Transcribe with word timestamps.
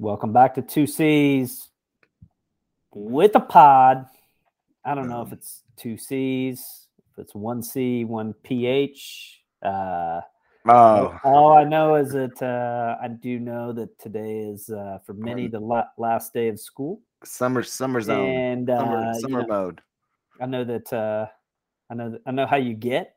Welcome 0.00 0.32
back 0.32 0.54
to 0.54 0.62
Two 0.62 0.86
C's 0.86 1.68
with 2.94 3.36
a 3.36 3.40
pod. 3.40 4.06
I 4.82 4.94
don't 4.94 5.10
know 5.10 5.20
if 5.20 5.30
it's 5.30 5.62
two 5.76 5.98
C's, 5.98 6.86
if 7.12 7.18
it's 7.18 7.34
one 7.34 7.62
C, 7.62 8.06
one 8.06 8.32
PH. 8.42 9.42
Uh, 9.62 10.22
Oh, 10.66 11.18
all 11.22 11.52
I 11.52 11.64
know 11.64 11.96
is 11.96 12.12
that 12.12 12.40
uh, 12.42 12.96
I 13.02 13.08
do 13.08 13.38
know 13.38 13.74
that 13.74 13.98
today 13.98 14.38
is 14.38 14.70
uh, 14.70 15.00
for 15.04 15.12
many 15.12 15.48
the 15.48 15.60
la- 15.60 15.88
last 15.98 16.32
day 16.32 16.48
of 16.48 16.58
school, 16.58 17.02
summer 17.22 17.62
summer 17.62 18.00
zone. 18.00 18.26
and 18.26 18.68
summer 18.68 19.04
uh, 19.04 19.14
you 19.14 19.20
summer 19.20 19.40
know, 19.42 19.46
mode. 19.46 19.80
I 20.40 20.46
know 20.46 20.64
that 20.64 20.90
uh, 20.94 21.26
I 21.90 21.94
know 21.94 22.10
that, 22.12 22.20
I 22.24 22.30
know 22.30 22.46
how 22.46 22.56
you 22.56 22.72
get. 22.72 23.16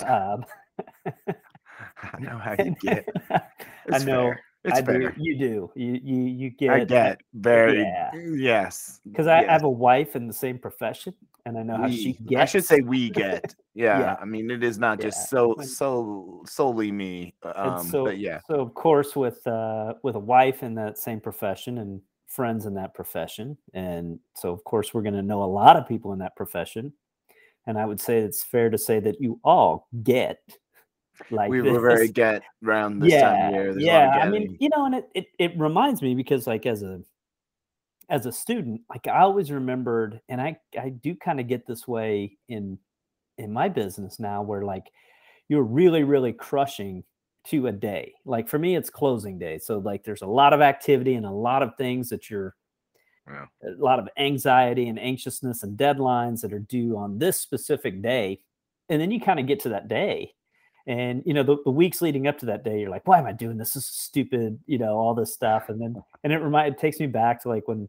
Um, 0.06 0.44
I 1.06 2.18
know 2.20 2.36
how 2.38 2.56
you 2.58 2.74
get. 2.82 3.06
I 3.30 3.98
know 3.98 4.32
fair. 4.32 4.40
It's 4.64 4.78
I 4.78 4.80
do. 4.82 5.10
You 5.16 5.38
do. 5.38 5.70
You 5.74 6.00
you 6.02 6.22
you 6.26 6.50
get. 6.50 6.70
I 6.70 6.84
get 6.84 7.20
very 7.34 7.80
yeah. 7.80 8.10
yes. 8.14 9.00
because 9.10 9.26
I, 9.26 9.38
I 9.40 9.52
have 9.52 9.64
a 9.64 9.70
wife 9.70 10.16
in 10.16 10.26
the 10.26 10.34
same 10.34 10.58
profession, 10.58 11.14
and 11.46 11.56
I 11.58 11.62
know 11.62 11.76
how 11.78 11.88
she 11.88 12.16
We- 12.20 12.26
gets. 12.26 12.42
I 12.42 12.44
should 12.44 12.64
say 12.64 12.80
we 12.80 13.10
get. 13.10 13.54
Yeah, 13.74 14.00
Yeah. 14.00 14.16
I 14.20 14.24
mean 14.24 14.50
it 14.50 14.64
is 14.64 14.78
not 14.78 14.98
Yeah. 14.98 15.06
just 15.06 15.30
so 15.30 15.54
so 15.62 16.42
solely 16.44 16.90
me. 16.92 17.34
Um, 17.42 17.86
so, 17.86 18.04
but 18.04 18.18
yeah, 18.18 18.40
So 18.48 18.60
of 18.60 18.74
course, 18.74 19.14
with 19.16 19.46
uh, 19.46 19.94
with 20.02 20.16
a 20.16 20.20
wife 20.20 20.62
in 20.64 20.74
that 20.74 20.98
same 20.98 21.20
profession 21.20 21.78
and 21.78 22.02
friends 22.26 22.66
in 22.66 22.74
that 22.74 22.92
profession, 22.92 23.56
and 23.72 24.18
so 24.34 24.50
of 24.52 24.62
course 24.64 24.92
we're 24.92 25.02
going 25.02 25.14
to 25.14 25.22
know 25.22 25.42
a 25.44 25.46
lot 25.46 25.76
of 25.76 25.86
people 25.86 26.12
in 26.12 26.18
that 26.18 26.34
profession. 26.36 26.92
And 27.66 27.78
I 27.78 27.86
would 27.86 28.00
say 28.00 28.18
it's 28.18 28.42
fair 28.42 28.68
to 28.70 28.76
say 28.78 28.98
that 29.00 29.20
you 29.20 29.38
all 29.44 29.86
get 30.02 30.40
like 31.30 31.50
we 31.50 31.62
were 31.62 31.80
very 31.80 32.06
this. 32.06 32.10
get 32.12 32.42
around 32.64 33.00
this 33.00 33.12
time 33.20 33.48
of 33.48 33.54
year. 33.54 33.72
There's 33.72 33.84
yeah. 33.84 34.18
I 34.22 34.28
mean, 34.28 34.56
you 34.60 34.68
know, 34.68 34.86
and 34.86 34.94
it, 34.96 35.08
it 35.14 35.26
it 35.38 35.58
reminds 35.58 36.02
me 36.02 36.14
because 36.14 36.46
like 36.46 36.66
as 36.66 36.82
a 36.82 37.00
as 38.08 38.26
a 38.26 38.32
student, 38.32 38.82
like 38.90 39.06
I 39.06 39.20
always 39.20 39.50
remembered, 39.50 40.20
and 40.28 40.40
I 40.40 40.58
I 40.80 40.90
do 40.90 41.14
kind 41.14 41.40
of 41.40 41.48
get 41.48 41.66
this 41.66 41.86
way 41.86 42.36
in 42.48 42.78
in 43.38 43.52
my 43.52 43.68
business 43.68 44.18
now, 44.18 44.42
where 44.42 44.62
like 44.62 44.86
you're 45.48 45.62
really 45.62 46.04
really 46.04 46.32
crushing 46.32 47.04
to 47.46 47.68
a 47.68 47.72
day. 47.72 48.12
Like 48.24 48.48
for 48.48 48.58
me, 48.58 48.76
it's 48.76 48.90
closing 48.90 49.38
day, 49.38 49.58
so 49.58 49.78
like 49.78 50.04
there's 50.04 50.22
a 50.22 50.26
lot 50.26 50.52
of 50.52 50.60
activity 50.60 51.14
and 51.14 51.26
a 51.26 51.30
lot 51.30 51.62
of 51.62 51.76
things 51.76 52.08
that 52.10 52.28
you're 52.30 52.54
Yeah. 53.28 53.46
a 53.62 53.70
lot 53.78 53.98
of 53.98 54.08
anxiety 54.18 54.88
and 54.88 54.98
anxiousness 54.98 55.62
and 55.62 55.78
deadlines 55.78 56.40
that 56.42 56.52
are 56.52 56.58
due 56.58 56.96
on 56.96 57.18
this 57.18 57.38
specific 57.40 58.02
day. 58.02 58.40
And 58.88 59.00
then 59.00 59.10
you 59.12 59.20
kind 59.20 59.38
of 59.38 59.46
get 59.46 59.60
to 59.60 59.68
that 59.70 59.86
day. 59.88 60.34
And 60.86 61.22
you 61.26 61.34
know, 61.34 61.42
the, 61.42 61.58
the 61.64 61.70
weeks 61.70 62.00
leading 62.02 62.26
up 62.26 62.38
to 62.38 62.46
that 62.46 62.64
day, 62.64 62.80
you're 62.80 62.90
like, 62.90 63.06
why 63.06 63.18
am 63.18 63.26
I 63.26 63.32
doing 63.32 63.56
this? 63.58 63.74
This 63.74 63.84
is 63.84 63.88
stupid, 63.90 64.58
you 64.66 64.78
know, 64.78 64.96
all 64.96 65.14
this 65.14 65.32
stuff. 65.34 65.68
And 65.68 65.80
then 65.80 66.02
and 66.24 66.32
it 66.32 66.38
remind 66.38 66.74
it 66.74 66.80
takes 66.80 66.98
me 67.00 67.06
back 67.06 67.42
to 67.42 67.48
like 67.48 67.68
when 67.68 67.88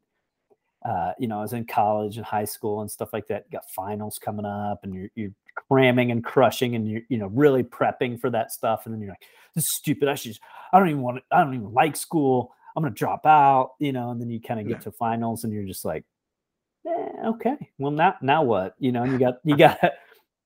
uh, 0.83 1.11
you 1.19 1.27
know, 1.27 1.37
I 1.37 1.41
was 1.43 1.53
in 1.53 1.65
college 1.65 2.17
and 2.17 2.25
high 2.25 2.45
school 2.45 2.81
and 2.81 2.89
stuff 2.89 3.13
like 3.13 3.27
that. 3.27 3.45
You 3.47 3.51
got 3.59 3.69
finals 3.69 4.17
coming 4.17 4.45
up 4.45 4.79
and 4.83 4.93
you're 4.93 5.09
you're 5.15 5.31
cramming 5.69 6.11
and 6.11 6.23
crushing 6.23 6.75
and 6.75 6.89
you're, 6.89 7.01
you 7.09 7.17
know, 7.17 7.27
really 7.27 7.61
prepping 7.63 8.19
for 8.19 8.29
that 8.31 8.51
stuff. 8.51 8.85
And 8.85 8.93
then 8.93 8.99
you're 9.01 9.11
like, 9.11 9.25
this 9.53 9.65
is 9.65 9.75
stupid. 9.75 10.09
I 10.09 10.15
should 10.15 10.31
just, 10.31 10.41
I 10.73 10.79
don't 10.79 10.89
even 10.89 11.01
want 11.01 11.17
to, 11.17 11.23
I 11.31 11.43
don't 11.43 11.53
even 11.53 11.71
like 11.73 11.95
school. 11.95 12.53
I'm 12.75 12.81
gonna 12.83 12.95
drop 12.95 13.25
out, 13.27 13.73
you 13.79 13.91
know, 13.91 14.09
and 14.09 14.19
then 14.19 14.29
you 14.31 14.41
kind 14.41 14.59
of 14.59 14.65
get 14.67 14.77
Yeah. 14.77 14.83
to 14.83 14.91
finals 14.93 15.43
and 15.43 15.53
you're 15.53 15.65
just 15.65 15.85
like, 15.85 16.03
eh, 16.87 17.09
okay, 17.27 17.69
well 17.77 17.91
now 17.91 18.15
now 18.21 18.41
what? 18.43 18.73
You 18.79 18.91
know, 18.91 19.03
and 19.03 19.11
you 19.11 19.19
got 19.19 19.35
you 19.43 19.55
got 19.57 19.77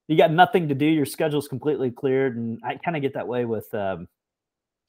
you 0.07 0.17
got 0.17 0.31
nothing 0.31 0.67
to 0.69 0.75
do. 0.75 0.85
Your 0.85 1.05
schedule's 1.05 1.47
completely 1.47 1.91
cleared, 1.91 2.37
and 2.37 2.59
I 2.63 2.75
kind 2.75 2.95
of 2.95 3.01
get 3.01 3.13
that 3.13 3.27
way 3.27 3.45
with 3.45 3.73
um 3.73 4.07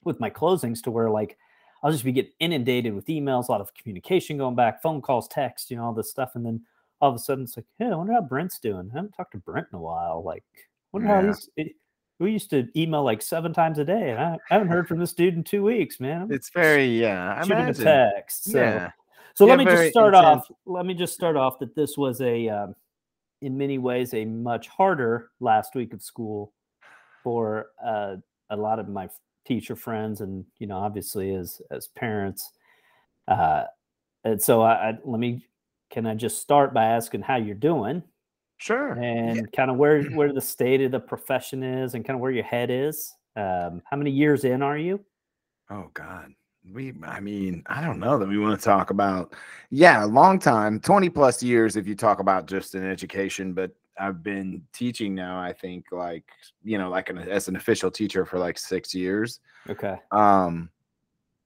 with 0.04 0.20
my 0.20 0.30
closings 0.30 0.82
to 0.84 0.90
where 0.90 1.10
like 1.10 1.36
I'll 1.82 1.92
just 1.92 2.04
be 2.04 2.12
getting 2.12 2.32
inundated 2.40 2.94
with 2.94 3.06
emails, 3.06 3.48
a 3.48 3.52
lot 3.52 3.60
of 3.60 3.74
communication 3.74 4.38
going 4.38 4.54
back, 4.54 4.82
phone 4.82 5.02
calls, 5.02 5.28
text, 5.28 5.70
you 5.70 5.76
know, 5.76 5.84
all 5.84 5.92
this 5.92 6.10
stuff, 6.10 6.32
and 6.34 6.44
then 6.44 6.62
all 7.00 7.10
of 7.10 7.16
a 7.16 7.18
sudden 7.18 7.44
it's 7.44 7.56
like, 7.56 7.66
hey, 7.78 7.86
I 7.86 7.94
wonder 7.94 8.14
how 8.14 8.22
Brent's 8.22 8.58
doing. 8.58 8.90
I 8.92 8.96
haven't 8.96 9.12
talked 9.12 9.32
to 9.32 9.38
Brent 9.38 9.66
in 9.72 9.78
a 9.78 9.82
while. 9.82 10.22
Like, 10.24 10.44
wonder 10.92 11.08
how 11.08 11.22
he's. 11.22 11.48
eh, 11.58 11.64
we 12.18 12.32
used 12.32 12.48
to 12.50 12.66
email 12.74 13.04
like 13.04 13.20
seven 13.20 13.52
times 13.52 13.78
a 13.78 13.84
day, 13.84 14.10
and 14.10 14.18
I, 14.18 14.38
haven't 14.48 14.68
heard 14.68 14.88
from 14.88 14.98
this 14.98 15.12
dude 15.12 15.34
in 15.34 15.44
two 15.44 15.62
weeks, 15.62 16.00
man. 16.00 16.28
It's 16.30 16.50
very 16.50 16.86
yeah. 16.98 17.34
I 17.38 17.42
shooting 17.44 17.68
a 17.68 17.74
text. 17.74 18.44
So, 18.44 18.58
Yeah. 18.58 18.90
so 19.34 19.44
Yeah, 19.44 19.50
let 19.54 19.58
me 19.58 19.64
just 19.66 19.90
start 19.90 20.14
intense. 20.14 20.26
off. 20.26 20.50
Let 20.64 20.86
me 20.86 20.94
just 20.94 21.12
start 21.12 21.36
off 21.36 21.58
that 21.58 21.74
this 21.74 21.98
was 21.98 22.22
a, 22.22 22.48
um, 22.48 22.74
in 23.42 23.56
many 23.56 23.78
ways, 23.78 24.14
a 24.14 24.24
much 24.24 24.68
harder 24.68 25.30
last 25.40 25.74
week 25.74 25.92
of 25.92 26.02
school 26.02 26.52
for 27.22 27.66
uh, 27.84 28.16
a 28.50 28.56
lot 28.56 28.78
of 28.78 28.88
my 28.88 29.08
teacher 29.46 29.76
friends, 29.76 30.20
and 30.20 30.44
you 30.58 30.66
know, 30.66 30.78
obviously 30.78 31.34
as 31.34 31.60
as 31.70 31.88
parents. 31.88 32.52
Uh, 33.28 33.64
and 34.24 34.42
so, 34.42 34.62
I, 34.62 34.90
I 34.90 34.98
let 35.04 35.20
me. 35.20 35.46
Can 35.90 36.04
I 36.04 36.14
just 36.14 36.40
start 36.40 36.74
by 36.74 36.84
asking 36.84 37.22
how 37.22 37.36
you're 37.36 37.54
doing 37.54 38.02
Sure. 38.58 38.92
and 38.92 39.52
kind 39.52 39.70
of 39.70 39.76
where 39.76 40.02
where 40.14 40.32
the 40.32 40.40
state 40.40 40.80
of 40.82 40.90
the 40.90 41.00
profession 41.00 41.62
is, 41.62 41.94
and 41.94 42.04
kind 42.04 42.16
of 42.16 42.20
where 42.20 42.32
your 42.32 42.44
head 42.44 42.70
is? 42.70 43.14
Um, 43.36 43.82
how 43.84 43.96
many 43.96 44.10
years 44.10 44.44
in 44.44 44.62
are 44.62 44.78
you? 44.78 45.04
Oh 45.70 45.90
God. 45.94 46.32
We 46.72 46.92
I 47.04 47.20
mean, 47.20 47.62
I 47.66 47.80
don't 47.80 48.00
know 48.00 48.18
that 48.18 48.28
we 48.28 48.38
want 48.38 48.58
to 48.58 48.64
talk 48.64 48.90
about 48.90 49.34
yeah, 49.70 50.04
a 50.04 50.06
long 50.06 50.38
time, 50.38 50.80
20 50.80 51.08
plus 51.10 51.42
years 51.42 51.76
if 51.76 51.86
you 51.86 51.94
talk 51.94 52.18
about 52.20 52.46
just 52.46 52.74
in 52.74 52.84
education, 52.84 53.52
but 53.52 53.70
I've 53.98 54.22
been 54.22 54.62
teaching 54.72 55.14
now, 55.14 55.40
I 55.40 55.52
think 55.52 55.86
like, 55.90 56.24
you 56.62 56.76
know, 56.76 56.90
like 56.90 57.08
an, 57.08 57.18
as 57.18 57.48
an 57.48 57.56
official 57.56 57.90
teacher 57.90 58.24
for 58.26 58.38
like 58.38 58.58
6 58.58 58.94
years. 58.94 59.40
Okay. 59.68 59.96
Um 60.10 60.70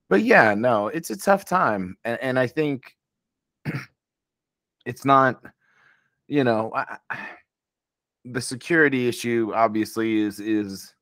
but 0.09 0.23
yeah, 0.23 0.55
no, 0.55 0.89
it's 0.89 1.11
a 1.11 1.17
tough 1.17 1.45
time 1.45 1.97
and 2.05 2.19
and 2.23 2.39
I 2.39 2.47
think 2.47 2.97
it's 4.87 5.05
not 5.05 5.43
you 6.29 6.45
know, 6.45 6.73
I- 6.75 6.99
the 8.25 8.41
security 8.41 9.09
issue 9.09 9.53
obviously 9.55 10.21
is 10.21 10.41
is 10.41 10.95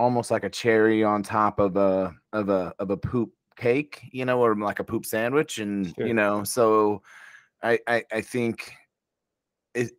almost 0.00 0.30
like 0.30 0.44
a 0.44 0.50
cherry 0.50 1.04
on 1.04 1.22
top 1.22 1.60
of 1.60 1.76
a 1.76 2.14
of 2.32 2.48
a 2.48 2.74
of 2.78 2.90
a 2.90 2.96
poop 2.96 3.30
cake, 3.56 4.08
you 4.12 4.24
know, 4.24 4.40
or 4.40 4.56
like 4.56 4.80
a 4.80 4.84
poop 4.84 5.04
sandwich, 5.04 5.58
and 5.58 5.94
Sure. 5.96 6.06
you 6.06 6.14
know, 6.14 6.42
so 6.42 7.02
I 7.62 7.78
I, 7.86 8.04
I 8.10 8.20
think 8.22 8.72
it 9.74 9.92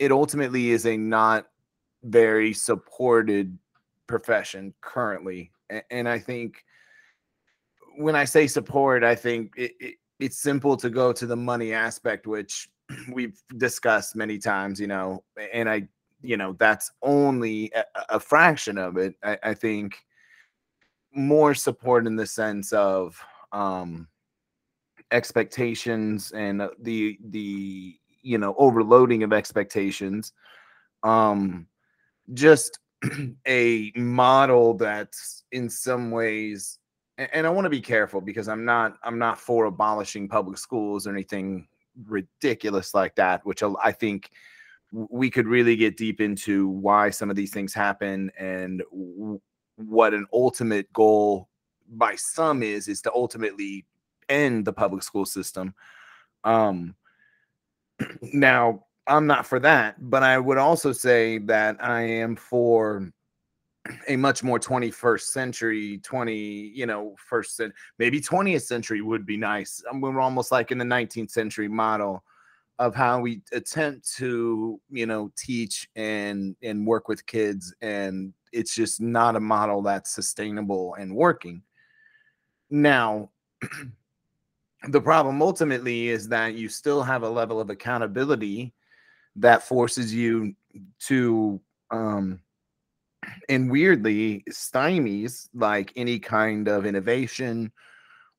it 0.00 0.10
ultimately 0.10 0.70
is 0.70 0.86
a 0.86 0.96
not 0.96 1.46
very 2.02 2.52
supported 2.52 3.58
profession 4.06 4.72
currently, 4.80 5.52
A- 5.70 5.92
and 5.92 6.08
I 6.08 6.18
think 6.18 6.64
when 7.98 8.14
I 8.14 8.24
say 8.24 8.46
support, 8.46 9.02
I 9.04 9.14
think 9.14 9.52
it, 9.56 9.72
it, 9.80 9.94
it's 10.20 10.38
simple 10.38 10.76
to 10.76 10.90
go 10.90 11.12
to 11.12 11.26
the 11.26 11.36
money 11.36 11.72
aspect, 11.72 12.26
which 12.26 12.68
we've 13.12 13.40
discussed 13.56 14.16
many 14.16 14.38
times, 14.38 14.80
you 14.80 14.86
know, 14.86 15.24
and 15.52 15.68
I, 15.68 15.88
you 16.26 16.36
know, 16.36 16.54
that's 16.58 16.90
only 17.02 17.70
a, 17.74 17.84
a 18.10 18.20
fraction 18.20 18.78
of 18.78 18.96
it. 18.96 19.14
I, 19.22 19.38
I 19.42 19.54
think 19.54 19.96
more 21.14 21.54
support 21.54 22.06
in 22.06 22.16
the 22.16 22.26
sense 22.26 22.72
of 22.72 23.18
um 23.52 24.06
expectations 25.12 26.32
and 26.32 26.60
uh, 26.60 26.68
the 26.80 27.18
the 27.30 27.96
you 28.22 28.36
know 28.36 28.54
overloading 28.58 29.22
of 29.22 29.32
expectations 29.32 30.32
um 31.04 31.66
just 32.34 32.80
a 33.46 33.92
model 33.94 34.74
that's 34.74 35.44
in 35.52 35.70
some 35.70 36.10
ways 36.10 36.80
and 37.18 37.46
I 37.46 37.50
want 37.50 37.64
to 37.64 37.70
be 37.70 37.80
careful 37.80 38.20
because 38.20 38.48
I'm 38.48 38.64
not 38.64 38.96
I'm 39.02 39.18
not 39.18 39.40
for 39.40 39.64
abolishing 39.66 40.28
public 40.28 40.58
schools 40.58 41.06
or 41.06 41.12
anything 41.12 41.66
ridiculous 42.04 42.94
like 42.94 43.14
that, 43.16 43.44
which 43.46 43.62
I 43.62 43.92
think 43.92 44.30
we 44.96 45.28
could 45.30 45.46
really 45.46 45.76
get 45.76 45.96
deep 45.96 46.20
into 46.22 46.68
why 46.68 47.10
some 47.10 47.28
of 47.28 47.36
these 47.36 47.52
things 47.52 47.74
happen 47.74 48.30
and 48.38 48.82
what 49.76 50.14
an 50.14 50.26
ultimate 50.32 50.90
goal 50.94 51.48
by 51.90 52.14
some 52.14 52.62
is 52.62 52.88
is 52.88 53.02
to 53.02 53.12
ultimately 53.12 53.84
end 54.30 54.64
the 54.64 54.72
public 54.72 55.02
school 55.02 55.26
system. 55.26 55.74
Um 56.44 56.94
now 58.22 58.84
I'm 59.06 59.26
not 59.26 59.46
for 59.46 59.60
that, 59.60 59.96
but 60.10 60.22
I 60.22 60.38
would 60.38 60.58
also 60.58 60.92
say 60.92 61.38
that 61.38 61.76
I 61.84 62.00
am 62.00 62.34
for 62.34 63.12
a 64.08 64.16
much 64.16 64.42
more 64.42 64.58
21st 64.58 65.20
century 65.20 65.98
20 65.98 66.34
you 66.34 66.86
know 66.86 67.14
first 67.18 67.60
maybe 68.00 68.20
20th 68.20 68.62
century 68.62 69.00
would 69.00 69.24
be 69.24 69.36
nice 69.36 69.80
Um, 69.88 70.00
we're 70.00 70.20
almost 70.20 70.50
like 70.50 70.72
in 70.72 70.78
the 70.78 70.84
19th 70.84 71.30
century 71.30 71.68
model 71.68 72.24
of 72.78 72.94
how 72.94 73.20
we 73.20 73.40
attempt 73.52 74.12
to 74.16 74.80
you 74.90 75.06
know 75.06 75.32
teach 75.36 75.88
and 75.96 76.56
and 76.62 76.86
work 76.86 77.08
with 77.08 77.24
kids 77.26 77.74
and 77.80 78.34
it's 78.52 78.74
just 78.74 79.00
not 79.00 79.36
a 79.36 79.40
model 79.40 79.82
that's 79.82 80.14
sustainable 80.14 80.94
and 80.94 81.14
working. 81.14 81.62
Now 82.70 83.30
the 84.88 85.00
problem 85.00 85.42
ultimately 85.42 86.08
is 86.08 86.28
that 86.28 86.54
you 86.54 86.68
still 86.68 87.02
have 87.02 87.22
a 87.22 87.28
level 87.28 87.60
of 87.60 87.70
accountability 87.70 88.72
that 89.36 89.62
forces 89.62 90.14
you 90.14 90.54
to 91.00 91.60
um 91.90 92.40
and 93.48 93.70
weirdly 93.70 94.44
stymies 94.50 95.48
like 95.54 95.92
any 95.96 96.18
kind 96.18 96.68
of 96.68 96.86
innovation 96.86 97.72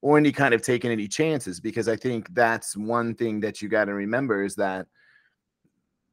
or 0.02 0.18
any 0.18 0.32
kind 0.32 0.54
of 0.54 0.62
taking 0.62 0.92
any 0.92 1.08
chances 1.08 1.60
because 1.60 1.88
i 1.88 1.96
think 1.96 2.34
that's 2.34 2.76
one 2.78 3.14
thing 3.16 3.40
that 3.40 3.62
you 3.62 3.70
got 3.70 3.86
to 3.86 3.94
remember 3.94 4.44
is 4.44 4.56
that 4.56 4.88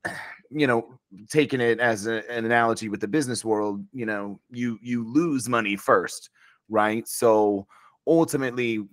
you 0.51 0.67
know 0.67 0.99
taking 1.31 1.61
it 1.61 1.81
as 1.81 2.07
a, 2.07 2.29
an 2.31 2.45
analogy 2.45 2.89
with 2.89 3.01
the 3.01 3.09
business 3.09 3.45
world 3.45 3.85
you 3.93 4.07
know 4.07 4.39
you 4.51 4.79
you 4.83 5.05
lose 5.07 5.49
money 5.49 5.75
first 5.75 6.31
right? 6.69 7.07
So 7.07 7.67
ultimately 8.07 8.85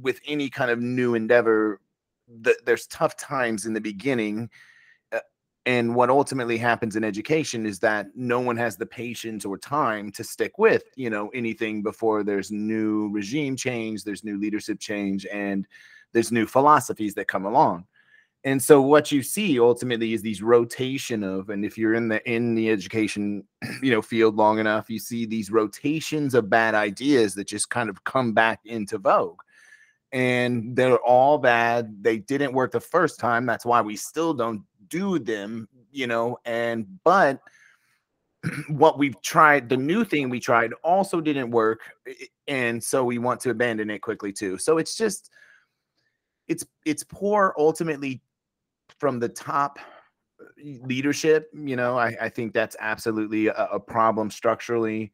with 0.00 0.20
any 0.26 0.50
kind 0.50 0.70
of 0.70 0.80
new 0.80 1.14
endeavor 1.14 1.80
the, 2.42 2.54
there's 2.66 2.86
tough 2.88 3.16
times 3.16 3.64
in 3.64 3.72
the 3.72 3.80
beginning 3.80 4.50
and 5.68 5.94
what 5.94 6.08
ultimately 6.08 6.56
happens 6.56 6.96
in 6.96 7.04
education 7.04 7.66
is 7.66 7.78
that 7.78 8.06
no 8.16 8.40
one 8.40 8.56
has 8.56 8.76
the 8.76 8.86
patience 8.86 9.44
or 9.44 9.58
time 9.58 10.10
to 10.12 10.24
stick 10.24 10.58
with 10.58 10.84
you 10.96 11.10
know 11.10 11.28
anything 11.28 11.82
before 11.82 12.24
there's 12.24 12.50
new 12.50 13.08
regime 13.10 13.54
change 13.54 14.02
there's 14.02 14.24
new 14.24 14.38
leadership 14.38 14.80
change 14.80 15.26
and 15.32 15.66
there's 16.12 16.32
new 16.32 16.46
philosophies 16.46 17.14
that 17.14 17.28
come 17.28 17.44
along. 17.44 17.84
And 18.44 18.62
so 18.62 18.80
what 18.80 19.10
you 19.10 19.22
see 19.22 19.58
ultimately 19.58 20.12
is 20.14 20.22
these 20.22 20.42
rotation 20.42 21.24
of 21.24 21.50
and 21.50 21.64
if 21.64 21.76
you're 21.76 21.94
in 21.94 22.08
the 22.08 22.26
in 22.30 22.54
the 22.54 22.70
education 22.70 23.44
you 23.82 23.90
know 23.90 24.00
field 24.00 24.36
long 24.36 24.58
enough 24.58 24.88
you 24.88 24.98
see 24.98 25.26
these 25.26 25.50
rotations 25.50 26.34
of 26.34 26.48
bad 26.48 26.74
ideas 26.74 27.34
that 27.34 27.48
just 27.48 27.68
kind 27.68 27.88
of 27.88 28.04
come 28.04 28.32
back 28.32 28.60
into 28.64 28.98
vogue. 28.98 29.40
And 30.12 30.74
they're 30.74 30.98
all 30.98 31.36
bad. 31.36 32.02
They 32.02 32.18
didn't 32.18 32.54
work 32.54 32.72
the 32.72 32.80
first 32.80 33.20
time. 33.20 33.44
That's 33.44 33.66
why 33.66 33.82
we 33.82 33.96
still 33.96 34.32
don't 34.32 34.62
do 34.88 35.18
them 35.18 35.68
you 35.90 36.06
know 36.06 36.38
and 36.44 36.86
but 37.04 37.40
what 38.68 38.98
we've 38.98 39.20
tried 39.22 39.68
the 39.68 39.76
new 39.76 40.04
thing 40.04 40.28
we 40.28 40.40
tried 40.40 40.72
also 40.84 41.20
didn't 41.20 41.50
work 41.50 41.80
and 42.46 42.82
so 42.82 43.04
we 43.04 43.18
want 43.18 43.40
to 43.40 43.50
abandon 43.50 43.90
it 43.90 44.00
quickly 44.00 44.32
too 44.32 44.56
so 44.56 44.78
it's 44.78 44.96
just 44.96 45.30
it's 46.48 46.64
it's 46.84 47.04
poor 47.04 47.54
ultimately 47.58 48.22
from 48.98 49.18
the 49.18 49.28
top 49.28 49.78
uh, 50.40 50.44
leadership, 50.82 51.50
you 51.54 51.76
know, 51.76 51.98
I, 51.98 52.16
I 52.20 52.28
think 52.28 52.52
that's 52.52 52.76
absolutely 52.80 53.48
a, 53.48 53.68
a, 53.72 53.80
problem 53.80 54.30
structurally. 54.30 55.12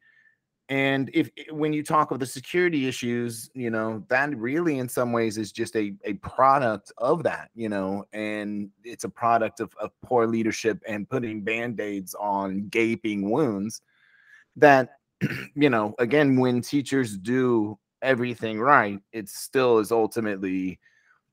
And 0.67 1.11
if 1.13 1.29
when 1.51 1.73
you 1.73 1.83
talk 1.83 2.09
of 2.09 2.19
the 2.19 2.25
security 2.25 2.87
issues, 2.87 3.51
you 3.53 3.69
know, 3.69 4.03
that 4.07 4.35
really 4.35 4.79
in 4.79 4.89
some 4.89 5.11
ways 5.11 5.37
is 5.37 5.51
just 5.51 5.75
a, 5.75 5.93
a 6.05 6.13
product 6.15 6.91
of 6.97 7.21
that, 7.23 7.51
you 7.53 7.69
know, 7.69 8.05
and 8.13 8.69
it's 8.83 9.03
a 9.03 9.09
product 9.09 9.59
of, 9.59 9.71
of 9.79 9.91
poor 10.03 10.25
leadership 10.25 10.81
and 10.87 11.07
putting 11.07 11.41
band-aids 11.41 12.15
on 12.15 12.67
gaping 12.69 13.29
wounds 13.29 13.81
that, 14.55 14.97
you 15.55 15.69
know, 15.69 15.93
again, 15.99 16.39
when 16.39 16.61
teachers 16.61 17.15
do 17.15 17.77
everything 18.01 18.59
right, 18.59 18.99
it 19.13 19.29
still 19.29 19.77
is 19.77 19.91
ultimately 19.91 20.79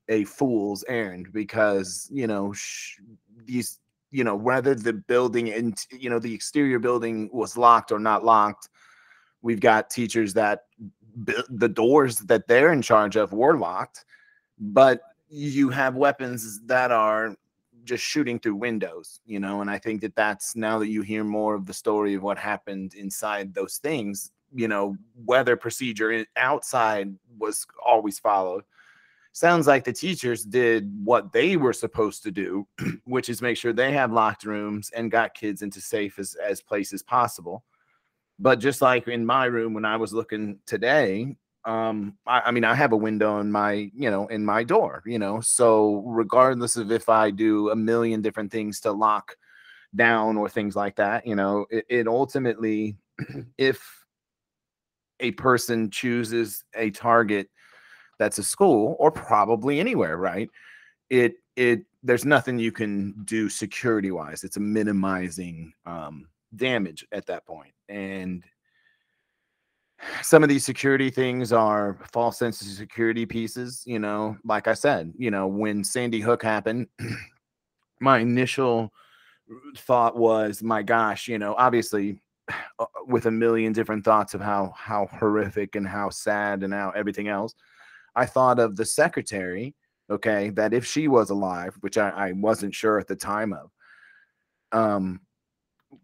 a 0.09 0.25
fool's 0.25 0.83
errand 0.87 1.31
because 1.31 2.09
you 2.11 2.27
know 2.27 2.51
sh- 2.51 2.99
these 3.45 3.79
you 4.11 4.23
know 4.23 4.35
whether 4.35 4.75
the 4.75 4.93
building 4.93 5.51
and 5.53 5.77
you 5.91 6.09
know 6.09 6.19
the 6.19 6.33
exterior 6.33 6.79
building 6.79 7.29
was 7.31 7.57
locked 7.57 7.91
or 7.91 7.99
not 7.99 8.25
locked 8.25 8.69
we've 9.43 9.59
got 9.59 9.91
teachers 9.91 10.33
that 10.33 10.63
the 11.15 11.69
doors 11.69 12.17
that 12.17 12.47
they're 12.47 12.73
in 12.73 12.81
charge 12.81 13.15
of 13.15 13.33
were 13.33 13.57
locked 13.57 14.05
but 14.57 15.01
you 15.29 15.69
have 15.69 15.95
weapons 15.95 16.59
that 16.65 16.91
are 16.91 17.35
just 17.83 18.03
shooting 18.03 18.39
through 18.39 18.55
windows 18.55 19.19
you 19.25 19.39
know 19.39 19.61
and 19.61 19.69
i 19.69 19.77
think 19.77 20.01
that 20.01 20.15
that's 20.15 20.55
now 20.55 20.79
that 20.79 20.87
you 20.87 21.03
hear 21.03 21.23
more 21.23 21.53
of 21.53 21.67
the 21.67 21.73
story 21.73 22.15
of 22.15 22.23
what 22.23 22.37
happened 22.37 22.95
inside 22.95 23.53
those 23.53 23.77
things 23.77 24.31
you 24.55 24.67
know 24.67 24.95
whether 25.25 25.55
procedure 25.55 26.25
outside 26.35 27.13
was 27.37 27.67
always 27.85 28.17
followed 28.17 28.63
sounds 29.33 29.65
like 29.67 29.83
the 29.83 29.91
teachers 29.91 30.43
did 30.43 30.91
what 31.03 31.33
they 31.33 31.57
were 31.57 31.73
supposed 31.73 32.23
to 32.23 32.31
do, 32.31 32.65
which 33.05 33.29
is 33.29 33.41
make 33.41 33.57
sure 33.57 33.73
they 33.73 33.91
have 33.91 34.13
locked 34.13 34.45
rooms 34.45 34.91
and 34.95 35.11
got 35.11 35.33
kids 35.33 35.61
into 35.61 35.81
safe 35.81 36.17
as, 36.19 36.35
as 36.35 36.61
places 36.61 37.01
possible. 37.01 37.63
But 38.39 38.59
just 38.59 38.81
like 38.81 39.07
in 39.07 39.25
my 39.25 39.45
room 39.45 39.73
when 39.73 39.85
I 39.85 39.97
was 39.97 40.13
looking 40.13 40.59
today, 40.65 41.35
um, 41.65 42.17
I, 42.27 42.41
I 42.41 42.51
mean, 42.51 42.65
I 42.65 42.75
have 42.75 42.91
a 42.91 42.97
window 42.97 43.39
in 43.39 43.51
my, 43.51 43.89
you 43.95 44.11
know, 44.11 44.27
in 44.27 44.43
my 44.43 44.63
door, 44.63 45.01
you 45.05 45.19
know, 45.19 45.39
so 45.39 46.03
regardless 46.05 46.75
of 46.75 46.91
if 46.91 47.07
I 47.09 47.29
do 47.29 47.69
a 47.69 47.75
million 47.75 48.21
different 48.21 48.51
things 48.51 48.79
to 48.81 48.91
lock 48.91 49.35
down 49.95 50.37
or 50.37 50.49
things 50.49 50.75
like 50.75 50.95
that, 50.97 51.25
you 51.25 51.35
know, 51.35 51.65
it, 51.69 51.85
it 51.87 52.07
ultimately, 52.07 52.97
if 53.57 54.03
a 55.19 55.31
person 55.31 55.89
chooses 55.89 56.63
a 56.75 56.91
target 56.91 57.49
that's 58.19 58.37
a 58.37 58.43
school 58.43 58.95
or 58.99 59.11
probably 59.11 59.79
anywhere, 59.79 60.17
right? 60.17 60.49
It 61.09 61.35
it 61.55 61.85
there's 62.03 62.25
nothing 62.25 62.59
you 62.59 62.71
can 62.71 63.13
do 63.23 63.49
security 63.49 64.11
wise. 64.11 64.43
It's 64.43 64.57
a 64.57 64.61
minimizing 64.61 65.73
um, 65.85 66.27
damage 66.55 67.05
at 67.11 67.25
that 67.27 67.45
point, 67.45 67.73
and 67.89 68.43
some 70.21 70.43
of 70.43 70.49
these 70.49 70.65
security 70.65 71.09
things 71.09 71.53
are 71.53 71.97
false 72.11 72.37
sense 72.37 72.61
of 72.61 72.67
security 72.67 73.25
pieces. 73.25 73.83
You 73.85 73.99
know, 73.99 74.37
like 74.43 74.67
I 74.67 74.73
said, 74.73 75.13
you 75.17 75.31
know, 75.31 75.47
when 75.47 75.83
Sandy 75.83 76.19
Hook 76.19 76.43
happened, 76.43 76.87
my 77.99 78.19
initial 78.19 78.91
thought 79.77 80.17
was, 80.17 80.63
my 80.63 80.81
gosh, 80.81 81.27
you 81.27 81.39
know, 81.39 81.55
obviously 81.57 82.19
uh, 82.79 82.85
with 83.07 83.25
a 83.25 83.31
million 83.31 83.73
different 83.73 84.03
thoughts 84.03 84.33
of 84.33 84.41
how 84.41 84.73
how 84.75 85.07
horrific 85.07 85.75
and 85.75 85.87
how 85.87 86.09
sad 86.09 86.63
and 86.63 86.73
how 86.73 86.91
everything 86.91 87.27
else 87.27 87.53
I 88.15 88.25
thought 88.25 88.59
of 88.59 88.75
the 88.75 88.85
secretary, 88.85 89.75
okay, 90.09 90.49
that 90.51 90.73
if 90.73 90.85
she 90.85 91.07
was 91.07 91.29
alive, 91.29 91.75
which 91.81 91.97
I, 91.97 92.09
I 92.09 92.31
wasn't 92.33 92.75
sure 92.75 92.99
at 92.99 93.07
the 93.07 93.15
time 93.15 93.53
of, 93.53 93.71
um, 94.71 95.21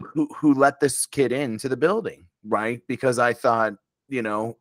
who 0.02 0.28
who 0.36 0.54
let 0.54 0.80
this 0.80 1.06
kid 1.06 1.32
into 1.32 1.70
the 1.70 1.78
building, 1.78 2.26
right? 2.44 2.82
Because 2.88 3.20
I 3.20 3.34
thought, 3.34 3.74
you 4.08 4.22
know, 4.22 4.58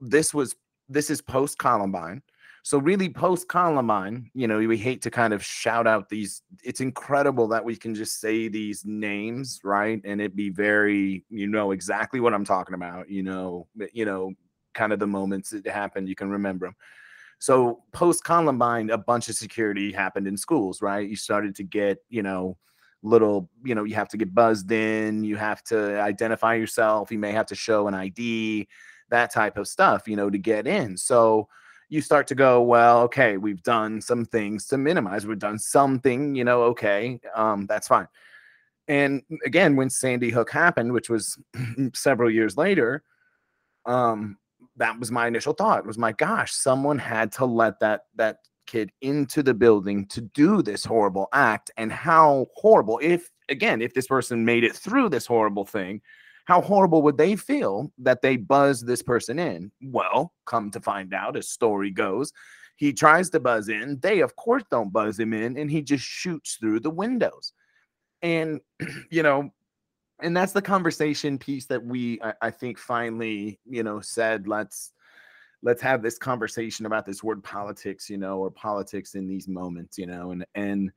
this 0.00 0.34
was 0.34 0.54
this 0.88 1.10
is 1.10 1.20
post 1.20 1.58
Columbine. 1.58 2.22
So 2.62 2.76
really 2.76 3.08
post 3.08 3.48
Columbine, 3.48 4.30
you 4.34 4.46
know, 4.46 4.58
we 4.58 4.76
hate 4.76 5.00
to 5.02 5.10
kind 5.10 5.32
of 5.32 5.42
shout 5.42 5.86
out 5.86 6.08
these. 6.08 6.42
It's 6.62 6.80
incredible 6.80 7.48
that 7.48 7.64
we 7.64 7.76
can 7.76 7.94
just 7.94 8.20
say 8.20 8.48
these 8.48 8.84
names, 8.84 9.60
right? 9.64 10.00
And 10.04 10.20
it 10.20 10.36
be 10.36 10.50
very, 10.50 11.24
you 11.30 11.46
know, 11.46 11.70
exactly 11.70 12.20
what 12.20 12.34
I'm 12.34 12.44
talking 12.44 12.74
about. 12.74 13.08
You 13.08 13.22
know, 13.22 13.66
eh, 13.80 13.86
you 13.94 14.04
know, 14.04 14.34
kind 14.74 14.92
of 14.92 14.98
the 14.98 15.06
moments 15.06 15.50
that 15.50 15.66
happened. 15.66 16.08
You 16.08 16.14
can 16.14 16.30
remember 16.30 16.66
them. 16.66 16.76
So 17.38 17.82
post 17.92 18.24
Columbine, 18.24 18.90
a 18.90 18.98
bunch 18.98 19.30
of 19.30 19.36
security 19.36 19.92
happened 19.92 20.26
in 20.26 20.36
schools, 20.36 20.82
right? 20.82 21.08
You 21.08 21.16
started 21.16 21.54
to 21.56 21.62
get, 21.62 21.98
you 22.10 22.22
know, 22.22 22.58
little, 23.02 23.48
you 23.64 23.74
know, 23.74 23.84
you 23.84 23.94
have 23.94 24.08
to 24.08 24.16
get 24.16 24.34
buzzed 24.34 24.70
in, 24.70 25.24
you 25.24 25.36
have 25.36 25.62
to 25.64 26.00
identify 26.00 26.54
yourself, 26.54 27.10
you 27.10 27.18
may 27.18 27.32
have 27.32 27.46
to 27.46 27.54
show 27.54 27.88
an 27.88 27.94
ID, 27.94 28.68
that 29.08 29.32
type 29.32 29.56
of 29.56 29.66
stuff, 29.68 30.06
you 30.06 30.16
know, 30.16 30.30
to 30.30 30.38
get 30.38 30.66
in. 30.66 30.96
So 30.96 31.48
you 31.88 32.00
start 32.00 32.26
to 32.28 32.34
go, 32.34 32.62
well, 32.62 33.00
okay, 33.02 33.36
we've 33.36 33.62
done 33.62 34.00
some 34.00 34.24
things 34.24 34.66
to 34.66 34.78
minimize, 34.78 35.26
we've 35.26 35.38
done 35.38 35.58
something, 35.58 36.34
you 36.34 36.44
know, 36.44 36.62
okay, 36.62 37.20
um, 37.34 37.66
that's 37.66 37.88
fine. 37.88 38.08
And 38.86 39.22
again, 39.44 39.76
when 39.76 39.90
Sandy 39.90 40.30
Hook 40.30 40.50
happened, 40.50 40.92
which 40.92 41.08
was 41.08 41.38
several 41.94 42.30
years 42.30 42.56
later, 42.56 43.02
um, 43.86 44.36
that 44.76 44.98
was 44.98 45.10
my 45.10 45.26
initial 45.26 45.52
thought 45.52 45.86
was 45.86 45.98
my 45.98 46.12
gosh 46.12 46.52
someone 46.52 46.98
had 46.98 47.32
to 47.32 47.44
let 47.44 47.78
that 47.80 48.06
that 48.16 48.38
kid 48.70 48.92
into 49.00 49.42
the 49.42 49.52
building 49.52 50.06
to 50.06 50.20
do 50.20 50.62
this 50.62 50.84
horrible 50.84 51.28
act 51.32 51.70
and 51.76 51.90
how 51.90 52.46
horrible 52.54 53.00
if 53.02 53.30
again 53.48 53.82
if 53.82 53.92
this 53.94 54.06
person 54.06 54.44
made 54.44 54.62
it 54.62 54.76
through 54.76 55.08
this 55.08 55.26
horrible 55.26 55.64
thing 55.64 56.00
how 56.44 56.60
horrible 56.60 57.02
would 57.02 57.18
they 57.18 57.36
feel 57.36 57.92
that 57.98 58.22
they 58.22 58.36
buzzed 58.36 58.86
this 58.86 59.02
person 59.02 59.38
in? 59.38 59.70
Well 59.82 60.32
come 60.46 60.70
to 60.70 60.80
find 60.80 61.12
out 61.12 61.36
as 61.36 61.48
story 61.48 61.90
goes 61.90 62.32
he 62.76 62.92
tries 62.92 63.28
to 63.30 63.40
buzz 63.40 63.68
in 63.68 63.98
they 64.00 64.20
of 64.20 64.36
course 64.36 64.62
don't 64.70 64.92
buzz 64.92 65.18
him 65.18 65.32
in 65.32 65.58
and 65.58 65.70
he 65.70 65.82
just 65.82 66.04
shoots 66.04 66.54
through 66.54 66.80
the 66.80 66.90
windows. 66.90 67.52
And 68.22 68.60
you 69.10 69.24
know 69.24 69.50
and 70.22 70.36
that's 70.36 70.52
the 70.52 70.62
conversation 70.62 71.38
piece 71.38 71.66
that 71.66 71.84
we 71.84 72.20
I, 72.22 72.34
I, 72.42 72.50
think 72.50 72.78
finally 72.78 73.58
you 73.64 73.82
know 73.82 74.00
said 74.00 74.46
let's 74.46 74.92
let's 75.62 75.82
have 75.82 76.02
this 76.02 76.18
conversation 76.18 76.86
about 76.86 77.04
this 77.04 77.22
word 77.22 77.42
politics 77.42 78.08
you 78.08 78.16
know 78.16 78.38
or 78.38 78.50
politics 78.50 79.14
in 79.14 79.26
these 79.26 79.48
moments 79.48 79.98
you 79.98 80.06
know 80.06 80.30
and 80.30 80.44
and 80.54 80.90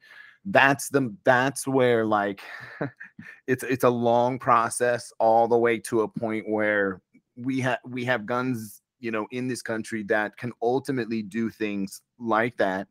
that's 0.46 0.90
the 0.90 1.16
that's 1.24 1.68
where 1.68 2.06
like 2.06 2.42
it's 3.48 3.64
it's 3.64 3.84
a 3.84 3.90
long 3.90 4.38
process 4.38 5.12
all 5.20 5.48
the 5.48 5.58
way 5.58 5.80
to 5.80 6.02
a 6.02 6.08
point 6.08 6.48
where 6.50 7.02
we 7.36 7.60
have 7.60 7.80
we 7.86 8.04
have 8.04 8.26
guns 8.26 8.82
you 9.00 9.12
know 9.12 9.26
in 9.32 9.48
this 9.48 9.62
country 9.62 10.04
that 10.04 10.36
can 10.38 10.52
ultimately 10.62 11.22
do 11.22 11.50
things 11.50 12.02
like 12.20 12.58
that 12.58 12.88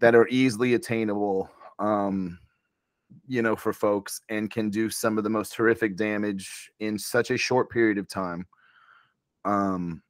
that 0.00 0.14
are 0.14 0.28
easily 0.28 0.74
attainable 0.74 1.50
um 1.78 2.38
you 3.26 3.42
know, 3.42 3.56
for 3.56 3.72
folks 3.72 4.20
and 4.28 4.50
can 4.50 4.70
do 4.70 4.90
some 4.90 5.18
of 5.18 5.24
the 5.24 5.30
most 5.30 5.54
horrific 5.54 5.96
damage 5.96 6.70
in 6.80 6.98
such 6.98 7.30
a 7.30 7.36
short 7.36 7.70
period 7.70 7.98
of 7.98 8.08
time. 8.08 8.46
Um, 9.44 10.02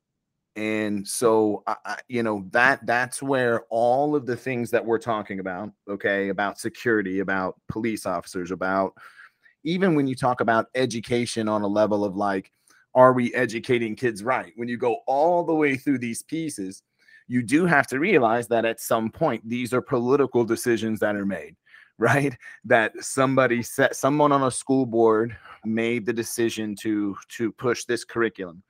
and 0.61 1.09
so 1.09 1.63
I, 1.67 1.77
I, 1.87 1.97
you 2.09 2.23
know 2.23 2.45
that 2.51 2.85
that's 2.85 3.23
where 3.23 3.63
all 3.71 4.15
of 4.15 4.27
the 4.27 4.37
things 4.37 4.71
that 4.71 4.85
we're 4.85 4.99
talking 4.99 5.41
about 5.41 5.71
okay 5.89 6.29
about 6.29 6.59
security 6.59 7.21
about 7.21 7.59
police 7.69 8.05
officers 8.05 8.51
about 8.51 8.93
even 9.65 9.95
when 9.95 10.07
you 10.07 10.15
talk 10.15 10.43
about 10.43 10.67
education 10.75 11.49
on 11.49 11.63
a 11.63 11.67
level 11.67 12.05
of 12.05 12.15
like 12.15 12.53
are 12.95 13.13
we 13.13 13.33
educating 13.35 13.95
kids 13.95 14.23
right? 14.23 14.53
When 14.57 14.69
you 14.69 14.77
go 14.77 14.99
all 15.07 15.45
the 15.45 15.55
way 15.55 15.77
through 15.77 15.99
these 15.99 16.23
pieces 16.23 16.83
you 17.27 17.43
do 17.43 17.65
have 17.65 17.87
to 17.87 17.99
realize 17.99 18.47
that 18.49 18.67
at 18.67 18.81
some 18.81 19.11
point 19.11 19.49
these 19.49 19.73
are 19.73 19.81
political 19.81 20.45
decisions 20.45 21.01
that 21.01 21.17
are 21.17 21.27
made 21.27 21.57
right? 21.99 22.37
That 22.65 22.93
somebody 23.01 23.63
set 23.63 23.97
someone 23.97 24.33
on 24.33 24.43
a 24.43 24.51
school 24.51 24.85
board 24.85 25.35
made 25.65 26.05
the 26.05 26.13
decision 26.13 26.77
to 26.83 27.17
to 27.39 27.51
push 27.53 27.85
this 27.85 28.05
curriculum 28.05 28.63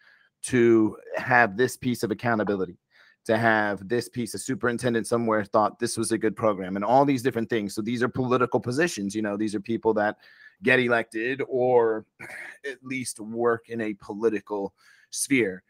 to 0.42 0.96
have 1.16 1.56
this 1.56 1.76
piece 1.76 2.02
of 2.02 2.10
accountability 2.10 2.78
to 3.26 3.36
have 3.36 3.86
this 3.86 4.08
piece 4.08 4.34
of 4.34 4.40
superintendent 4.40 5.06
somewhere 5.06 5.44
thought 5.44 5.78
this 5.78 5.98
was 5.98 6.10
a 6.10 6.18
good 6.18 6.34
program 6.34 6.76
and 6.76 6.84
all 6.84 7.04
these 7.04 7.22
different 7.22 7.50
things. 7.50 7.74
So 7.74 7.82
these 7.82 8.02
are 8.02 8.08
political 8.08 8.60
positions 8.60 9.14
you 9.14 9.22
know 9.22 9.36
these 9.36 9.54
are 9.54 9.60
people 9.60 9.94
that 9.94 10.16
get 10.62 10.80
elected 10.80 11.42
or 11.48 12.06
at 12.66 12.82
least 12.82 13.20
work 13.20 13.68
in 13.68 13.80
a 13.80 13.94
political 13.94 14.74
sphere. 15.10 15.62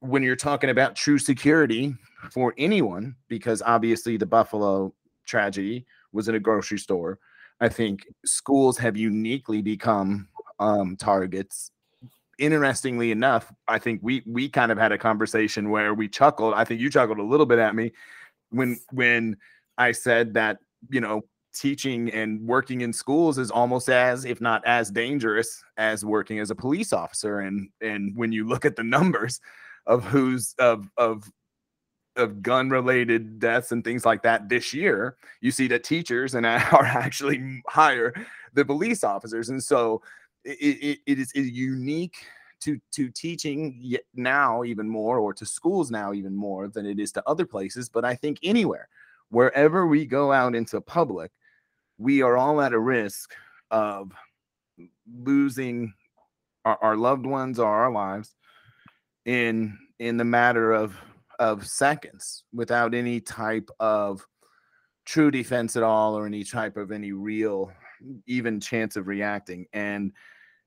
When 0.00 0.22
you're 0.22 0.34
talking 0.34 0.70
about 0.70 0.96
true 0.96 1.18
security 1.18 1.94
for 2.30 2.54
anyone 2.58 3.16
because 3.28 3.62
obviously 3.62 4.16
the 4.16 4.26
buffalo 4.26 4.94
tragedy 5.26 5.86
was 6.12 6.28
in 6.28 6.34
a 6.34 6.40
grocery 6.40 6.78
store 6.78 7.18
i 7.60 7.68
think 7.68 8.06
schools 8.24 8.78
have 8.78 8.96
uniquely 8.96 9.62
become 9.62 10.28
um, 10.58 10.96
targets 10.96 11.72
interestingly 12.38 13.10
enough, 13.10 13.52
I 13.68 13.78
think 13.78 14.00
we 14.02 14.22
we 14.26 14.48
kind 14.48 14.72
of 14.72 14.78
had 14.78 14.92
a 14.92 14.98
conversation 14.98 15.70
where 15.70 15.94
we 15.94 16.08
chuckled. 16.08 16.54
I 16.54 16.64
think 16.64 16.80
you 16.80 16.90
chuckled 16.90 17.18
a 17.18 17.22
little 17.22 17.46
bit 17.46 17.58
at 17.58 17.74
me 17.74 17.92
when 18.50 18.78
when 18.90 19.36
I 19.78 19.92
said 19.92 20.34
that 20.34 20.58
you 20.90 21.00
know 21.00 21.22
teaching 21.54 22.10
and 22.10 22.40
working 22.46 22.80
in 22.80 22.92
schools 22.92 23.38
is 23.38 23.50
almost 23.50 23.88
as 23.88 24.24
if 24.24 24.40
not 24.40 24.64
as 24.66 24.90
dangerous 24.90 25.62
as 25.76 26.04
working 26.04 26.38
as 26.38 26.50
a 26.50 26.54
police 26.54 26.92
officer 26.92 27.40
and 27.40 27.68
and 27.80 28.16
when 28.16 28.32
you 28.32 28.46
look 28.48 28.64
at 28.64 28.76
the 28.76 28.82
numbers 28.82 29.40
of 29.86 30.02
who's 30.04 30.54
of 30.58 30.88
of 30.96 31.30
of 32.16 32.42
gun 32.42 32.70
related 32.70 33.38
deaths 33.38 33.72
and 33.72 33.84
things 33.84 34.04
like 34.04 34.22
that 34.22 34.48
this 34.48 34.72
year 34.72 35.16
you 35.40 35.50
see 35.50 35.66
that 35.66 35.84
teachers 35.84 36.34
and 36.34 36.46
are 36.46 36.84
actually 36.84 37.62
higher 37.68 38.14
than 38.54 38.66
police 38.66 39.04
officers 39.04 39.48
and 39.50 39.62
so 39.62 40.00
it, 40.44 40.50
it, 40.50 40.98
it 41.06 41.18
is 41.18 41.32
unique 41.34 42.16
to 42.60 42.80
to 42.92 43.10
teaching 43.10 43.96
now 44.14 44.62
even 44.64 44.88
more 44.88 45.18
or 45.18 45.32
to 45.34 45.44
schools 45.44 45.90
now 45.90 46.12
even 46.12 46.34
more 46.34 46.68
than 46.68 46.86
it 46.86 46.98
is 47.00 47.12
to 47.12 47.22
other 47.26 47.46
places 47.46 47.88
but 47.88 48.04
i 48.04 48.14
think 48.14 48.38
anywhere. 48.42 48.88
Wherever 49.30 49.86
we 49.86 50.04
go 50.04 50.30
out 50.30 50.54
into 50.54 50.80
public 50.80 51.32
we 51.98 52.22
are 52.22 52.36
all 52.36 52.60
at 52.60 52.72
a 52.72 52.78
risk 52.78 53.32
of 53.70 54.12
losing 55.12 55.94
our, 56.64 56.78
our 56.82 56.96
loved 56.96 57.26
ones 57.26 57.58
or 57.58 57.66
our 57.66 57.90
lives 57.90 58.36
in 59.24 59.76
in 59.98 60.16
the 60.16 60.24
matter 60.24 60.72
of 60.72 60.94
of 61.38 61.66
seconds 61.66 62.44
without 62.52 62.94
any 62.94 63.20
type 63.20 63.68
of 63.80 64.24
true 65.04 65.30
defense 65.30 65.76
at 65.76 65.82
all 65.82 66.16
or 66.16 66.26
any 66.26 66.44
type 66.44 66.76
of 66.76 66.92
any 66.92 67.12
real 67.12 67.72
even 68.26 68.60
chance 68.60 68.96
of 68.96 69.06
reacting. 69.06 69.66
And 69.72 70.12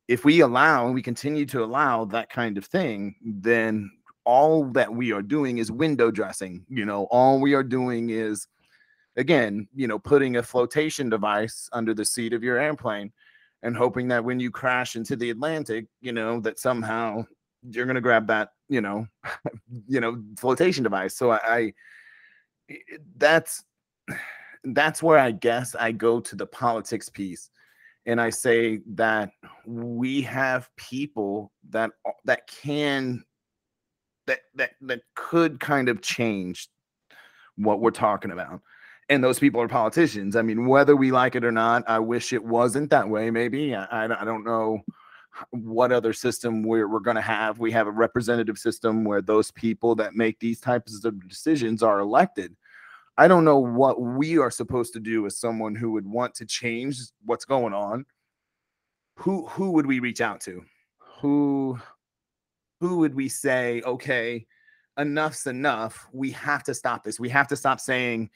if 0.08 0.24
we 0.24 0.42
allow 0.42 0.86
and 0.86 0.94
we 0.94 1.02
continue 1.02 1.46
to 1.48 1.64
allow 1.64 2.06
that 2.06 2.30
kind 2.30 2.58
of 2.58 2.66
thing, 2.66 3.16
then 3.24 3.90
all 4.24 4.66
that 4.66 4.94
we 4.94 5.12
are 5.12 5.22
doing 5.22 5.58
is 5.58 5.72
window 5.72 6.12
dressing. 6.12 6.66
You 6.70 6.86
know, 6.86 7.06
all 7.06 7.40
we 7.40 7.54
are 7.54 7.64
doing 7.64 8.10
is, 8.10 8.48
again, 9.18 9.68
you 9.74 9.88
know, 9.88 9.98
putting 9.98 10.38
a 10.38 10.44
flotation 10.44 11.10
device 11.10 11.70
under 11.74 11.94
the 11.94 12.06
seat 12.06 12.34
of 12.34 12.44
your 12.44 12.58
airplane 12.58 13.12
and 13.64 13.76
hoping 13.76 14.08
that 14.10 14.24
when 14.24 14.40
you 14.40 14.52
crash 14.52 14.96
into 14.96 15.16
the 15.16 15.32
Atlantic, 15.32 15.88
you 16.02 16.12
know, 16.12 16.40
that 16.42 16.60
somehow 16.60 17.26
you're 17.64 17.86
going 17.86 17.96
to 17.96 18.02
grab 18.02 18.28
that, 18.28 18.50
you 18.70 18.82
know, 18.82 19.08
you 19.88 20.00
know, 20.00 20.22
flotation 20.38 20.84
device. 20.84 21.16
So 21.16 21.32
I, 21.32 21.74
I 22.70 22.78
that's 23.18 23.64
that's 24.64 25.02
where 25.02 25.20
I 25.20 25.32
guess 25.32 25.76
I 25.76 25.92
go 25.92 26.20
to 26.20 26.36
the 26.36 26.46
politics 26.46 27.10
piece 27.10 27.50
and 28.06 28.22
I 28.22 28.30
say 28.30 28.82
that 28.94 29.32
we 29.66 30.22
have 30.24 30.70
people 30.78 31.52
that 31.70 31.92
that 32.26 32.48
can 32.48 33.24
that 34.28 34.40
that 34.56 34.72
that 34.82 35.02
could 35.16 35.60
kind 35.60 35.90
of 35.90 36.02
change 36.02 36.70
what 37.58 37.80
we're 37.80 37.92
talking 37.92 38.32
about. 38.32 38.62
And 39.08 39.24
those 39.24 39.38
people 39.38 39.62
are 39.62 39.68
politicians. 39.68 40.36
I 40.36 40.42
mean, 40.42 40.66
whether 40.68 40.96
we 40.96 41.12
like 41.12 41.36
it 41.36 41.46
or 41.46 41.52
not, 41.52 41.84
I 41.88 42.00
wish 42.00 42.34
it 42.34 42.44
wasn't 42.44 42.90
that 42.90 43.08
way. 43.08 43.30
Maybe 43.30 43.76
I, 43.76 44.06
I 44.06 44.26
don't 44.26 44.44
know 44.44 44.80
what 45.52 45.92
other 45.92 46.14
system 46.14 46.64
we're, 46.64 46.88
we're 46.88 47.00
going 47.00 47.16
to 47.16 47.22
have. 47.22 47.60
We 47.60 47.72
have 47.72 47.88
a 47.88 47.92
representative 47.92 48.58
system 48.58 49.04
where 49.04 49.22
those 49.22 49.52
people 49.52 49.94
that 49.96 50.16
make 50.16 50.40
these 50.40 50.60
types 50.60 51.06
of 51.06 51.28
decisions 51.28 51.84
are 51.84 52.00
elected. 52.00 52.56
I 53.18 53.28
don't 53.28 53.46
know 53.46 53.60
what 53.60 54.02
we 54.02 54.38
are 54.38 54.52
supposed 54.52 54.94
to 54.94 55.00
do 55.00 55.26
as 55.26 55.38
someone 55.38 55.76
who 55.76 55.92
would 55.92 56.06
want 56.06 56.36
to 56.36 56.46
change 56.46 57.00
what's 57.24 57.46
going 57.46 57.74
on. 57.74 58.06
Who 59.18 59.48
who 59.48 59.72
would 59.72 59.86
we 59.86 60.00
reach 60.00 60.20
out 60.20 60.42
to? 60.42 60.64
Who 61.22 61.80
who 62.82 62.98
would 62.98 63.16
we 63.16 63.30
say, 63.30 63.82
okay, 63.86 64.46
enough's 64.98 65.48
enough. 65.48 66.08
We 66.12 66.32
have 66.32 66.64
to 66.64 66.74
stop 66.74 67.04
this. 67.04 67.20
We 67.20 67.30
have 67.30 67.48
to 67.48 67.56
stop 67.56 67.80
saying, 67.80 68.30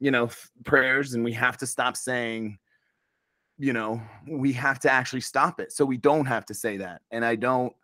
you 0.00 0.10
know, 0.10 0.30
prayers 0.64 1.12
and 1.14 1.24
we 1.24 1.32
have 1.32 1.58
to 1.58 1.66
stop 1.66 1.96
saying, 1.96 2.58
you 3.58 3.74
know, 3.74 4.00
we 4.26 4.52
have 4.54 4.78
to 4.80 4.90
actually 4.90 5.20
stop 5.20 5.60
it. 5.60 5.72
So 5.72 5.84
we 5.84 5.98
don't 5.98 6.26
have 6.26 6.46
to 6.46 6.54
say 6.54 6.78
that. 6.78 7.02
And 7.10 7.24
I 7.24 7.36
don't 7.36 7.74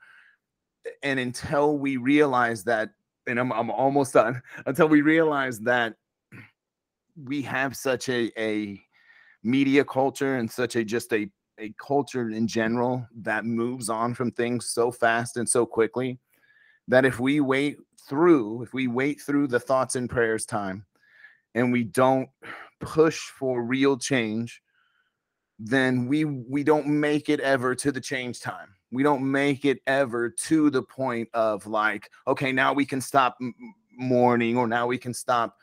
and 1.02 1.20
until 1.20 1.76
we 1.76 1.98
realize 1.98 2.64
that 2.64 2.90
and 3.26 3.38
I'm, 3.38 3.52
I'm 3.52 3.70
almost 3.70 4.14
done 4.14 4.40
until 4.66 4.88
we 4.88 5.02
realize 5.02 5.60
that 5.60 5.94
we 7.24 7.42
have 7.42 7.76
such 7.76 8.08
a, 8.08 8.30
a 8.40 8.80
media 9.42 9.84
culture 9.84 10.36
and 10.36 10.50
such 10.50 10.76
a 10.76 10.84
just 10.84 11.12
a, 11.12 11.30
a 11.58 11.72
culture 11.84 12.30
in 12.30 12.46
general 12.46 13.06
that 13.16 13.44
moves 13.44 13.88
on 13.88 14.14
from 14.14 14.30
things 14.30 14.70
so 14.70 14.90
fast 14.90 15.36
and 15.36 15.48
so 15.48 15.66
quickly 15.66 16.18
that 16.86 17.04
if 17.04 17.20
we 17.20 17.40
wait 17.40 17.76
through 18.08 18.62
if 18.62 18.72
we 18.72 18.86
wait 18.86 19.20
through 19.20 19.46
the 19.46 19.60
thoughts 19.60 19.96
and 19.96 20.08
prayers 20.08 20.46
time 20.46 20.84
and 21.54 21.72
we 21.72 21.84
don't 21.84 22.28
push 22.80 23.18
for 23.18 23.62
real 23.62 23.98
change 23.98 24.62
then 25.58 26.06
we 26.06 26.24
we 26.24 26.62
don't 26.62 26.86
make 26.86 27.28
it 27.28 27.40
ever 27.40 27.74
to 27.74 27.90
the 27.90 28.00
change 28.00 28.40
time. 28.40 28.74
We 28.90 29.02
don't 29.02 29.28
make 29.28 29.64
it 29.64 29.80
ever 29.86 30.30
to 30.30 30.70
the 30.70 30.82
point 30.82 31.28
of 31.34 31.66
like 31.66 32.10
okay 32.26 32.52
now 32.52 32.72
we 32.72 32.86
can 32.86 33.00
stop 33.00 33.36
mourning 33.96 34.56
or 34.56 34.66
now 34.66 34.86
we 34.86 34.98
can 34.98 35.12
stop 35.12 35.56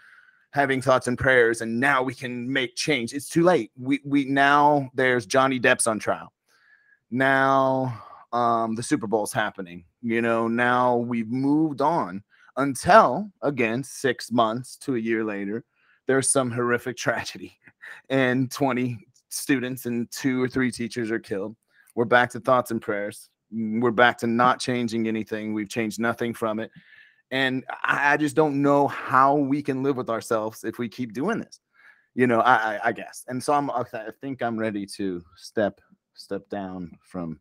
having 0.56 0.82
thoughts 0.82 1.08
and 1.08 1.18
prayers 1.18 1.60
and 1.60 1.82
now 1.82 2.02
we 2.02 2.14
can 2.14 2.52
make 2.52 2.78
change. 2.78 3.14
It's 3.14 3.30
too 3.30 3.44
late. 3.44 3.72
We 3.78 4.00
we 4.06 4.24
now 4.24 4.90
there's 4.94 5.26
johnny 5.26 5.60
depp's 5.60 5.86
on 5.86 6.00
trial. 6.00 6.32
Now 7.12 8.02
um 8.32 8.74
the 8.76 8.82
super 8.82 9.06
bowl's 9.06 9.32
happening 9.34 9.86
you 10.02 10.22
know 10.22 10.48
now 10.48 10.96
we've 10.98 11.30
moved 11.30 11.82
on 11.82 12.24
until 12.58 13.30
again 13.42 13.84
six 13.84 14.32
months 14.32 14.78
to 14.78 14.96
a 14.96 15.00
year 15.00 15.24
later 15.24 15.64
there's 16.08 16.30
some 16.30 16.50
horrific 16.50 16.98
tragedy 17.06 17.58
and 18.10 18.52
20 18.52 18.98
students 19.30 19.86
and 19.86 20.10
two 20.10 20.42
or 20.42 20.48
three 20.48 20.72
teachers 20.72 21.12
are 21.12 21.20
killed. 21.20 21.56
We're 21.96 22.06
back 22.06 22.32
to 22.32 22.40
thoughts 22.40 22.72
and 22.72 22.82
prayers. 22.82 23.30
We're 23.52 23.92
back 23.92 24.18
to 24.20 24.28
not 24.28 24.60
changing 24.60 25.08
anything. 25.08 25.54
We've 25.54 25.70
changed 25.70 26.00
nothing 26.00 26.34
from 26.34 26.60
it 26.60 26.72
and 27.32 27.64
I, 27.84 28.18
just 28.18 28.36
don't 28.36 28.62
know 28.62 28.88
how 28.88 29.36
we 29.36 29.62
can 29.62 29.84
live 29.84 29.98
with 29.98 30.10
ourselves 30.10 30.64
if 30.64 30.78
we 30.78 30.88
keep 30.88 31.14
doing 31.14 31.40
this. 31.40 31.60
You 32.14 32.28
know, 32.28 32.40
I, 32.42 32.56
I, 32.56 32.80
I 32.86 32.92
guess. 32.92 33.26
And 33.28 33.44
so 33.44 33.54
I'm 33.54 33.70
I 33.70 33.84
think 34.22 34.42
I'm 34.42 34.58
ready 34.58 34.86
to 34.98 35.24
step 35.36 35.82
step 36.14 36.48
down 36.50 36.92
from 37.02 37.40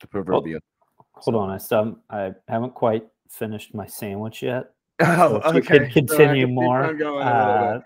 the 0.00 0.06
proverbial. 0.06 0.60
Well, 0.98 1.06
hold 1.12 1.36
on, 1.36 1.50
I 1.50 1.58
still 1.58 1.98
I 2.10 2.32
haven't 2.48 2.74
quite 2.74 3.06
finished 3.28 3.74
my 3.74 3.86
sandwich 3.86 4.42
yet. 4.42 4.70
Oh, 5.00 5.40
so 5.44 5.56
okay. 5.56 5.60
Could 5.60 5.92
continue 5.92 6.46
so 6.46 6.52
more. 6.52 7.22
Uh, 7.22 7.80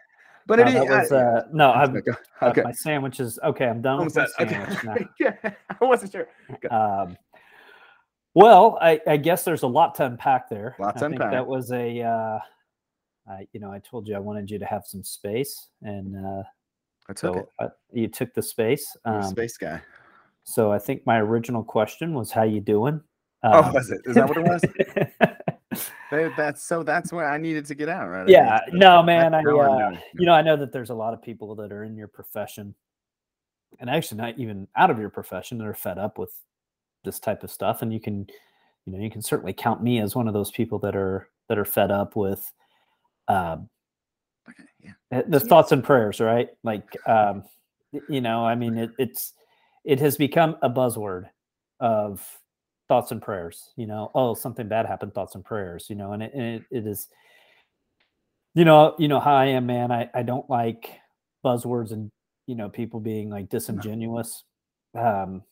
but 0.46 0.58
it 0.58 0.66
uh, 0.68 0.84
was, 0.84 1.12
uh, 1.12 1.42
no, 1.52 1.70
I'm, 1.72 1.96
okay. 1.96 2.12
Uh, 2.40 2.52
my 2.64 2.72
sandwich 2.72 3.18
is 3.20 3.38
okay. 3.42 3.66
I'm 3.66 3.80
done 3.80 4.04
with 4.04 4.16
my 4.16 4.26
sandwich 4.26 4.78
okay. 4.78 4.86
now. 4.86 4.96
yeah, 5.42 5.54
I 5.80 5.84
wasn't 5.84 6.12
sure. 6.12 6.28
Um, 6.70 7.16
well, 8.34 8.78
I, 8.80 9.00
I, 9.06 9.16
guess 9.16 9.44
there's 9.44 9.62
a 9.62 9.68
lot 9.68 9.94
to 9.96 10.06
unpack 10.06 10.48
there. 10.48 10.76
Lots 10.78 11.00
to 11.00 11.06
unpack. 11.06 11.30
That 11.30 11.46
was 11.46 11.70
a, 11.70 12.02
uh, 12.02 12.38
I, 13.28 13.46
you 13.52 13.60
know, 13.60 13.70
I 13.70 13.78
told 13.78 14.08
you 14.08 14.16
I 14.16 14.18
wanted 14.18 14.50
you 14.50 14.58
to 14.58 14.66
have 14.66 14.84
some 14.86 15.02
space, 15.02 15.68
and 15.82 16.16
uh, 16.16 16.42
I 17.08 17.12
took 17.12 17.18
so 17.18 17.34
it. 17.34 17.48
I, 17.60 17.68
you 17.92 18.08
took 18.08 18.34
the 18.34 18.42
space. 18.42 18.96
Um, 19.04 19.22
space 19.22 19.56
guy. 19.56 19.80
So 20.44 20.72
I 20.72 20.78
think 20.78 21.06
my 21.06 21.20
original 21.20 21.62
question 21.62 22.12
was, 22.12 22.30
"How 22.30 22.42
you 22.42 22.60
doing?" 22.60 23.00
Oh, 23.42 23.60
um, 23.60 23.64
oh, 23.66 23.72
was 23.72 23.90
it? 23.90 24.00
Is 24.04 24.14
that 24.16 24.28
what 24.28 24.36
it 24.36 24.44
was? 24.44 24.62
that's 26.36 26.62
so 26.62 26.82
that's 26.82 27.12
where 27.12 27.28
I 27.28 27.38
needed 27.38 27.64
to 27.66 27.74
get 27.74 27.88
out, 27.88 28.08
right? 28.08 28.28
Yeah, 28.28 28.60
no, 28.72 29.02
man. 29.02 29.34
I, 29.34 29.38
uh, 29.40 29.96
you 30.18 30.26
know, 30.26 30.34
I 30.34 30.42
know 30.42 30.56
that 30.56 30.72
there's 30.72 30.90
a 30.90 30.94
lot 30.94 31.14
of 31.14 31.22
people 31.22 31.54
that 31.56 31.72
are 31.72 31.84
in 31.84 31.96
your 31.96 32.08
profession, 32.08 32.74
and 33.80 33.88
actually 33.88 34.18
not 34.18 34.38
even 34.38 34.68
out 34.76 34.90
of 34.90 34.98
your 34.98 35.10
profession 35.10 35.58
that 35.58 35.66
are 35.66 35.74
fed 35.74 35.98
up 35.98 36.18
with 36.18 36.32
this 37.04 37.20
type 37.20 37.42
of 37.44 37.50
stuff. 37.50 37.82
And 37.82 37.92
you 37.92 38.00
can, 38.00 38.26
you 38.86 38.92
know, 38.92 38.98
you 38.98 39.10
can 39.10 39.22
certainly 39.22 39.52
count 39.52 39.82
me 39.82 40.00
as 40.00 40.14
one 40.16 40.28
of 40.28 40.34
those 40.34 40.50
people 40.50 40.78
that 40.80 40.96
are 40.96 41.28
that 41.48 41.58
are 41.58 41.64
fed 41.64 41.90
up 41.90 42.16
with, 42.16 42.52
um, 43.28 43.68
Okay, 44.48 44.64
yeah. 44.80 45.18
uh, 45.18 45.22
the 45.28 45.40
thoughts 45.40 45.72
and 45.72 45.82
prayers, 45.82 46.20
right? 46.20 46.50
Like, 46.62 46.96
um, 47.08 47.44
you 48.08 48.20
know, 48.20 48.44
I 48.44 48.54
mean, 48.54 48.76
it, 48.76 48.90
it's 48.98 49.32
it 49.84 50.00
has 50.00 50.16
become 50.16 50.56
a 50.62 50.70
buzzword 50.70 51.28
of 51.80 52.26
thoughts 52.88 53.10
and 53.12 53.22
prayers. 53.22 53.70
You 53.76 53.86
know, 53.86 54.10
oh, 54.14 54.34
something 54.34 54.68
bad 54.68 54.86
happened, 54.86 55.14
thoughts 55.14 55.34
and 55.34 55.44
prayers. 55.44 55.86
You 55.88 55.96
know, 55.96 56.12
and 56.12 56.22
it, 56.22 56.32
and 56.34 56.42
it, 56.42 56.62
it 56.70 56.86
is, 56.86 57.08
you 58.54 58.64
know, 58.64 58.94
you 58.98 59.08
know 59.08 59.20
how 59.20 59.34
I 59.34 59.46
am, 59.46 59.66
man. 59.66 59.90
I 59.90 60.10
I 60.14 60.22
don't 60.22 60.48
like 60.50 60.90
buzzwords 61.44 61.92
and 61.92 62.10
you 62.46 62.54
know 62.54 62.68
people 62.68 63.00
being 63.00 63.30
like 63.30 63.48
disingenuous. 63.48 64.44
Um, 64.94 65.42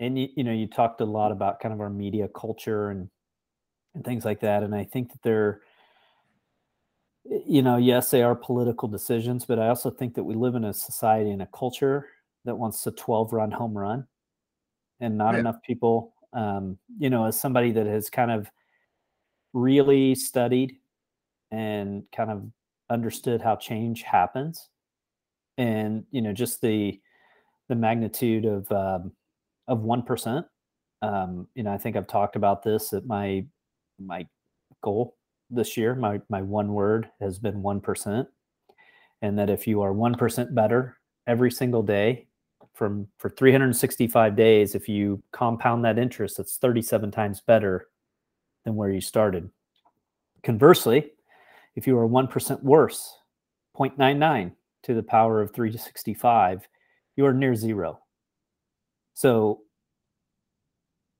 and 0.00 0.18
you, 0.18 0.28
you 0.36 0.44
know, 0.44 0.52
you 0.52 0.68
talked 0.68 1.02
a 1.02 1.06
lot 1.06 1.32
about 1.32 1.60
kind 1.60 1.74
of 1.74 1.80
our 1.80 1.90
media 1.90 2.28
culture 2.28 2.90
and 2.90 3.10
and 3.94 4.04
things 4.04 4.24
like 4.24 4.40
that, 4.40 4.62
and 4.64 4.74
I 4.74 4.84
think 4.84 5.12
that 5.12 5.22
they're 5.22 5.62
you 7.24 7.62
know, 7.62 7.76
yes, 7.76 8.10
they 8.10 8.22
are 8.22 8.34
political 8.34 8.88
decisions, 8.88 9.44
but 9.44 9.58
I 9.58 9.68
also 9.68 9.90
think 9.90 10.14
that 10.14 10.24
we 10.24 10.34
live 10.34 10.54
in 10.54 10.64
a 10.64 10.72
society 10.72 11.30
and 11.30 11.42
a 11.42 11.46
culture 11.46 12.08
that 12.44 12.56
wants 12.56 12.86
a 12.86 12.92
12 12.92 13.32
run 13.32 13.50
home 13.50 13.76
run 13.76 14.06
and 15.00 15.18
not 15.18 15.34
Yeah. 15.34 15.36
enough 15.36 15.62
people. 15.62 16.14
Um, 16.34 16.78
you 16.98 17.10
know, 17.10 17.26
as 17.26 17.40
somebody 17.40 17.72
that 17.72 17.86
has 17.86 18.10
kind 18.10 18.30
of 18.30 18.50
really 19.52 20.14
studied 20.14 20.76
and 21.50 22.04
kind 22.14 22.30
of 22.30 22.44
understood 22.90 23.40
how 23.42 23.56
change 23.56 24.02
happens 24.02 24.68
and, 25.58 26.06
you 26.10 26.22
know, 26.22 26.32
just 26.32 26.60
the, 26.62 27.00
the 27.68 27.76
magnitude 27.76 28.46
of, 28.46 28.70
um, 28.72 29.12
of 29.70 29.78
1%. 29.78 30.44
Um, 31.00 31.48
you 31.54 31.62
know, 31.62 31.72
I 31.72 31.78
think 31.78 31.96
I've 31.96 32.06
talked 32.06 32.36
about 32.36 32.62
this 32.62 32.92
at 32.92 33.06
my, 33.06 33.46
my 33.98 34.26
goal 34.82 35.16
this 35.50 35.76
year 35.76 35.94
my 35.94 36.20
my 36.28 36.40
one 36.40 36.72
word 36.72 37.10
has 37.20 37.38
been 37.38 37.62
1% 37.62 38.26
and 39.22 39.38
that 39.38 39.50
if 39.50 39.66
you 39.66 39.82
are 39.82 39.92
1% 39.92 40.54
better 40.54 40.96
every 41.26 41.50
single 41.50 41.82
day 41.82 42.26
from 42.74 43.06
for 43.18 43.28
365 43.28 44.36
days 44.36 44.74
if 44.74 44.88
you 44.88 45.22
compound 45.32 45.84
that 45.84 45.98
interest 45.98 46.36
that's 46.36 46.56
37 46.56 47.10
times 47.10 47.40
better 47.40 47.88
than 48.64 48.76
where 48.76 48.90
you 48.90 49.00
started. 49.00 49.50
Conversely 50.42 51.10
if 51.74 51.86
you 51.86 51.98
are 51.98 52.08
1% 52.08 52.62
worse 52.62 53.16
0.99 53.76 54.52
to 54.84 54.94
the 54.94 55.02
power 55.02 55.42
of 55.42 55.52
365 55.52 56.68
you 57.16 57.26
are 57.26 57.34
near 57.34 57.54
zero 57.54 57.98
so 59.20 59.60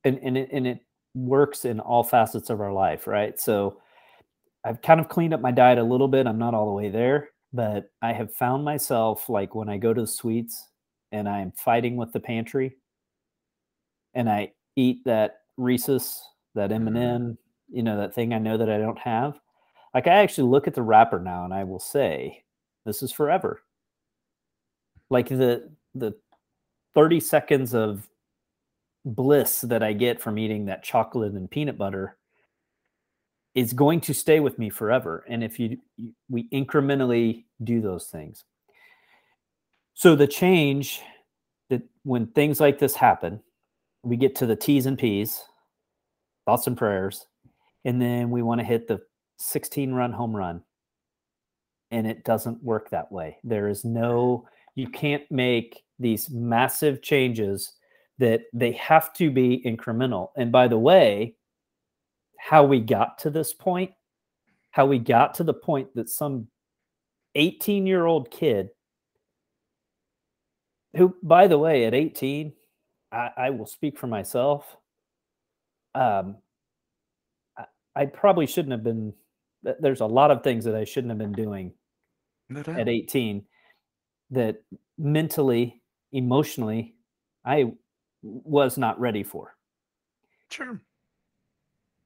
and 0.03 0.17
and 0.23 0.37
it, 0.37 0.49
and 0.51 0.65
it 0.65 0.79
works 1.13 1.65
in 1.65 1.79
all 1.79 2.03
facets 2.03 2.49
of 2.49 2.61
our 2.61 2.73
life 2.73 3.05
right 3.05 3.39
so 3.39 3.77
I've 4.63 4.81
kind 4.81 4.99
of 4.99 5.09
cleaned 5.09 5.33
up 5.33 5.41
my 5.41 5.51
diet 5.51 5.79
a 5.79 5.83
little 5.83 6.07
bit. 6.07 6.27
I'm 6.27 6.37
not 6.37 6.53
all 6.53 6.67
the 6.67 6.73
way 6.73 6.89
there, 6.89 7.29
but 7.51 7.89
I 8.01 8.13
have 8.13 8.33
found 8.33 8.63
myself 8.63 9.27
like 9.27 9.55
when 9.55 9.69
I 9.69 9.77
go 9.77 9.93
to 9.93 10.01
the 10.01 10.07
sweets 10.07 10.69
and 11.11 11.27
I'm 11.27 11.51
fighting 11.53 11.95
with 11.95 12.11
the 12.11 12.19
pantry 12.19 12.77
and 14.13 14.29
I 14.29 14.51
eat 14.75 15.03
that 15.05 15.39
Reese's, 15.57 16.21
that 16.55 16.71
M&M, 16.71 17.37
you 17.69 17.83
know, 17.83 17.97
that 17.97 18.13
thing 18.13 18.33
I 18.33 18.39
know 18.39 18.57
that 18.57 18.69
I 18.69 18.77
don't 18.77 18.99
have. 18.99 19.39
Like 19.93 20.07
I 20.07 20.15
actually 20.15 20.49
look 20.49 20.67
at 20.67 20.75
the 20.75 20.83
wrapper 20.83 21.19
now 21.19 21.43
and 21.43 21.53
I 21.53 21.63
will 21.63 21.79
say, 21.79 22.43
this 22.85 23.01
is 23.01 23.11
forever. 23.11 23.61
Like 25.09 25.27
the 25.27 25.69
the 25.93 26.13
30 26.95 27.19
seconds 27.19 27.73
of 27.73 28.07
bliss 29.05 29.61
that 29.61 29.81
I 29.81 29.93
get 29.93 30.21
from 30.21 30.37
eating 30.37 30.65
that 30.65 30.83
chocolate 30.83 31.33
and 31.33 31.49
peanut 31.49 31.77
butter 31.77 32.17
is 33.55 33.73
going 33.73 33.99
to 34.01 34.13
stay 34.13 34.39
with 34.39 34.57
me 34.59 34.69
forever. 34.69 35.25
And 35.27 35.43
if 35.43 35.59
you, 35.59 35.77
you 35.97 36.13
we 36.29 36.47
incrementally 36.49 37.45
do 37.63 37.81
those 37.81 38.05
things. 38.05 38.43
So 39.93 40.15
the 40.15 40.27
change 40.27 41.01
that 41.69 41.81
when 42.03 42.27
things 42.27 42.59
like 42.59 42.79
this 42.79 42.95
happen 42.95 43.41
we 44.03 44.17
get 44.17 44.35
to 44.35 44.47
the 44.47 44.55
t's 44.55 44.87
and 44.87 44.97
p's 44.97 45.43
thoughts 46.45 46.65
and 46.65 46.75
prayers 46.75 47.27
and 47.85 48.01
then 48.01 48.29
we 48.29 48.41
want 48.41 48.59
to 48.59 48.65
hit 48.65 48.87
the 48.87 49.01
16 49.37 49.91
run 49.93 50.11
home 50.11 50.35
run. 50.35 50.63
And 51.89 52.07
it 52.07 52.23
doesn't 52.23 52.63
work 52.63 52.89
that 52.89 53.11
way. 53.11 53.37
There 53.43 53.67
is 53.67 53.83
no 53.83 54.47
you 54.75 54.87
can't 54.87 55.23
make 55.29 55.83
these 55.99 56.29
massive 56.29 57.01
changes 57.01 57.73
that 58.17 58.41
they 58.53 58.71
have 58.73 59.13
to 59.13 59.31
be 59.31 59.61
incremental 59.65 60.29
and 60.37 60.51
by 60.51 60.67
the 60.67 60.77
way 60.77 61.35
how 62.41 62.63
we 62.63 62.79
got 62.79 63.19
to 63.19 63.29
this 63.29 63.53
point, 63.53 63.91
how 64.71 64.87
we 64.87 64.97
got 64.97 65.35
to 65.35 65.43
the 65.43 65.53
point 65.53 65.93
that 65.93 66.09
some 66.09 66.47
18 67.35 67.85
year 67.85 68.05
old 68.05 68.31
kid, 68.31 68.69
who, 70.95 71.15
by 71.21 71.45
the 71.45 71.59
way, 71.59 71.85
at 71.85 71.93
18, 71.93 72.51
I, 73.11 73.29
I 73.37 73.49
will 73.51 73.67
speak 73.67 73.97
for 73.97 74.07
myself. 74.07 74.75
Um, 75.93 76.37
I, 77.55 77.65
I 77.95 78.05
probably 78.07 78.47
shouldn't 78.47 78.71
have 78.71 78.83
been. 78.83 79.13
There's 79.79 80.01
a 80.01 80.05
lot 80.07 80.31
of 80.31 80.43
things 80.43 80.65
that 80.65 80.75
I 80.75 80.83
shouldn't 80.83 81.11
have 81.11 81.19
been 81.19 81.33
doing 81.33 81.73
No 82.49 82.61
at 82.61 82.89
18 82.89 83.45
that 84.31 84.63
mentally, 84.97 85.81
emotionally, 86.11 86.95
I 87.45 87.73
was 88.23 88.77
not 88.77 88.99
ready 88.99 89.23
for. 89.23 89.55
Sure. 90.49 90.81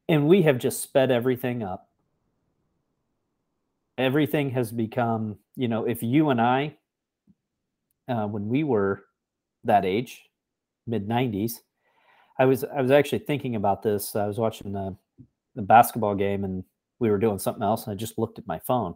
and 0.07 0.27
we 0.27 0.43
have 0.43 0.59
just 0.59 0.81
sped 0.81 1.09
everything 1.11 1.63
up. 1.63 1.89
Everything 3.97 4.51
has 4.51 4.71
become 4.71 5.37
you 5.55 5.67
know 5.67 5.85
if 5.85 6.03
you 6.03 6.29
and 6.29 6.41
i 6.41 6.75
uh, 8.07 8.27
when 8.27 8.47
we 8.47 8.63
were 8.63 9.05
that 9.63 9.85
age 9.85 10.23
mid 10.85 11.07
90s 11.07 11.61
i 12.37 12.45
was 12.45 12.63
i 12.65 12.81
was 12.81 12.91
actually 12.91 13.19
thinking 13.19 13.55
about 13.55 13.81
this. 13.81 14.15
I 14.15 14.27
was 14.27 14.37
watching 14.37 14.73
the, 14.73 14.95
the 15.55 15.61
basketball 15.61 16.13
game 16.15 16.43
and 16.43 16.63
we 16.99 17.09
were 17.09 17.17
doing 17.17 17.39
something 17.39 17.63
else 17.63 17.87
and 17.87 17.93
i 17.93 17.95
just 17.95 18.17
looked 18.19 18.37
at 18.37 18.47
my 18.47 18.59
phone 18.59 18.95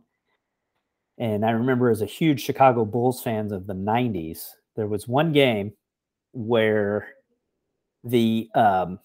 and 1.19 1.45
i 1.45 1.51
remember 1.51 1.89
as 1.89 2.01
a 2.01 2.05
huge 2.05 2.41
chicago 2.41 2.83
bulls 2.83 3.21
fans 3.21 3.51
of 3.51 3.67
the 3.67 3.73
90s 3.73 4.47
there 4.75 4.87
was 4.87 5.07
one 5.07 5.31
game 5.31 5.73
where 6.31 7.09
the 8.03 8.49
um, 8.55 8.99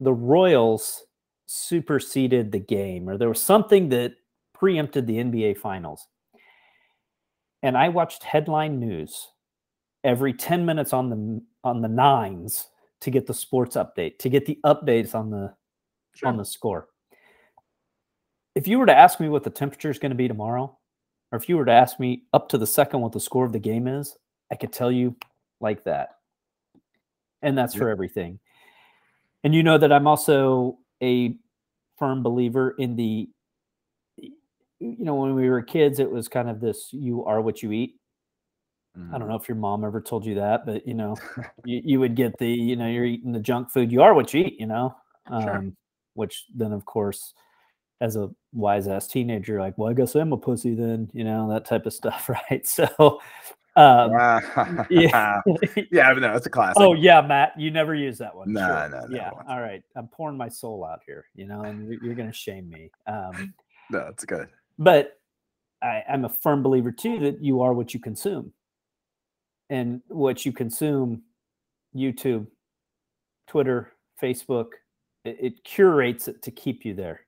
the 0.00 0.12
Royals 0.12 1.04
superseded 1.46 2.52
the 2.52 2.58
game, 2.58 3.08
or 3.08 3.16
there 3.16 3.28
was 3.28 3.42
something 3.42 3.90
that 3.90 4.14
preempted 4.54 5.06
the 5.06 5.16
NBA 5.16 5.58
Finals. 5.58 6.06
And 7.62 7.76
I 7.76 7.90
watched 7.90 8.24
headline 8.24 8.80
news 8.80 9.28
every 10.02 10.32
10 10.32 10.64
minutes 10.64 10.92
on 10.92 11.10
the 11.10 11.42
on 11.62 11.82
the 11.82 11.88
nines 11.88 12.68
to 13.02 13.10
get 13.10 13.26
the 13.26 13.34
sports 13.34 13.76
update, 13.76 14.18
to 14.18 14.28
get 14.28 14.46
the 14.46 14.58
updates 14.64 15.14
on 15.14 15.30
the 15.30 15.54
on 16.24 16.36
the 16.36 16.44
score. 16.44 16.88
If 18.54 18.66
you 18.66 18.78
were 18.78 18.86
to 18.86 18.96
ask 18.96 19.20
me 19.20 19.28
what 19.28 19.44
the 19.44 19.50
temperature 19.50 19.90
is 19.90 19.98
going 19.98 20.10
to 20.10 20.16
be 20.16 20.26
tomorrow, 20.26 20.76
or 21.32 21.38
if 21.38 21.48
you 21.48 21.56
were 21.56 21.64
to 21.64 21.72
ask 21.72 22.00
me 22.00 22.22
up 22.32 22.48
to 22.50 22.58
the 22.58 22.66
second 22.66 23.00
what 23.00 23.12
the 23.12 23.20
score 23.20 23.44
of 23.44 23.52
the 23.52 23.58
game 23.58 23.86
is, 23.86 24.16
I 24.50 24.56
could 24.56 24.72
tell 24.72 24.90
you 24.90 25.16
like 25.60 25.84
that. 25.84 26.16
And 27.42 27.56
that's 27.56 27.74
for 27.74 27.88
everything. 27.88 28.38
And 29.44 29.54
you 29.54 29.62
know 29.62 29.78
that 29.78 29.92
I'm 29.92 30.06
also 30.06 30.78
a 31.02 31.36
firm 31.98 32.22
believer 32.22 32.74
in 32.78 32.96
the 32.96 33.28
you 34.18 35.04
know 35.04 35.14
when 35.14 35.34
we 35.34 35.48
were 35.50 35.62
kids 35.62 35.98
it 35.98 36.10
was 36.10 36.26
kind 36.28 36.48
of 36.48 36.58
this 36.58 36.88
you 36.90 37.24
are 37.26 37.40
what 37.42 37.62
you 37.62 37.72
eat. 37.72 37.96
I 39.14 39.18
don't 39.18 39.28
know 39.28 39.36
if 39.36 39.48
your 39.48 39.56
mom 39.56 39.84
ever 39.84 40.00
told 40.00 40.26
you 40.26 40.34
that, 40.34 40.66
but 40.66 40.86
you 40.86 40.94
know, 40.94 41.16
you, 41.64 41.80
you 41.84 42.00
would 42.00 42.16
get 42.16 42.36
the, 42.38 42.48
you 42.48 42.74
know, 42.76 42.88
you're 42.88 43.04
eating 43.04 43.32
the 43.32 43.38
junk 43.40 43.70
food. 43.70 43.92
You 43.92 44.02
are 44.02 44.14
what 44.14 44.34
you 44.34 44.44
eat, 44.44 44.58
you 44.58 44.66
know, 44.66 44.94
um, 45.30 45.42
Sure. 45.42 45.64
which 46.14 46.44
then 46.54 46.72
of 46.72 46.84
course, 46.84 47.32
as 48.00 48.16
a 48.16 48.30
wise 48.52 48.88
ass 48.88 49.06
teenager, 49.06 49.60
like, 49.60 49.76
well, 49.76 49.90
I 49.90 49.94
guess 49.94 50.14
I'm 50.14 50.32
a 50.32 50.36
pussy 50.36 50.74
then, 50.74 51.10
you 51.12 51.24
know, 51.24 51.48
that 51.50 51.64
type 51.66 51.86
of 51.86 51.92
stuff, 52.00 52.28
right? 52.28 52.66
So, 52.66 53.20
um, 53.76 54.10
yeah. 54.10 54.80
yeah. 54.90 55.40
yeah, 55.92 56.12
no, 56.14 56.34
it's 56.34 56.46
a 56.46 56.50
classic. 56.50 56.76
oh 56.80 56.94
yeah, 56.94 57.20
Matt, 57.20 57.52
you 57.58 57.70
never 57.70 57.94
use 57.94 58.18
that 58.18 58.34
one. 58.34 58.52
No, 58.52 58.60
Sure. 58.66 58.88
no, 58.88 59.06
no, 59.06 59.16
Yeah. 59.16 59.30
once. 59.32 59.46
All 59.48 59.60
right. 59.60 59.82
I'm 59.96 60.08
pouring 60.08 60.36
my 60.36 60.48
soul 60.48 60.84
out 60.84 61.00
here, 61.06 61.26
you 61.34 61.46
know, 61.46 61.62
and 61.62 61.88
you're, 62.02 62.14
to 62.14 62.32
shame 62.32 62.68
me. 62.68 62.90
Um, 63.06 63.54
no, 63.90 64.06
it's 64.08 64.24
good. 64.24 64.48
but 64.78 65.18
I, 65.82 66.02
I'm 66.08 66.24
a 66.24 66.28
firm 66.28 66.62
believer 66.62 66.92
too 66.92 67.18
that 67.20 67.42
you 67.42 67.60
are 67.62 67.72
what 67.72 67.94
you 67.94 68.00
consume, 68.00 68.52
and 69.70 70.00
what 70.08 70.44
you 70.44 70.52
consume, 70.52 71.22
YouTube, 71.94 72.46
Twitter, 73.46 73.92
Facebook, 74.20 74.68
it, 75.24 75.36
it 75.40 75.64
curates 75.64 76.28
it 76.28 76.42
to 76.42 76.50
keep 76.50 76.84
you 76.84 76.92
there. 76.94 77.20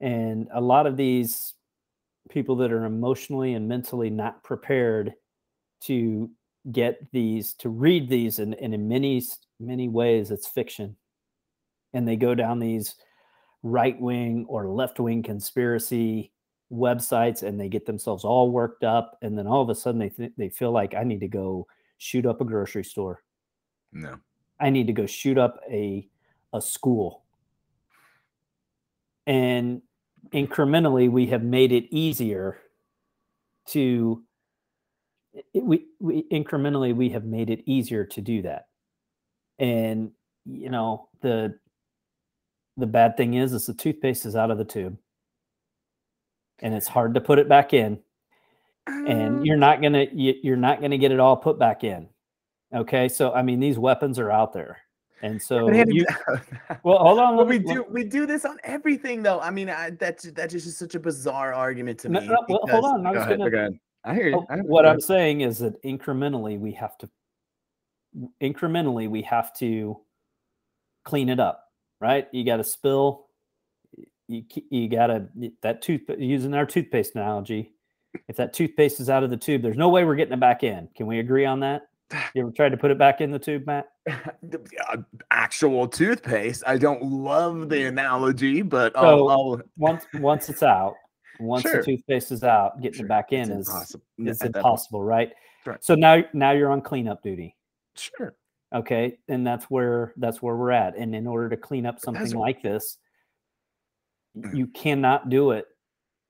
And 0.00 0.48
a 0.52 0.60
lot 0.60 0.86
of 0.86 0.96
these 0.96 1.54
people 2.28 2.56
that 2.56 2.72
are 2.72 2.84
emotionally 2.84 3.54
and 3.54 3.68
mentally 3.68 4.10
not 4.10 4.42
prepared 4.42 5.14
to 5.82 6.30
get 6.72 6.98
these 7.12 7.54
to 7.54 7.68
read 7.68 8.08
these 8.08 8.40
and, 8.40 8.54
and 8.56 8.74
in 8.74 8.88
many 8.88 9.22
many 9.60 9.88
ways 9.88 10.32
it's 10.32 10.48
fiction 10.48 10.96
and 11.92 12.08
they 12.08 12.16
go 12.16 12.34
down 12.34 12.58
these 12.58 12.96
right 13.62 14.00
wing 14.00 14.44
or 14.48 14.68
left 14.68 14.98
wing 14.98 15.22
conspiracy 15.22 16.32
websites 16.72 17.42
and 17.42 17.60
they 17.60 17.68
get 17.68 17.86
themselves 17.86 18.24
all 18.24 18.50
worked 18.50 18.84
up 18.84 19.16
and 19.22 19.38
then 19.38 19.46
all 19.46 19.62
of 19.62 19.68
a 19.68 19.74
sudden 19.74 20.00
they 20.00 20.08
th- 20.08 20.32
they 20.36 20.48
feel 20.48 20.72
like 20.72 20.94
I 20.94 21.04
need 21.04 21.20
to 21.20 21.28
go 21.28 21.66
shoot 21.98 22.26
up 22.26 22.40
a 22.40 22.44
grocery 22.44 22.84
store. 22.84 23.22
No. 23.92 24.16
I 24.60 24.70
need 24.70 24.86
to 24.88 24.92
go 24.92 25.06
shoot 25.06 25.38
up 25.38 25.60
a 25.70 26.08
a 26.52 26.60
school. 26.60 27.24
And 29.26 29.82
incrementally 30.32 31.10
we 31.10 31.26
have 31.26 31.42
made 31.42 31.72
it 31.72 31.86
easier 31.90 32.58
to 33.68 34.22
it, 35.52 35.64
we, 35.64 35.86
we 36.00 36.24
incrementally 36.30 36.94
we 36.94 37.10
have 37.10 37.24
made 37.24 37.50
it 37.50 37.62
easier 37.66 38.04
to 38.04 38.20
do 38.20 38.42
that. 38.42 38.66
And 39.58 40.12
you 40.44 40.70
know, 40.70 41.08
the 41.22 41.58
the 42.76 42.86
bad 42.86 43.16
thing 43.16 43.34
is 43.34 43.52
is 43.52 43.66
the 43.66 43.74
toothpaste 43.74 44.26
is 44.26 44.36
out 44.36 44.50
of 44.50 44.58
the 44.58 44.64
tube. 44.64 44.96
And 46.60 46.74
it's 46.74 46.88
hard 46.88 47.14
to 47.14 47.20
put 47.20 47.38
it 47.38 47.48
back 47.48 47.74
in. 47.74 48.00
And 48.86 49.40
Uh, 49.40 49.42
you're 49.42 49.56
not 49.56 49.82
gonna 49.82 50.06
you, 50.12 50.34
you're 50.42 50.56
not 50.56 50.80
gonna 50.80 50.98
get 50.98 51.12
it 51.12 51.20
all 51.20 51.36
put 51.36 51.58
back 51.58 51.84
in. 51.84 52.08
Okay? 52.74 53.08
So 53.08 53.32
i 53.32 53.42
mean 53.42 53.60
these 53.60 53.78
weapons 53.78 54.18
are 54.18 54.30
out 54.30 54.52
there 54.52 54.78
and 55.22 55.40
so 55.40 55.66
but 55.70 55.88
you 55.92 56.04
well 56.82 56.98
hold 56.98 57.18
on 57.18 57.36
But 57.36 57.46
let 57.46 57.48
we 57.48 57.58
me- 57.60 57.74
do 57.74 57.84
we 57.90 58.04
do 58.04 58.26
this 58.26 58.44
on 58.44 58.58
everything 58.64 59.22
though. 59.22 59.40
I 59.40 59.50
mean, 59.50 59.70
I, 59.70 59.90
that's 59.90 60.24
that's 60.32 60.52
just 60.52 60.78
such 60.78 60.94
a 60.94 61.00
bizarre 61.00 61.54
argument 61.54 61.98
to 62.00 62.08
No, 62.08 62.20
me. 62.20 62.26
no, 62.28 62.36
well, 62.48 62.60
hold 62.68 62.84
on, 62.84 63.06
I 63.06 63.12
Go 63.12 63.18
was 63.18 63.26
ahead, 63.26 63.38
gonna- 63.38 63.50
go 63.50 63.58
ahead. 63.58 63.78
I 64.04 64.14
hear 64.14 64.28
you. 64.28 64.36
Oh, 64.36 64.46
I- 64.50 64.58
what 64.58 64.86
I'm 64.86 65.00
saying 65.00 65.40
is 65.40 65.58
that 65.58 65.82
incrementally 65.82 66.58
we 66.58 66.72
have 66.72 66.96
to 66.98 67.08
incrementally 68.42 69.08
we 69.08 69.22
have 69.22 69.52
to 69.58 69.98
clean 71.04 71.28
it 71.28 71.40
up, 71.40 71.64
right? 72.00 72.28
You 72.32 72.44
got 72.44 72.56
to 72.58 72.64
spill, 72.64 73.26
you 74.28 74.44
you 74.70 74.88
got 74.88 75.08
to 75.08 75.26
that 75.62 75.82
tooth 75.82 76.02
using 76.18 76.54
our 76.54 76.66
toothpaste 76.66 77.14
analogy. 77.14 77.72
If 78.28 78.36
that 78.36 78.52
toothpaste 78.54 79.00
is 79.00 79.10
out 79.10 79.22
of 79.24 79.30
the 79.30 79.36
tube, 79.36 79.60
there's 79.62 79.76
no 79.76 79.88
way 79.90 80.04
we're 80.04 80.14
getting 80.16 80.32
it 80.32 80.40
back 80.40 80.62
in. 80.62 80.88
Can 80.96 81.06
we 81.06 81.18
agree 81.18 81.44
on 81.44 81.60
that? 81.60 81.88
You 82.34 82.42
ever 82.42 82.50
tried 82.52 82.68
to 82.70 82.76
put 82.76 82.90
it 82.90 82.98
back 82.98 83.20
in 83.20 83.30
the 83.30 83.38
tube, 83.38 83.66
Matt? 83.66 83.88
Actual 85.30 85.88
toothpaste. 85.88 86.62
I 86.66 86.78
don't 86.78 87.02
love 87.02 87.68
the 87.68 87.86
analogy, 87.86 88.62
but 88.62 88.92
So, 88.94 89.00
I'll, 89.00 89.28
I'll 89.30 89.60
Once 89.76 90.04
once 90.14 90.48
it's 90.48 90.62
out, 90.62 90.94
once 91.40 91.62
Sure. 91.62 91.78
the 91.78 91.82
toothpaste 91.82 92.30
is 92.32 92.44
out, 92.44 92.80
getting 92.80 92.98
Sure, 92.98 93.06
it 93.06 93.08
back 93.08 93.32
it's 93.32 93.48
in 93.50 93.58
is 93.58 93.68
impossible. 93.68 94.04
it's 94.18 94.42
at 94.42 94.54
impossible, 94.56 95.02
right? 95.02 95.32
Right. 95.64 95.82
So 95.82 95.94
now 95.96 96.22
now 96.32 96.52
you're 96.52 96.70
on 96.70 96.80
cleanup 96.80 97.22
duty. 97.22 97.56
Sure. 97.96 98.36
okay 98.74 99.18
and 99.28 99.46
that's 99.46 99.64
where 99.66 100.12
that's 100.18 100.42
where 100.42 100.54
we're 100.56 100.70
at 100.72 100.96
and 100.98 101.14
in 101.14 101.26
order 101.26 101.48
to 101.48 101.56
clean 101.56 101.86
up 101.86 101.94
that's 101.96 102.04
something 102.04 102.32
like 102.38 102.60
this 102.62 102.98
Mm. 104.36 104.54
you 104.54 104.66
cannot 104.66 105.30
do 105.30 105.52
it 105.52 105.64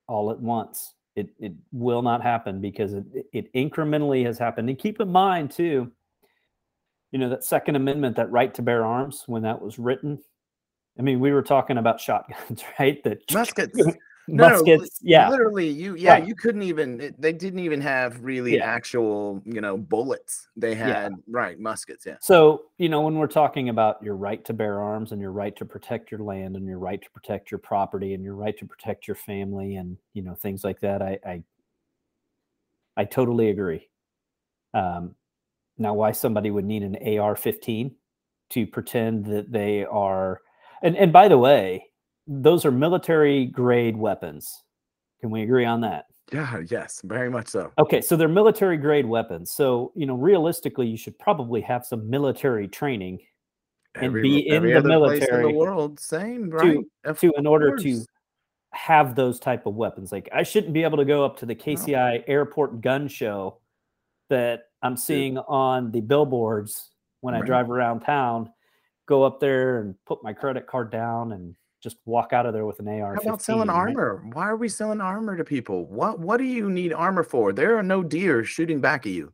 all 0.07 0.31
at 0.31 0.39
once 0.39 0.95
it 1.17 1.29
it 1.41 1.53
will 1.73 2.03
not 2.03 2.23
happen 2.23 2.61
because 2.61 2.93
it, 2.93 3.05
it 3.33 3.53
incrementally 3.55 4.25
has 4.25 4.39
happened 4.39 4.69
and 4.69 4.79
keep 4.79 5.01
in 5.01 5.11
mind 5.11 5.51
too 5.51 5.91
you 7.11 7.19
know 7.19 7.29
that 7.29 7.43
second 7.43 7.75
amendment 7.75 8.15
that 8.17 8.31
right 8.31 8.55
to 8.55 8.63
bear 8.63 8.85
arms 8.85 9.25
when 9.27 9.43
that 9.43 9.61
was 9.61 9.79
written 9.79 10.19
i 10.99 11.03
mean 11.03 11.19
we 11.19 11.33
were 11.33 11.43
talking 11.43 11.79
about 11.79 12.01
shotguns 12.01 12.63
right 12.79 13.03
that 13.03 13.19
Muskets. 13.33 13.81
No, 14.29 14.49
no, 14.49 14.65
muskets 14.65 14.99
yeah 15.03 15.29
Literally, 15.31 15.69
you 15.69 15.95
yeah, 15.95 16.15
Right. 16.15 16.27
you 16.27 16.35
couldn't 16.35 16.63
even. 16.63 17.01
It, 17.01 17.21
they 17.21 17.33
didn't 17.33 17.61
even 17.61 17.81
have 17.81 18.21
really 18.25 18.55
Yeah. 18.57 18.65
actual, 18.65 19.41
you 19.45 19.61
know, 19.61 19.77
bullets. 19.77 20.49
They 20.57 20.75
had 20.75 21.13
right 21.29 21.59
muskets. 21.61 22.05
Yeah. 22.07 22.17
So, 22.21 22.65
you 22.79 22.89
know, 22.89 23.03
when 23.03 23.15
we're 23.17 23.29
talking 23.29 23.69
about 23.69 24.03
your 24.03 24.17
right 24.17 24.45
to 24.47 24.53
bear 24.53 24.81
arms 24.81 25.13
and 25.13 25.21
your 25.21 25.33
right 25.33 25.55
to 25.57 25.65
protect 25.65 26.11
your 26.11 26.21
land 26.21 26.57
and 26.57 26.67
your 26.67 26.79
right 26.79 27.01
to 27.01 27.11
protect 27.11 27.51
your 27.53 27.59
property 27.59 28.15
and 28.15 28.25
your 28.25 28.35
right 28.35 28.57
to 28.59 28.67
protect 28.67 29.07
your 29.07 29.15
family 29.15 29.77
and, 29.77 29.97
you 30.13 30.23
know, 30.23 30.35
things 30.35 30.65
like 30.65 30.81
that, 30.81 31.03
I 31.03 31.19
I, 31.25 31.43
I 32.97 33.05
totally 33.05 33.51
agree. 33.51 33.89
Um, 34.75 35.15
now, 35.79 35.95
why 35.95 36.13
somebody 36.13 36.51
would 36.51 36.65
need 36.65 36.83
an 36.83 36.97
AR-15 36.97 37.93
to 38.51 38.67
pretend 38.67 39.27
that 39.27 39.53
they 39.53 39.85
are, 39.85 40.41
and 40.83 40.97
and 40.97 41.13
by 41.13 41.29
the 41.29 41.39
way, 41.39 41.85
those 42.27 42.65
are 42.65 42.71
military 42.71 43.47
grade 43.47 43.97
weapons. 43.97 44.63
Can 45.21 45.31
we 45.31 45.43
agree 45.43 45.65
on 45.65 45.81
that? 45.83 46.07
Yeah. 46.33 46.61
Yes. 46.69 47.01
Very 47.05 47.31
much 47.31 47.49
so. 47.49 47.73
Okay, 47.79 48.01
so 48.01 48.17
they're 48.17 48.29
military 48.29 48.77
grade 48.77 49.07
weapons. 49.07 49.53
So, 49.53 49.93
you 49.95 50.07
know, 50.07 50.15
realistically, 50.15 50.87
you 50.87 50.97
should 50.97 51.19
probably 51.19 51.61
have 51.61 51.87
some 51.87 52.11
military 52.11 52.67
training 52.69 53.21
and 53.95 54.13
be 54.13 54.49
in 54.49 54.63
the 54.63 54.73
place 54.73 54.83
in 54.83 54.89
military 54.89 55.53
the 55.53 55.59
world, 55.59 56.01
same 56.01 56.51
right? 56.51 56.79
Of 57.05 57.19
to 57.21 57.33
in 57.37 57.47
order 57.47 57.77
to 57.77 58.05
have 58.73 59.15
those 59.15 59.39
type 59.41 59.67
of 59.67 59.75
weapons. 59.75 60.13
Like 60.13 60.29
I 60.33 60.43
shouldn't 60.43 60.73
be 60.73 60.83
able 60.83 60.99
to 60.99 61.05
go 61.05 61.25
up 61.25 61.39
to 61.39 61.47
the 61.47 61.55
KCI 61.55 62.25
airport 62.27 62.81
gun 62.81 63.09
show 63.09 63.59
that 64.29 64.65
I'm 64.83 64.97
seeing 64.97 65.39
on 65.39 65.93
the 65.93 66.01
billboards 66.01 66.91
when 67.21 67.35
I 67.35 67.41
drive 67.41 67.71
around 67.71 68.01
town, 68.01 68.51
go 69.07 69.23
up 69.23 69.41
there 69.41 69.81
and 69.81 69.95
put 70.05 70.23
my 70.23 70.33
credit 70.33 70.67
card 70.67 70.91
down 70.91 71.33
and 71.33 71.55
just 71.87 71.99
walk 72.05 72.33
out 72.33 72.47
of 72.47 72.53
there 72.53 72.67
with 72.67 72.81
an 72.81 72.89
AR. 72.89 73.15
How 73.15 73.21
about 73.21 73.43
selling 73.43 73.69
right? 73.69 73.77
armor? 73.77 74.25
Why 74.33 74.49
are 74.49 74.57
we 74.57 74.69
selling 74.69 75.01
armor 75.01 75.37
to 75.37 75.45
people? 75.45 75.87
What 75.87 76.19
What 76.19 76.39
do 76.39 76.45
you 76.45 76.69
need 76.69 76.93
armor 76.93 77.23
for? 77.23 77.53
There 77.53 77.79
are 77.79 77.83
no 77.83 78.03
deer 78.03 78.43
shooting 78.43 78.81
back 78.81 79.07
at 79.07 79.13
you. 79.13 79.33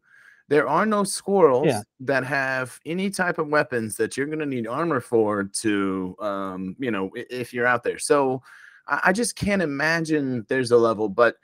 There 0.48 0.68
are 0.68 0.84
no 0.84 1.02
squirrels 1.02 1.72
that 2.00 2.24
have 2.24 2.78
any 2.84 3.08
type 3.08 3.38
of 3.38 3.48
weapons 3.48 3.96
that 3.96 4.18
you're 4.18 4.26
going 4.26 4.38
to 4.40 4.44
need 4.44 4.66
armor 4.66 5.00
for 5.00 5.44
to, 5.44 6.14
um, 6.20 6.76
you 6.78 6.90
know, 6.90 7.10
if 7.14 7.54
you're 7.54 7.64
out 7.66 7.82
there. 7.82 7.98
So 7.98 8.42
I, 8.86 9.00
I 9.06 9.12
just 9.14 9.34
can't 9.34 9.62
imagine 9.62 10.44
there's 10.50 10.72
a 10.72 10.76
level, 10.76 11.08
but, 11.08 11.36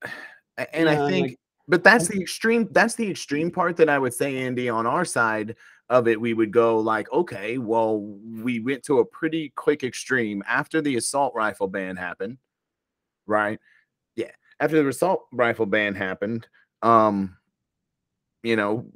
and 0.56 0.86
Yeah, 0.86 0.92
I 0.92 0.98
like- 0.98 1.12
think, 1.12 1.38
but 1.66 1.82
that's 1.82 2.06
the 2.06 2.20
extreme. 2.20 2.68
That's 2.70 2.94
the 2.94 3.10
extreme 3.10 3.50
part 3.50 3.76
that 3.78 3.88
I 3.88 3.98
would 3.98 4.14
say, 4.14 4.36
Andy, 4.46 4.68
on 4.68 4.86
our 4.86 5.04
side 5.04 5.56
of 5.88 6.08
it, 6.08 6.20
we 6.20 6.34
would 6.34 6.50
go 6.50 6.78
like, 6.78 7.10
okay, 7.12 7.58
well, 7.58 8.00
we 8.00 8.60
went 8.60 8.82
to 8.84 8.98
a 8.98 9.04
pretty 9.04 9.52
quick 9.56 9.84
extreme 9.84 10.42
after 10.46 10.80
the 10.80 10.96
assault 10.96 11.32
rifle 11.34 11.68
ban 11.68 11.96
happened, 11.96 12.38
right? 13.26 13.58
Yeah, 14.16 14.32
after 14.60 14.82
the 14.82 14.88
assault 14.88 15.26
rifle 15.32 15.66
ban 15.66 15.94
happened, 15.94 16.46
um, 16.82 17.36
you 18.42 18.56
know, 18.56 18.86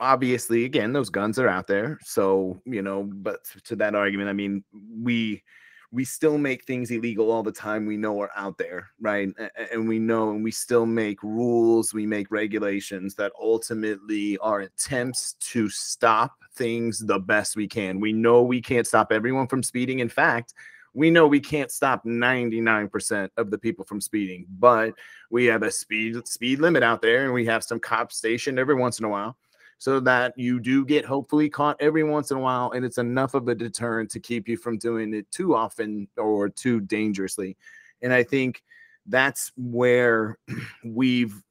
obviously, 0.00 0.64
again, 0.64 0.92
those 0.92 1.10
guns 1.10 1.38
are 1.38 1.48
out 1.48 1.66
there. 1.68 1.98
So, 2.02 2.60
you 2.64 2.82
know, 2.82 3.04
but 3.04 3.44
to 3.64 3.76
that 3.76 3.94
argument, 3.94 4.28
I 4.28 4.32
mean, 4.32 4.64
we 5.00 5.42
we 5.92 6.04
still 6.06 6.38
make 6.38 6.64
things 6.64 6.90
illegal 6.90 7.30
all 7.30 7.42
the 7.42 7.52
time 7.52 7.84
we 7.84 7.98
know 7.98 8.18
are 8.20 8.30
out 8.34 8.56
there 8.56 8.88
right? 9.00 9.28
And 9.70 9.86
we 9.86 9.98
know 9.98 10.30
and 10.30 10.42
we 10.42 10.50
still 10.50 10.86
make 10.86 11.22
rules 11.22 11.92
we 11.92 12.06
make 12.06 12.30
regulations 12.30 13.14
that 13.16 13.32
ultimately 13.40 14.38
are 14.38 14.60
attempts 14.60 15.34
to 15.34 15.68
stop 15.68 16.32
things 16.54 16.98
the 16.98 17.18
best 17.18 17.56
we 17.56 17.68
can. 17.68 18.00
We 18.00 18.12
know 18.12 18.42
we 18.42 18.60
can't 18.60 18.86
stop 18.86 19.12
everyone 19.12 19.46
from 19.46 19.62
speeding. 19.62 20.00
In 20.00 20.08
fact 20.08 20.54
we 20.94 21.10
know 21.10 21.26
we 21.26 21.40
can't 21.40 21.70
stop 21.70 22.04
99% 22.04 23.30
of 23.38 23.50
the 23.50 23.58
people 23.58 23.84
from 23.84 24.00
speeding 24.00 24.46
but 24.58 24.94
we 25.30 25.46
have 25.46 25.62
a 25.62 25.70
speed 25.70 26.26
speed 26.26 26.60
limit 26.60 26.82
out 26.82 27.00
there 27.00 27.24
and 27.24 27.32
we 27.32 27.46
have 27.46 27.64
some 27.64 27.80
cops 27.80 28.16
stationed 28.16 28.58
every 28.58 28.74
once 28.74 28.98
in 28.98 29.04
a 29.04 29.08
while 29.08 29.36
so 29.82 29.98
that 29.98 30.32
you 30.38 30.60
do 30.60 30.84
get 30.84 31.04
hopefully 31.04 31.50
caught 31.50 31.76
every 31.80 32.04
once 32.04 32.30
in 32.30 32.36
a 32.36 32.40
while 32.40 32.70
and 32.70 32.84
it's 32.84 32.98
enough 32.98 33.34
of 33.34 33.48
a 33.48 33.54
deterrent 33.54 34.08
to 34.08 34.20
keep 34.20 34.46
you 34.46 34.56
from 34.56 34.78
doing 34.78 35.12
it 35.12 35.28
too 35.32 35.56
often 35.56 36.06
or 36.16 36.48
too 36.48 36.78
dangerously. 36.82 37.56
And 38.00 38.12
i 38.12 38.22
think 38.22 38.62
that's 39.06 39.50
where 39.56 40.38
we've 40.84 41.42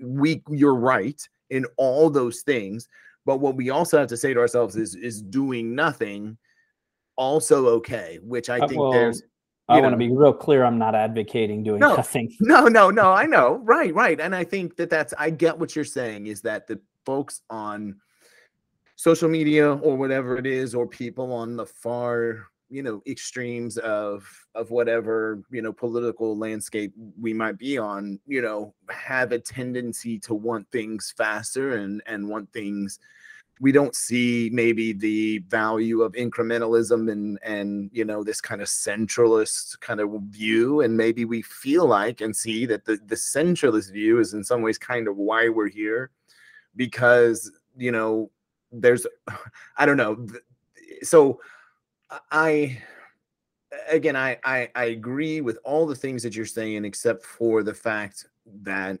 we 0.00 0.42
you're 0.50 0.74
right 0.74 1.28
in 1.50 1.64
all 1.76 2.10
those 2.10 2.40
things 2.42 2.88
but 3.24 3.38
what 3.38 3.54
we 3.54 3.70
also 3.70 3.96
have 3.96 4.08
to 4.08 4.16
say 4.16 4.34
to 4.34 4.40
ourselves 4.40 4.74
is 4.74 4.96
is 4.96 5.22
doing 5.22 5.76
nothing 5.76 6.36
also 7.14 7.68
okay 7.68 8.18
which 8.24 8.50
i 8.50 8.58
Uh, 8.58 8.66
think 8.66 8.80
well, 8.80 8.90
there's 8.90 9.22
I 9.68 9.80
want 9.80 9.92
to 9.92 9.96
be 9.98 10.10
real 10.10 10.32
clear. 10.32 10.64
I'm 10.64 10.78
not 10.78 10.94
advocating 10.94 11.62
doing 11.62 11.80
No. 11.80 11.96
nothing. 11.96 12.34
no 12.40 12.66
no 12.68 12.90
no 12.90 13.12
i 13.12 13.24
know 13.26 13.60
right 13.64 13.94
right 13.94 14.18
and 14.20 14.34
i 14.34 14.42
think 14.44 14.76
that 14.76 14.88
that's 14.90 15.12
i 15.18 15.28
get 15.30 15.58
what 15.58 15.76
you're 15.76 15.84
saying 15.84 16.26
is 16.26 16.40
that 16.42 16.66
the 16.66 16.80
folks 17.04 17.42
on 17.50 17.96
social 18.96 19.28
media 19.28 19.74
or 19.74 19.96
whatever 19.96 20.36
it 20.38 20.46
is 20.46 20.74
or 20.74 20.86
people 20.86 21.32
on 21.32 21.56
the 21.56 21.66
far 21.66 22.46
you 22.70 22.82
know 22.82 23.02
extremes 23.06 23.78
of 23.78 24.26
of 24.54 24.70
whatever 24.70 25.42
you 25.50 25.62
know 25.62 25.72
political 25.72 26.36
landscape 26.36 26.92
we 27.20 27.32
might 27.32 27.58
be 27.58 27.78
on 27.78 28.18
you 28.26 28.42
know 28.42 28.74
have 28.90 29.32
a 29.32 29.38
tendency 29.38 30.18
to 30.18 30.34
want 30.34 30.66
things 30.72 31.12
faster 31.16 31.76
and 31.76 32.02
and 32.06 32.26
want 32.28 32.50
things 32.52 32.98
we 33.60 33.72
don't 33.72 33.94
see 33.94 34.50
maybe 34.52 34.92
the 34.92 35.38
value 35.48 36.02
of 36.02 36.12
incrementalism 36.12 37.10
and 37.10 37.38
and 37.42 37.90
you 37.92 38.04
know 38.04 38.22
this 38.22 38.40
kind 38.40 38.62
of 38.62 38.68
centralist 38.68 39.80
kind 39.80 40.00
of 40.00 40.10
view. 40.28 40.80
And 40.80 40.96
maybe 40.96 41.24
we 41.24 41.42
feel 41.42 41.86
like 41.86 42.20
and 42.20 42.34
see 42.34 42.66
that 42.66 42.84
the 42.84 42.98
the 43.06 43.16
centralist 43.16 43.92
view 43.92 44.20
is 44.20 44.34
in 44.34 44.44
some 44.44 44.62
ways 44.62 44.78
kind 44.78 45.08
of 45.08 45.16
why 45.16 45.48
we're 45.48 45.68
here. 45.68 46.10
Because 46.76 47.50
you 47.76 47.92
know 47.92 48.30
there's 48.72 49.06
i 49.76 49.86
don't 49.86 49.96
know 49.96 50.26
so 51.02 51.40
i 52.30 52.80
again 53.90 54.16
I, 54.16 54.38
I 54.44 54.70
i 54.74 54.84
agree 54.86 55.40
with 55.40 55.58
all 55.64 55.86
the 55.86 55.94
things 55.94 56.22
that 56.22 56.34
you're 56.34 56.46
saying 56.46 56.84
except 56.84 57.24
for 57.24 57.62
the 57.62 57.74
fact 57.74 58.26
that 58.62 58.98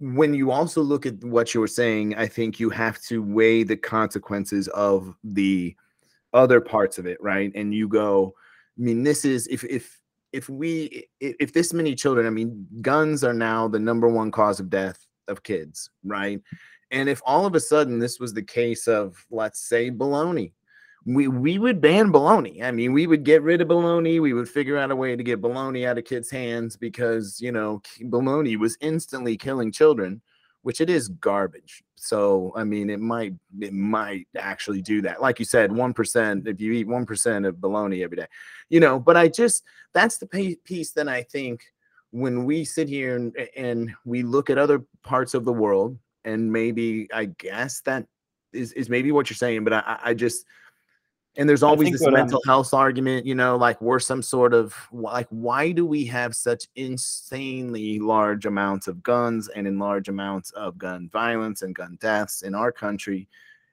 when 0.00 0.34
you 0.34 0.50
also 0.50 0.82
look 0.82 1.06
at 1.06 1.22
what 1.22 1.54
you 1.54 1.60
were 1.60 1.66
saying, 1.68 2.14
I 2.16 2.26
think 2.26 2.58
you 2.58 2.70
have 2.70 3.00
to 3.02 3.22
weigh 3.22 3.62
the 3.62 3.76
consequences 3.76 4.68
of 4.68 5.14
the 5.24 5.76
other 6.32 6.60
parts 6.60 6.98
of 6.98 7.06
it, 7.06 7.18
right? 7.20 7.52
And 7.54 7.74
you 7.74 7.88
go, 7.88 8.34
I 8.78 8.82
mean, 8.82 9.02
this 9.02 9.24
is 9.24 9.46
if 9.48 9.64
if 9.64 10.00
if 10.32 10.48
we 10.48 11.08
if 11.20 11.52
this 11.52 11.72
many 11.72 11.94
children, 11.94 12.26
I 12.26 12.30
mean, 12.30 12.66
guns 12.80 13.24
are 13.24 13.34
now 13.34 13.68
the 13.68 13.78
number 13.78 14.08
one 14.08 14.30
cause 14.30 14.60
of 14.60 14.70
death 14.70 15.06
of 15.28 15.42
kids, 15.42 15.90
right? 16.04 16.40
And 16.90 17.08
if 17.08 17.20
all 17.24 17.46
of 17.46 17.54
a 17.54 17.60
sudden 17.60 17.98
this 17.98 18.18
was 18.18 18.34
the 18.34 18.42
case 18.42 18.88
of, 18.88 19.24
let's 19.30 19.60
say, 19.60 19.90
baloney, 19.90 20.52
we 21.06 21.28
we 21.28 21.58
would 21.58 21.80
ban 21.80 22.12
baloney. 22.12 22.62
I 22.62 22.70
mean, 22.70 22.92
we 22.92 23.06
would 23.06 23.24
get 23.24 23.42
rid 23.42 23.60
of 23.60 23.68
baloney. 23.68 24.20
We 24.20 24.34
would 24.34 24.48
figure 24.48 24.76
out 24.76 24.90
a 24.90 24.96
way 24.96 25.16
to 25.16 25.22
get 25.22 25.40
baloney 25.40 25.86
out 25.86 25.98
of 25.98 26.04
kids' 26.04 26.30
hands 26.30 26.76
because 26.76 27.40
you 27.40 27.52
know 27.52 27.82
baloney 28.02 28.56
was 28.58 28.76
instantly 28.80 29.36
killing 29.36 29.72
children, 29.72 30.20
which 30.62 30.80
it 30.80 30.90
is 30.90 31.08
garbage. 31.08 31.82
So 31.96 32.52
I 32.54 32.64
mean, 32.64 32.90
it 32.90 33.00
might 33.00 33.34
it 33.60 33.72
might 33.72 34.26
actually 34.38 34.82
do 34.82 35.00
that. 35.02 35.22
Like 35.22 35.38
you 35.38 35.44
said, 35.46 35.72
one 35.72 35.94
percent 35.94 36.46
if 36.46 36.60
you 36.60 36.72
eat 36.72 36.86
one 36.86 37.06
percent 37.06 37.46
of 37.46 37.56
baloney 37.56 38.04
every 38.04 38.18
day, 38.18 38.26
you 38.68 38.80
know. 38.80 38.98
But 38.98 39.16
I 39.16 39.28
just 39.28 39.64
that's 39.94 40.18
the 40.18 40.56
piece 40.64 40.92
that 40.92 41.08
I 41.08 41.22
think 41.22 41.62
when 42.12 42.44
we 42.44 42.64
sit 42.64 42.88
here 42.88 43.16
and, 43.16 43.36
and 43.56 43.94
we 44.04 44.22
look 44.22 44.50
at 44.50 44.58
other 44.58 44.84
parts 45.02 45.32
of 45.34 45.44
the 45.44 45.52
world, 45.52 45.98
and 46.24 46.52
maybe 46.52 47.08
I 47.12 47.26
guess 47.26 47.80
that 47.82 48.06
is 48.52 48.72
is 48.74 48.90
maybe 48.90 49.12
what 49.12 49.30
you're 49.30 49.36
saying, 49.36 49.64
but 49.64 49.72
I 49.72 49.98
I 50.04 50.14
just 50.14 50.44
and 51.36 51.48
there's 51.48 51.62
always 51.62 51.92
this 51.92 52.06
um 52.06 52.12
mental 52.12 52.42
health 52.44 52.74
argument, 52.74 53.24
you 53.24 53.34
know, 53.34 53.56
like 53.56 53.80
we're 53.80 54.00
some 54.00 54.22
sort 54.22 54.52
of 54.52 54.74
like, 54.92 55.28
why 55.30 55.70
do 55.70 55.86
we 55.86 56.04
have 56.06 56.34
such 56.34 56.66
insanely 56.74 57.98
large 57.98 58.46
amounts 58.46 58.88
of 58.88 59.02
guns 59.02 59.48
and 59.48 59.66
in 59.66 59.78
large 59.78 60.08
amounts 60.08 60.50
of 60.52 60.76
gun 60.76 61.08
violence 61.12 61.62
and 61.62 61.74
gun 61.74 61.96
deaths 62.00 62.42
in 62.42 62.54
our 62.54 62.72
country 62.72 63.28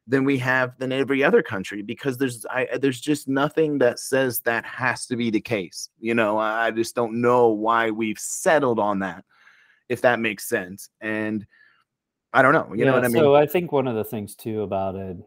than 0.06 0.24
we 0.24 0.38
have 0.38 0.78
than 0.78 0.92
every 0.92 1.24
other 1.24 1.42
country? 1.42 1.82
Because 1.82 2.18
there's 2.18 2.46
I 2.46 2.68
there's 2.80 3.02
just 3.02 3.28
nothing 3.28 3.80
that 3.80 4.00
says 4.00 4.40
that 4.42 4.64
has 4.64 5.08
to 5.08 5.16
be 5.16 5.32
the 5.32 5.42
case. 5.42 5.90
You 6.00 6.14
know, 6.14 6.38
I 6.38 6.70
just 6.70 6.96
don't 6.96 7.22
know 7.22 7.48
why 7.48 7.90
we've 7.90 8.20
settled 8.20 8.80
on 8.80 9.00
that, 9.00 9.26
if 9.90 10.02
that 10.02 10.20
makes 10.20 10.48
sense. 10.48 10.90
And 11.02 11.46
I 12.34 12.44
don't 12.44 12.54
know. 12.54 12.68
You 12.72 12.82
yeah, 12.82 12.92
know 12.92 12.94
what 12.94 13.06
I 13.06 13.08
mean? 13.08 13.24
So 13.24 13.36
I 13.36 13.48
think 13.48 13.72
one 13.72 13.88
of 13.88 13.96
the 13.96 14.04
things 14.04 14.36
too 14.36 14.62
about 14.62 14.96
it 14.96 15.18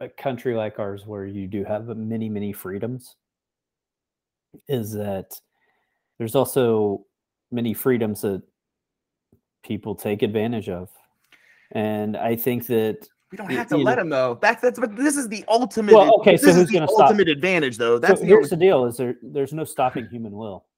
a 0.00 0.08
country 0.08 0.54
like 0.54 0.78
ours 0.78 1.06
where 1.06 1.26
you 1.26 1.46
do 1.46 1.64
have 1.64 1.86
many 1.96 2.28
many 2.28 2.52
freedoms 2.52 3.16
is 4.68 4.92
that 4.92 5.40
there's 6.18 6.34
also 6.34 7.04
many 7.50 7.74
freedoms 7.74 8.20
that 8.22 8.42
people 9.62 9.94
take 9.94 10.22
advantage 10.22 10.68
of. 10.68 10.88
And 11.72 12.16
i 12.16 12.36
think 12.36 12.66
that 12.66 13.08
we 13.32 13.38
don't 13.38 13.50
have 13.50 13.68
to 13.68 13.76
let 13.76 13.96
know, 13.96 14.02
them 14.02 14.08
though. 14.10 14.38
That's 14.40 14.62
that's 14.62 14.78
but 14.78 14.94
this 14.94 15.16
is 15.16 15.28
the 15.28 15.44
ultimate 15.48 15.94
well, 15.94 16.14
okay 16.20 16.36
so 16.36 16.52
who's 16.52 16.70
going 16.70 16.86
to 16.86 16.92
stop? 16.92 17.06
ultimate 17.06 17.28
advantage 17.28 17.76
though. 17.76 17.98
That's 17.98 18.20
so 18.20 18.20
the 18.20 18.26
here's 18.26 18.50
the 18.50 18.56
deal 18.56 18.84
is 18.84 18.96
there 18.96 19.16
there's 19.22 19.52
no 19.52 19.64
stopping 19.64 20.06
human 20.08 20.32
will. 20.32 20.64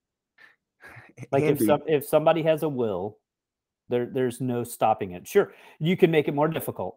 Like 1.32 1.42
Andy. 1.42 1.64
if 1.64 1.66
some, 1.66 1.82
if 1.88 2.06
somebody 2.06 2.42
has 2.44 2.62
a 2.62 2.68
will 2.68 3.18
there 3.88 4.06
there's 4.06 4.40
no 4.40 4.62
stopping 4.62 5.12
it. 5.12 5.26
Sure 5.26 5.52
you 5.78 5.96
can 5.96 6.10
make 6.10 6.28
it 6.28 6.34
more 6.34 6.48
difficult. 6.48 6.96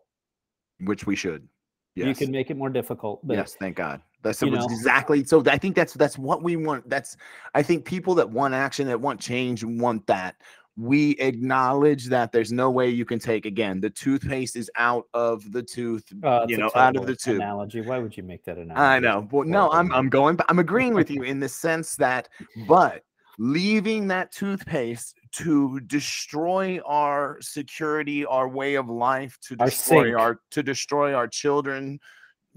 Which 0.80 1.06
we 1.06 1.16
should 1.16 1.48
Yes. 1.96 2.08
You 2.08 2.26
can 2.26 2.32
make 2.32 2.50
it 2.50 2.58
more 2.58 2.70
difficult. 2.70 3.26
But, 3.26 3.38
yes, 3.38 3.56
thank 3.60 3.76
God. 3.76 4.02
That's 4.24 4.42
exactly 4.44 5.24
so. 5.24 5.44
I 5.48 5.58
think 5.58 5.76
that's 5.76 5.94
that's 5.94 6.18
what 6.18 6.44
we 6.44 6.56
want. 6.56 6.88
That's 6.90 7.18
I 7.56 7.64
think 7.64 7.86
people 7.86 8.14
that 8.16 8.30
want 8.30 8.54
action, 8.54 8.88
that 8.88 9.02
want 9.02 9.20
change, 9.20 9.64
want 9.64 10.06
that. 10.08 10.36
We 10.78 11.12
acknowledge 11.18 12.06
that 12.06 12.32
there's 12.32 12.52
no 12.52 12.72
way 12.72 12.90
you 12.90 13.04
can 13.04 13.20
take 13.20 13.46
again. 13.46 13.82
The 13.82 13.90
toothpaste 13.90 14.56
is 14.56 14.72
out 14.76 15.08
of 15.14 15.52
the 15.52 15.62
tooth, 15.62 16.06
uh, 16.24 16.46
you 16.48 16.58
know, 16.58 16.72
out 16.76 16.96
of 16.96 17.08
the 17.08 17.16
tooth. 17.16 17.36
Analogy. 17.36 17.82
Why 17.82 17.98
would 17.98 18.16
you 18.16 18.24
make 18.24 18.46
that 18.46 18.58
analogy? 18.58 18.80
I 18.80 19.00
know. 19.00 19.28
Well, 19.32 19.46
no, 19.46 19.72
I'm 19.72 19.92
I'm 19.92 20.08
going. 20.08 20.40
I'm 20.48 20.60
agreeing 20.60 20.94
with 20.94 21.10
you 21.12 21.24
in 21.24 21.40
the 21.40 21.50
sense 21.50 21.96
that, 21.96 22.30
but 22.68 23.04
leaving 23.38 24.08
that 24.08 24.32
toothpaste 24.32 25.16
to 25.34 25.80
destroy 25.82 26.80
our 26.86 27.38
security, 27.42 28.26
our 28.26 28.48
way 28.48 28.76
of 28.76 28.90
life, 28.90 29.38
to 29.48 29.56
destroy 29.56 30.12
our, 30.14 30.20
our 30.20 30.40
to 30.52 30.64
destroy 30.64 31.14
our 31.14 31.28
children, 31.28 32.00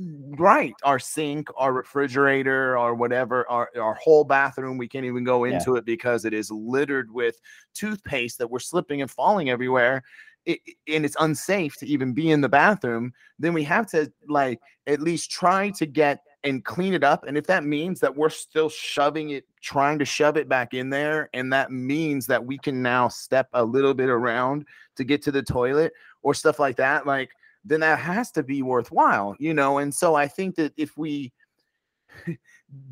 mm, 0.01 0.39
right 0.39 0.75
our 0.83 0.99
sink 0.99 1.49
our 1.57 1.73
refrigerator 1.73 2.77
or 2.77 2.95
whatever 2.95 3.49
our, 3.49 3.71
our 3.81 3.95
whole 3.95 4.25
bathroom 4.25 4.77
we 4.77 4.89
can't 4.89 5.07
even 5.07 5.25
go 5.25 5.45
into 5.45 5.73
yeah. 5.73 5.79
it 5.79 5.85
because 5.85 6.25
it 6.25 6.35
is 6.35 6.51
littered 6.51 7.13
with 7.13 7.41
toothpaste 7.75 8.39
that 8.39 8.51
we're 8.51 8.59
slipping 8.59 9.03
and 9.03 9.11
falling 9.11 9.51
everywhere 9.51 10.03
it, 10.47 10.59
and 10.89 11.05
it's 11.05 11.17
unsafe 11.21 11.77
to 11.77 11.87
even 11.87 12.13
be 12.13 12.31
in 12.31 12.41
the 12.41 12.49
bathroom 12.49 13.13
then 13.39 13.55
we 13.55 13.63
have 13.63 13.87
to 13.87 14.11
like 14.29 14.61
at 14.87 15.01
least 15.01 15.31
try 15.31 15.71
to 15.71 15.87
get 15.87 16.21
and 16.45 16.65
clean 16.65 16.95
it 16.95 17.03
up. 17.03 17.25
And 17.27 17.37
if 17.37 17.47
that 17.47 17.65
means 17.65 18.01
that 18.01 18.15
we're 18.15 18.29
still 18.29 18.69
shoving 18.69 19.31
it, 19.31 19.45
trying 19.61 19.99
to 19.99 20.05
shove 20.05 20.37
it 20.37 20.49
back 20.49 20.75
in 20.75 20.91
there, 20.91 21.31
and 21.33 21.53
that 21.53 21.73
means 21.73 22.27
that 22.27 22.45
we 22.45 22.59
can 22.59 22.83
now 22.83 23.09
step 23.09 23.49
a 23.55 23.65
little 23.65 23.95
bit 23.95 24.11
around 24.11 24.67
to 24.97 25.05
get 25.05 25.23
to 25.23 25.33
the 25.33 25.43
toilet 25.43 25.93
or 26.23 26.35
stuff 26.35 26.59
like 26.59 26.77
that, 26.77 27.07
like 27.07 27.31
then 27.65 27.81
that 27.81 27.99
has 27.99 28.31
to 28.33 28.43
be 28.43 28.63
worthwhile, 28.63 29.35
you 29.39 29.55
know. 29.55 29.79
And 29.79 29.95
so 29.95 30.15
I 30.15 30.29
think 30.29 30.55
that 30.57 30.73
if 30.77 30.97
we 30.97 31.33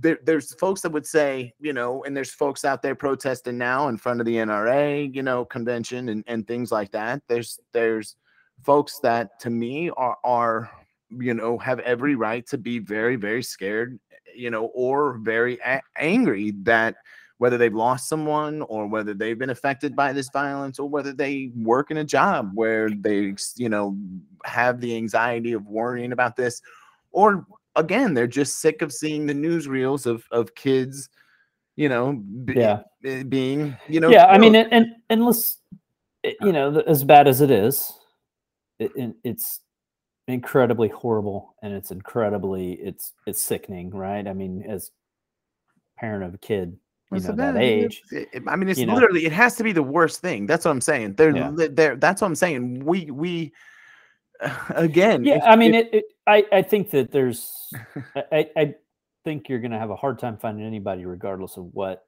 there, 0.00 0.18
there's 0.24 0.54
folks 0.54 0.80
that 0.80 0.92
would 0.92 1.06
say, 1.06 1.52
you 1.60 1.72
know, 1.72 2.04
and 2.04 2.16
there's 2.16 2.32
folks 2.32 2.64
out 2.64 2.82
there 2.82 2.94
protesting 2.94 3.58
now 3.58 3.88
in 3.88 3.96
front 3.96 4.20
of 4.20 4.26
the 4.26 4.36
NRA, 4.36 5.14
you 5.14 5.22
know, 5.22 5.44
convention 5.44 6.08
and, 6.08 6.24
and 6.26 6.46
things 6.46 6.72
like 6.72 6.90
that. 6.92 7.22
There's 7.28 7.60
there's 7.72 8.16
folks 8.62 8.98
that 9.00 9.38
to 9.40 9.50
me 9.50 9.90
are 9.90 10.16
are 10.24 10.70
you 11.18 11.34
know, 11.34 11.58
have 11.58 11.78
every 11.80 12.14
right 12.14 12.46
to 12.48 12.58
be 12.58 12.78
very, 12.78 13.16
very 13.16 13.42
scared, 13.42 13.98
you 14.34 14.50
know, 14.50 14.66
or 14.74 15.18
very 15.18 15.58
a- 15.64 15.82
angry 15.96 16.52
that 16.62 16.96
whether 17.38 17.58
they've 17.58 17.74
lost 17.74 18.08
someone 18.08 18.62
or 18.62 18.86
whether 18.86 19.14
they've 19.14 19.38
been 19.38 19.50
affected 19.50 19.96
by 19.96 20.12
this 20.12 20.28
violence 20.28 20.78
or 20.78 20.88
whether 20.88 21.12
they 21.12 21.50
work 21.56 21.90
in 21.90 21.96
a 21.96 22.04
job 22.04 22.52
where 22.54 22.88
they, 22.88 23.34
you 23.56 23.68
know, 23.68 23.96
have 24.44 24.80
the 24.80 24.96
anxiety 24.96 25.52
of 25.52 25.66
worrying 25.66 26.12
about 26.12 26.36
this, 26.36 26.62
or 27.10 27.44
again, 27.74 28.14
they're 28.14 28.26
just 28.26 28.60
sick 28.60 28.80
of 28.80 28.92
seeing 28.92 29.26
the 29.26 29.34
newsreels 29.34 30.06
of 30.06 30.24
of 30.30 30.54
kids, 30.54 31.08
you 31.74 31.88
know, 31.88 32.12
be, 32.12 32.54
yeah, 32.54 32.82
eh, 33.04 33.24
being, 33.24 33.76
you 33.88 33.98
know, 33.98 34.08
yeah. 34.10 34.26
Killed. 34.26 34.36
I 34.36 34.38
mean, 34.38 34.54
and 34.54 34.86
and 35.10 35.26
let's, 35.26 35.58
eh, 36.22 36.34
you 36.40 36.52
know, 36.52 36.80
as 36.86 37.02
bad 37.02 37.26
as 37.26 37.40
it 37.40 37.50
is, 37.50 37.92
it, 38.78 39.14
it's 39.24 39.60
incredibly 40.28 40.88
horrible 40.88 41.54
and 41.62 41.72
it's 41.72 41.90
incredibly 41.90 42.74
it's 42.74 43.12
it's 43.26 43.42
sickening 43.42 43.90
right 43.90 44.28
i 44.28 44.32
mean 44.32 44.62
as 44.68 44.92
parent 45.98 46.24
of 46.24 46.34
a 46.34 46.38
kid 46.38 46.76
you 47.10 47.18
know, 47.18 47.26
that, 47.26 47.36
that 47.36 47.56
age 47.56 48.02
it, 48.12 48.42
i 48.46 48.54
mean 48.54 48.68
it's 48.68 48.78
literally 48.78 49.22
know. 49.22 49.26
it 49.26 49.32
has 49.32 49.56
to 49.56 49.64
be 49.64 49.72
the 49.72 49.82
worst 49.82 50.20
thing 50.20 50.46
that's 50.46 50.64
what 50.64 50.70
i'm 50.70 50.80
saying 50.80 51.12
they're 51.14 51.36
yeah. 51.36 51.50
there 51.72 51.96
that's 51.96 52.22
what 52.22 52.28
i'm 52.28 52.36
saying 52.36 52.84
we 52.84 53.10
we 53.10 53.52
again 54.70 55.24
yeah 55.24 55.44
i 55.44 55.56
mean 55.56 55.74
it, 55.74 55.92
it, 55.92 56.04
i 56.26 56.44
i 56.52 56.62
think 56.62 56.90
that 56.90 57.10
there's 57.10 57.72
i 58.32 58.48
i 58.56 58.74
think 59.24 59.48
you're 59.48 59.60
going 59.60 59.72
to 59.72 59.78
have 59.78 59.90
a 59.90 59.96
hard 59.96 60.18
time 60.18 60.36
finding 60.36 60.64
anybody 60.64 61.04
regardless 61.04 61.56
of 61.56 61.64
what 61.74 62.06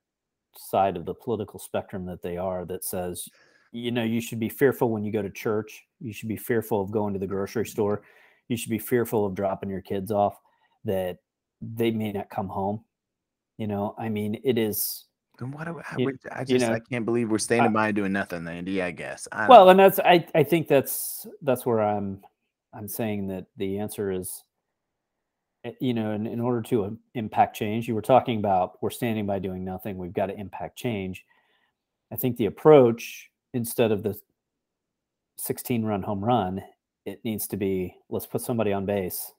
side 0.56 0.96
of 0.96 1.04
the 1.04 1.14
political 1.14 1.58
spectrum 1.58 2.06
that 2.06 2.22
they 2.22 2.36
are 2.36 2.64
that 2.64 2.84
says 2.84 3.28
you 3.74 3.90
know 3.90 4.04
you 4.04 4.20
should 4.20 4.40
be 4.40 4.48
fearful 4.48 4.88
when 4.90 5.04
you 5.04 5.12
go 5.12 5.20
to 5.20 5.30
church 5.30 5.82
you 6.00 6.12
should 6.12 6.28
be 6.28 6.36
fearful 6.36 6.80
of 6.80 6.90
going 6.90 7.12
to 7.12 7.18
the 7.18 7.26
grocery 7.26 7.66
store 7.66 8.02
you 8.48 8.56
should 8.56 8.70
be 8.70 8.78
fearful 8.78 9.26
of 9.26 9.34
dropping 9.34 9.68
your 9.68 9.80
kids 9.80 10.10
off 10.10 10.38
that 10.84 11.18
they 11.60 11.90
may 11.90 12.12
not 12.12 12.30
come 12.30 12.48
home 12.48 12.82
you 13.58 13.66
know 13.66 13.94
i 13.98 14.08
mean 14.08 14.40
it 14.44 14.56
is 14.56 15.06
then 15.38 15.50
what 15.50 15.64
do 15.64 15.80
I, 15.80 16.06
I 16.30 16.44
just 16.44 16.50
you 16.50 16.58
know, 16.60 16.72
I 16.72 16.78
can't 16.78 17.04
believe 17.04 17.28
we're 17.28 17.38
standing 17.38 17.72
by 17.72 17.90
doing 17.90 18.12
nothing, 18.12 18.46
Andy. 18.46 18.80
I 18.80 18.92
guess. 18.92 19.26
I 19.32 19.48
well, 19.48 19.68
and 19.68 19.80
that's 19.80 19.98
I 19.98 20.24
I 20.32 20.44
think 20.44 20.68
that's 20.68 21.26
that's 21.42 21.66
where 21.66 21.80
I'm 21.80 22.22
I'm 22.72 22.86
saying 22.86 23.26
that 23.28 23.46
the 23.56 23.78
answer 23.78 24.12
is, 24.12 24.44
eh, 25.64 25.72
you 25.80 25.92
know, 25.92 26.12
in, 26.12 26.28
in 26.28 26.40
order 26.40 26.62
to 26.62 26.96
impact 27.14 27.56
change, 27.56 27.88
you 27.88 27.96
were 27.96 28.02
talking 28.02 28.38
about 28.38 28.80
we're 28.80 28.90
standing 28.90 29.26
by 29.26 29.40
doing 29.40 29.64
nothing. 29.64 29.98
We've 29.98 30.12
got 30.12 30.26
to 30.26 30.38
impact 30.38 30.78
change. 30.78 31.24
I 32.12 32.16
think 32.16 32.36
the 32.36 32.46
approach 32.46 33.30
instead 33.54 33.90
of 33.92 34.02
the 34.02 34.14
16 35.38 35.84
run 35.84 36.02
home 36.02 36.24
run 36.24 36.62
it 37.06 37.20
needs 37.24 37.46
to 37.48 37.56
be 37.56 37.94
let's 38.08 38.26
put 38.26 38.40
somebody 38.40 38.72
on 38.72 38.86
base. 38.86 39.32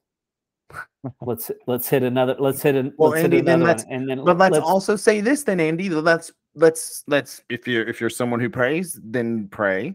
let's 1.22 1.50
let's 1.66 1.88
hit 1.88 2.02
another 2.02 2.34
let's 2.38 2.60
hit 2.62 2.74
an 2.74 2.92
Well, 2.96 3.10
let's 3.10 3.22
Andy, 3.24 3.36
hit 3.38 3.46
then 3.46 3.56
another 3.62 3.72
let's- 3.72 3.84
one, 3.84 3.94
and 3.94 4.08
then 4.10 4.24
But 4.24 4.38
let's, 4.38 4.52
let's- 4.54 4.64
also 4.66 4.96
say 4.96 5.20
this 5.20 5.42
then, 5.44 5.60
Andy. 5.60 5.88
Let's 5.88 6.32
let's 6.54 7.04
let's 7.06 7.42
if 7.48 7.66
you're 7.68 7.86
if 7.88 8.00
you're 8.00 8.10
someone 8.10 8.40
who 8.40 8.50
prays, 8.50 8.98
then 9.02 9.48
pray. 9.48 9.94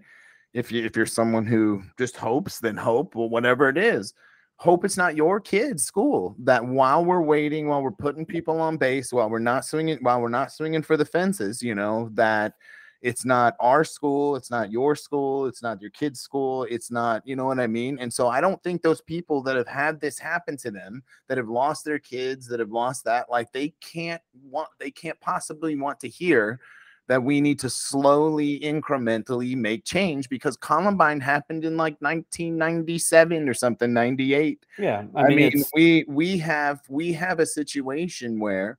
If 0.53 0.71
you 0.71 0.86
if 0.86 0.95
you're 0.97 1.05
someone 1.05 1.45
who 1.45 1.81
just 1.97 2.17
hopes, 2.17 2.60
then 2.60 2.75
hope. 2.77 3.15
Well, 3.15 3.29
whatever 3.29 3.69
it 3.69 3.77
is, 3.77 4.13
hope 4.57 4.84
it's 4.86 4.97
not 4.97 5.15
your 5.15 5.39
kid's 5.39 5.84
school. 5.84 6.36
That 6.39 6.65
while 6.65 7.03
we're 7.05 7.21
waiting, 7.21 7.67
while 7.67 7.81
we're 7.81 7.91
putting 7.91 8.25
people 8.25 8.60
on 8.60 8.75
base, 8.77 9.12
while 9.13 9.29
we're 9.29 9.39
not 9.39 9.63
swinging, 9.65 9.97
while 10.01 10.19
we're 10.21 10.29
not 10.29 10.51
swinging 10.51 10.84
for 10.84 10.97
the 10.97 11.05
fences, 11.05 11.62
you 11.62 11.73
know 11.75 12.10
that 12.13 12.53
it's 13.02 13.26
not 13.26 13.56
our 13.60 13.84
school, 13.84 14.36
it's 14.36 14.52
not 14.52 14.72
your 14.72 14.96
school, 14.96 15.48
it's 15.48 15.64
not 15.64 15.82
your 15.82 15.90
kid's 15.92 16.20
school, 16.20 16.64
it's 16.70 16.92
not, 16.92 17.26
you 17.26 17.36
know 17.36 17.46
what 17.46 17.60
I 17.60 17.68
mean? 17.68 17.98
And 18.00 18.14
so 18.14 18.28
I 18.28 18.42
don't 18.42 18.62
think 18.64 18.82
those 18.82 19.02
people 19.02 19.42
that 19.44 19.56
have 19.56 19.68
had 19.68 20.00
this 20.00 20.20
happen 20.20 20.56
to 20.58 20.72
them, 20.72 21.04
that 21.28 21.38
have 21.38 21.50
lost 21.50 21.84
their 21.84 22.00
kids, 22.00 22.48
that 22.48 22.60
have 22.60 22.72
lost 22.72 23.04
that, 23.06 23.30
like 23.30 23.52
they 23.52 23.74
can't 23.82 24.22
want, 24.44 24.70
they 24.80 24.92
can't 24.92 25.20
possibly 25.20 25.76
want 25.76 26.00
to 26.02 26.08
hear 26.08 26.60
that 27.08 27.22
we 27.22 27.42
need 27.42 27.60
to 27.60 27.70
slowly, 27.70 28.60
incrementally 28.60 29.56
make 29.56 29.84
change 29.84 30.30
because 30.30 30.56
Columbine 30.56 31.20
happened 31.20 31.66
in 31.66 31.76
like 31.76 31.96
1997 32.00 33.50
or 33.50 33.54
something, 33.54 33.92
98. 33.92 34.66
yeah 34.78 35.04
i 35.16 35.24
I, 35.24 35.28
mean, 35.28 35.38
mean, 35.38 35.64
we 35.74 36.06
we 36.08 36.38
have 36.38 36.82
we 36.88 37.12
have 37.14 37.40
a 37.40 37.46
situation 37.46 38.40
where 38.40 38.78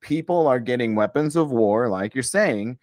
people 0.00 0.46
are 0.46 0.60
getting 0.60 0.94
weapons 0.94 1.36
of 1.36 1.50
war, 1.50 1.88
like 1.88 2.14
you're 2.14 2.22
saying, 2.22 2.78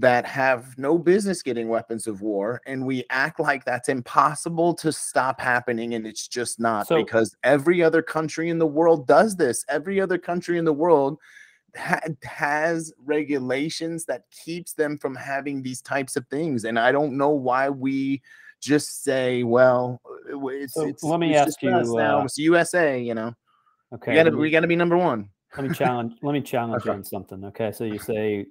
that 0.00 0.24
have 0.24 0.78
no 0.78 0.96
business 0.96 1.42
getting 1.42 1.68
weapons 1.68 2.06
of 2.06 2.22
war, 2.22 2.60
and 2.66 2.86
we 2.86 3.04
act 3.10 3.40
like 3.40 3.64
that's 3.64 3.88
impossible 3.88 4.72
to 4.74 4.92
stop 4.92 5.40
happening, 5.40 5.94
and 5.94 6.06
it's 6.06 6.28
just 6.28 6.60
not 6.60 6.86
So- 6.86 6.96
because 7.04 7.36
every 7.42 7.82
other 7.82 8.00
country 8.02 8.48
in 8.48 8.58
the 8.58 8.66
world 8.66 9.06
does 9.08 9.36
this. 9.36 9.64
Every 9.68 10.00
other 10.00 10.16
country 10.16 10.56
in 10.56 10.64
the 10.64 10.72
world 10.72 11.18
ha- 11.76 12.00
has 12.22 12.92
regulations 13.04 14.04
that 14.04 14.22
keeps 14.30 14.72
them 14.72 14.98
from 14.98 15.16
having 15.16 15.62
these 15.62 15.82
types 15.82 16.14
of 16.16 16.26
things, 16.28 16.64
and 16.64 16.78
I 16.78 16.92
don't 16.92 17.16
know 17.16 17.30
why 17.30 17.68
we 17.68 18.22
just 18.60 19.02
say, 19.02 19.42
well, 19.42 20.00
uh, 20.32 20.46
it's, 20.48 20.74
So 20.74 20.86
it's 20.86 21.02
let 21.02 21.18
me 21.20 21.34
ask 21.34 21.60
you, 21.62 21.70
now. 21.70 22.20
uh, 22.20 22.24
It's 22.24 22.38
USA, 22.38 23.00
you 23.00 23.14
know. 23.14 23.34
okay 23.94 24.12
we 24.12 24.16
gotta 24.16 24.36
we 24.36 24.50
gotta 24.50 24.66
be 24.68 24.76
number 24.76 24.96
one. 24.96 25.30
Let 25.56 25.66
me 25.66 25.74
challenge 25.74 26.14
let 26.22 26.32
me 26.32 26.40
challenge 26.40 26.84
you 26.84 26.92
on 26.92 27.04
something 27.04 27.44
okay? 27.46 27.72
So 27.72 27.84
you 27.84 27.98
say 27.98 28.46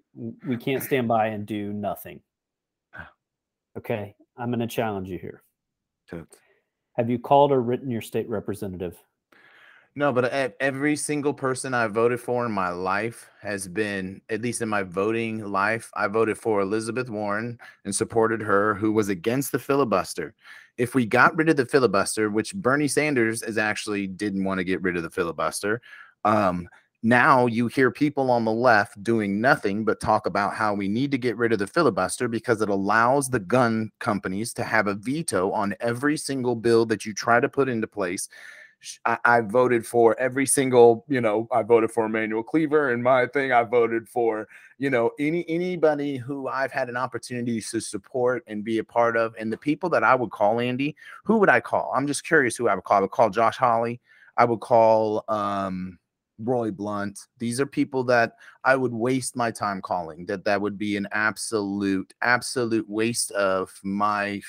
we 0.45 0.57
can't 0.57 0.83
stand 0.83 1.07
by 1.07 1.27
and 1.27 1.45
do 1.45 1.73
nothing. 1.73 2.21
Okay 3.77 4.15
i'm 4.37 4.49
going 4.49 4.59
to 4.59 4.67
challenge 4.67 5.09
you 5.09 5.17
here. 5.17 5.43
Have 6.93 7.09
you 7.09 7.19
called 7.19 7.51
or 7.51 7.61
written 7.61 7.91
your 7.91 8.01
state 8.01 8.29
representative? 8.29 8.97
No, 9.95 10.13
but 10.13 10.55
every 10.59 10.95
single 10.95 11.33
person 11.33 11.73
I 11.73 11.87
voted 11.87 12.19
for 12.19 12.45
in 12.45 12.51
my 12.51 12.69
life 12.69 13.29
has 13.41 13.67
been, 13.67 14.21
at 14.29 14.41
least 14.41 14.61
in 14.61 14.69
my 14.69 14.83
voting 14.83 15.43
life, 15.43 15.89
I 15.95 16.07
voted 16.07 16.37
for 16.37 16.61
Elizabeth 16.61 17.09
Warren 17.09 17.59
and 17.83 17.93
supported 17.93 18.39
her, 18.41 18.75
who 18.75 18.91
was 18.91 19.09
against 19.09 19.51
the 19.51 19.59
filibuster. 19.59 20.35
If 20.77 20.93
we 20.93 21.07
got 21.07 21.35
rid 21.35 21.49
of 21.49 21.57
the 21.57 21.65
filibuster, 21.65 22.29
which 22.29 22.53
Bernie 22.53 22.87
Sanders 22.87 23.41
is 23.41 23.57
actually 23.57 24.05
didn't 24.05 24.43
want 24.43 24.59
to 24.59 24.63
get 24.63 24.83
rid 24.83 24.97
of 24.97 25.03
the 25.03 25.09
filibuster, 25.09 25.81
um, 26.23 26.69
now 27.03 27.45
you 27.45 27.67
hear 27.67 27.91
people 27.91 28.31
on 28.31 28.43
the 28.43 28.51
left 28.51 29.01
doing 29.03 29.39
nothing 29.39 29.85
but 29.85 29.99
talk 29.99 30.25
about 30.25 30.55
how 30.55 30.73
we 30.73 30.87
need 30.87 31.11
to 31.11 31.17
get 31.17 31.37
rid 31.37 31.53
of 31.53 31.59
the 31.59 31.67
filibuster 31.67 32.27
because 32.27 32.61
it 32.61 32.69
allows 32.69 33.29
the 33.29 33.39
gun 33.39 33.91
companies 33.99 34.53
to 34.53 34.63
have 34.63 34.87
a 34.87 34.95
veto 34.95 35.51
on 35.51 35.75
every 35.79 36.17
single 36.17 36.55
bill 36.55 36.85
that 36.85 37.05
you 37.05 37.13
try 37.13 37.39
to 37.39 37.49
put 37.49 37.69
into 37.69 37.87
place 37.87 38.27
I, 39.05 39.17
I 39.25 39.41
voted 39.41 39.85
for 39.85 40.17
every 40.19 40.45
single, 40.45 41.05
you 41.07 41.19
know, 41.19 41.47
I 41.51 41.63
voted 41.63 41.91
for 41.91 42.05
Emanuel 42.05 42.43
Cleaver 42.43 42.91
and 42.91 43.03
my 43.03 43.25
thing. 43.27 43.51
I 43.51 43.63
voted 43.63 44.07
for, 44.07 44.47
you 44.77 44.89
know, 44.89 45.11
any 45.19 45.45
anybody 45.49 46.17
who 46.17 46.47
I've 46.47 46.71
had 46.71 46.89
an 46.89 46.97
opportunity 46.97 47.59
to 47.59 47.79
support 47.79 48.43
and 48.47 48.63
be 48.63 48.77
a 48.77 48.83
part 48.83 49.17
of. 49.17 49.35
And 49.39 49.51
the 49.51 49.57
people 49.57 49.89
that 49.89 50.03
I 50.03 50.15
would 50.15 50.31
call, 50.31 50.59
Andy, 50.59 50.95
who 51.23 51.37
would 51.37 51.49
I 51.49 51.59
call? 51.59 51.91
I'm 51.95 52.07
just 52.07 52.25
curious 52.25 52.55
who 52.55 52.67
I 52.67 52.75
would 52.75 52.83
call. 52.83 52.97
I 52.97 53.01
would 53.01 53.11
call 53.11 53.29
Josh 53.29 53.57
Hawley. 53.57 53.99
I 54.37 54.45
would 54.45 54.59
call 54.59 55.25
um 55.27 55.97
Roy 56.39 56.71
Blunt. 56.71 57.19
These 57.39 57.59
are 57.59 57.65
people 57.65 58.03
that 58.05 58.33
I 58.63 58.75
would 58.75 58.93
waste 58.93 59.35
my 59.35 59.51
time 59.51 59.81
calling. 59.81 60.25
That 60.27 60.45
that 60.45 60.61
would 60.61 60.77
be 60.77 60.97
an 60.97 61.07
absolute, 61.11 62.13
absolute 62.21 62.87
waste 62.89 63.31
of 63.31 63.71
my 63.83 64.41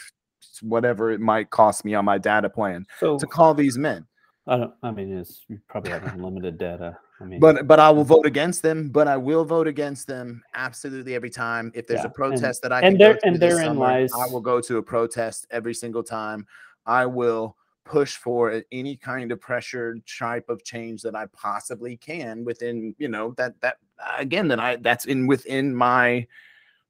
whatever 0.63 1.11
it 1.11 1.21
might 1.21 1.51
cost 1.51 1.85
me 1.85 1.95
on 1.95 2.05
my 2.05 2.19
data 2.19 2.49
plan 2.49 2.85
so 2.99 3.17
to 3.17 3.27
call 3.27 3.55
these 3.55 3.79
men. 3.79 4.05
i 4.49 4.57
don't 4.57 4.75
i 4.83 4.91
mean 4.91 5.17
it's 5.17 5.45
you 5.49 5.57
probably 5.69 5.93
have 5.93 6.03
unlimited 6.15 6.59
data 6.59 6.99
i 7.21 7.25
mean 7.25 7.39
But 7.39 7.69
but 7.69 7.79
I 7.79 7.91
will 7.91 8.03
vote 8.05 8.27
against 8.27 8.63
them. 8.63 8.89
But 8.89 9.07
I 9.07 9.17
will 9.17 9.45
vote 9.45 9.69
against 9.69 10.07
them 10.09 10.43
absolutely 10.55 11.15
every 11.15 11.31
time. 11.31 11.71
If 11.75 11.87
there's 11.87 11.99
Yeah, 11.99 12.05
a 12.05 12.07
and- 12.07 12.15
protest 12.15 12.63
that 12.63 12.73
I 12.73 12.81
and 12.81 12.99
can 12.99 12.99
go 12.99 13.05
there- 13.13 13.19
to 13.19 13.27
and 13.27 13.37
therein 13.41 13.67
summer, 13.67 13.81
lies- 13.81 14.13
I 14.13 14.27
will 14.33 14.41
go 14.41 14.61
to 14.61 14.79
a 14.79 14.83
protest 14.83 15.47
every 15.51 15.75
single 15.75 16.03
time. 16.03 16.45
I 16.87 17.07
will 17.07 17.57
push 17.89 18.17
for 18.17 18.63
any 18.71 18.97
kind 18.97 19.33
of 19.33 19.41
pressure 19.41 19.97
type 20.19 20.49
of 20.51 20.63
change 20.63 21.01
that 21.03 21.17
I 21.17 21.27
possibly 21.33 21.97
can 21.97 22.45
within 22.45 22.95
you 22.99 23.09
know 23.09 23.33
that 23.39 23.59
that 23.63 23.79
again 24.19 24.47
that 24.49 24.61
I 24.61 24.77
that's 24.77 25.07
in 25.07 25.27
within 25.27 25.75
my 25.75 26.27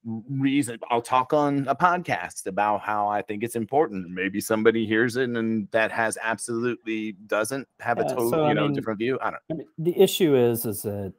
reason 0.04 0.78
I'll 0.90 1.02
talk 1.02 1.32
on 1.32 1.66
a 1.68 1.74
podcast 1.74 2.46
about 2.46 2.80
how 2.80 3.08
I 3.08 3.20
think 3.22 3.42
it's 3.42 3.56
important. 3.56 4.10
Maybe 4.10 4.40
somebody 4.40 4.86
hears 4.86 5.16
it 5.16 5.28
and 5.30 5.68
that 5.70 5.90
has 5.92 6.16
absolutely 6.22 7.12
doesn't 7.26 7.66
have 7.80 7.98
a 7.98 8.02
Yeah, 8.02 8.08
total, 8.08 8.30
so, 8.30 8.48
you 8.48 8.54
know, 8.54 8.64
mean, 8.64 8.72
different 8.74 8.98
view. 8.98 9.18
I 9.20 9.32
don't 9.32 9.66
the 9.78 9.98
issue 10.00 10.34
is 10.36 10.66
is 10.66 10.82
that 10.82 11.14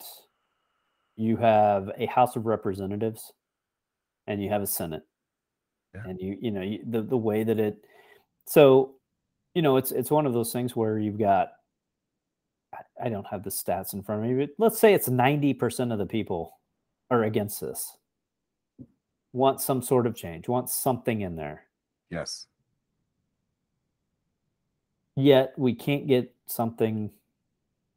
you 1.16 1.38
have 1.38 1.92
a 1.98 2.06
House 2.08 2.36
of 2.36 2.46
Representatives 2.46 3.32
and 4.28 4.42
you 4.42 4.50
have 4.50 4.62
a 4.62 4.68
Senate, 4.68 5.04
Yeah. 5.94 6.04
and 6.06 6.20
you 6.20 6.38
you 6.42 6.52
know 6.52 6.62
you, 6.62 6.80
the 6.88 7.02
the 7.02 7.18
way 7.18 7.44
that 7.44 7.60
it 7.60 7.78
so 8.46 8.96
you 9.60 9.64
know 9.64 9.76
it's 9.76 9.92
it's 9.92 10.10
one 10.10 10.26
of 10.26 10.32
those 10.32 10.54
things 10.54 10.74
where 10.74 10.98
you've 11.00 11.20
got 11.20 11.50
I- 12.74 13.08
I 13.08 13.10
don't 13.10 13.28
have 13.28 13.44
the 13.44 13.50
stats 13.50 13.92
in 13.94 14.02
front 14.02 14.24
of 14.24 14.30
me, 14.30 14.46
but 14.46 14.52
let's 14.58 14.80
say 14.80 14.94
it's 14.94 15.10
ninety 15.10 15.54
percent 15.54 15.92
of 15.92 15.98
the 16.00 16.06
people 16.06 16.58
are 17.12 17.24
against 17.24 17.60
this, 17.60 17.98
want 19.34 19.60
some 19.60 19.82
sort 19.82 20.08
of 20.08 20.16
change, 20.16 20.48
want 20.48 20.70
something 20.70 21.20
in 21.22 21.36
there. 21.36 21.64
Yes. 22.10 22.46
yet 25.18 25.54
we 25.58 25.74
can't 25.76 26.08
get 26.08 26.34
something 26.46 27.12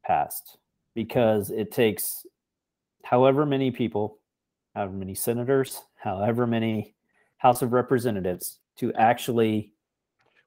passed 0.05 0.57
because 0.95 1.49
it 1.49 1.71
takes 1.71 2.25
however 3.05 3.45
many 3.45 3.71
people, 3.71 4.19
however 4.75 4.91
many 4.91 5.15
senators, 5.15 5.81
however 5.95 6.45
many 6.45 6.93
House 7.37 7.61
of 7.61 7.71
Representatives 7.71 8.59
to 8.77 8.91
actually, 8.95 9.72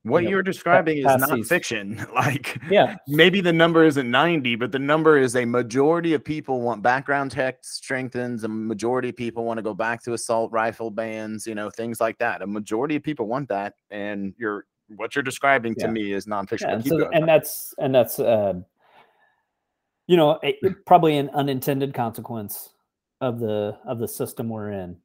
What 0.07 0.23
know, 0.23 0.31
you're 0.31 0.43
describing 0.43 0.99
is 0.99 1.05
not 1.05 1.35
these- 1.35 1.49
fiction. 1.49 2.07
Like 2.15 2.59
yeah, 2.71 2.97
maybe 3.09 3.41
the 3.41 3.53
number 3.53 3.85
isn't 3.85 4.11
90, 4.11 4.57
but 4.57 4.73
the 4.73 4.79
number 4.79 5.19
is 5.19 5.37
a 5.37 5.45
majority 5.45 6.15
of 6.15 6.25
people 6.25 6.63
want 6.63 6.83
background 6.83 7.33
checks 7.33 7.73
strengthens. 7.75 8.45
A 8.45 8.49
majority 8.49 9.11
of 9.11 9.17
people 9.17 9.45
want 9.45 9.59
to 9.59 9.63
go 9.63 9.75
back 9.75 10.03
to 10.05 10.15
assault 10.15 10.51
rifle 10.53 10.91
bans, 10.91 11.47
you 11.47 11.55
know, 11.55 11.69
things 11.69 12.01
like 12.01 12.17
that. 12.19 12.41
A 12.41 12.47
majority 12.47 12.97
of 12.97 13.03
people 13.03 13.27
want 13.27 13.49
that. 13.49 13.75
And 13.91 14.35
you're 14.39 14.65
what 14.95 15.15
you're 15.15 15.23
describing 15.23 15.75
to 15.77 15.89
me 15.89 16.13
is 16.13 16.27
nonfiction. 16.27 16.61
yeah 16.63 16.73
and, 16.75 16.87
so, 16.87 17.11
and 17.13 17.29
that's 17.29 17.75
and 17.79 17.95
that's 17.95 18.19
uh, 18.19 18.55
you 20.07 20.17
know 20.17 20.39
a, 20.45 20.57
probably 20.87 21.19
an 21.19 21.29
unintended 21.31 21.93
consequence 21.93 22.71
of 23.21 23.41
the 23.41 23.77
of 23.87 23.99
the 23.99 24.09
system 24.09 24.49
we're 24.49 24.71
in. 24.71 24.97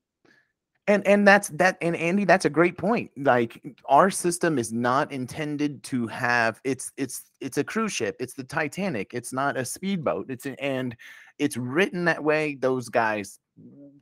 And 0.87 1.05
and 1.05 1.27
that's 1.27 1.49
that 1.49 1.77
and 1.81 1.95
andy 1.95 2.25
that's 2.25 2.45
a 2.45 2.49
great 2.49 2.77
point 2.77 3.11
like 3.17 3.61
our 3.85 4.09
system 4.09 4.57
is 4.57 4.73
not 4.73 5.11
intended 5.11 5.81
to 5.83 6.07
have 6.07 6.59
it's 6.63 6.91
it's 6.97 7.31
it's 7.39 7.57
a 7.57 7.63
cruise 7.63 7.93
ship 7.93 8.15
it's 8.19 8.33
the 8.33 8.43
titanic 8.43 9.13
it's 9.13 9.31
not 9.31 9.57
a 9.57 9.65
speedboat 9.65 10.25
it's 10.29 10.45
a, 10.45 10.61
and 10.61 10.95
it's 11.37 11.57
written 11.57 12.05
that 12.05 12.23
way 12.23 12.55
those 12.55 12.89
guys 12.89 13.39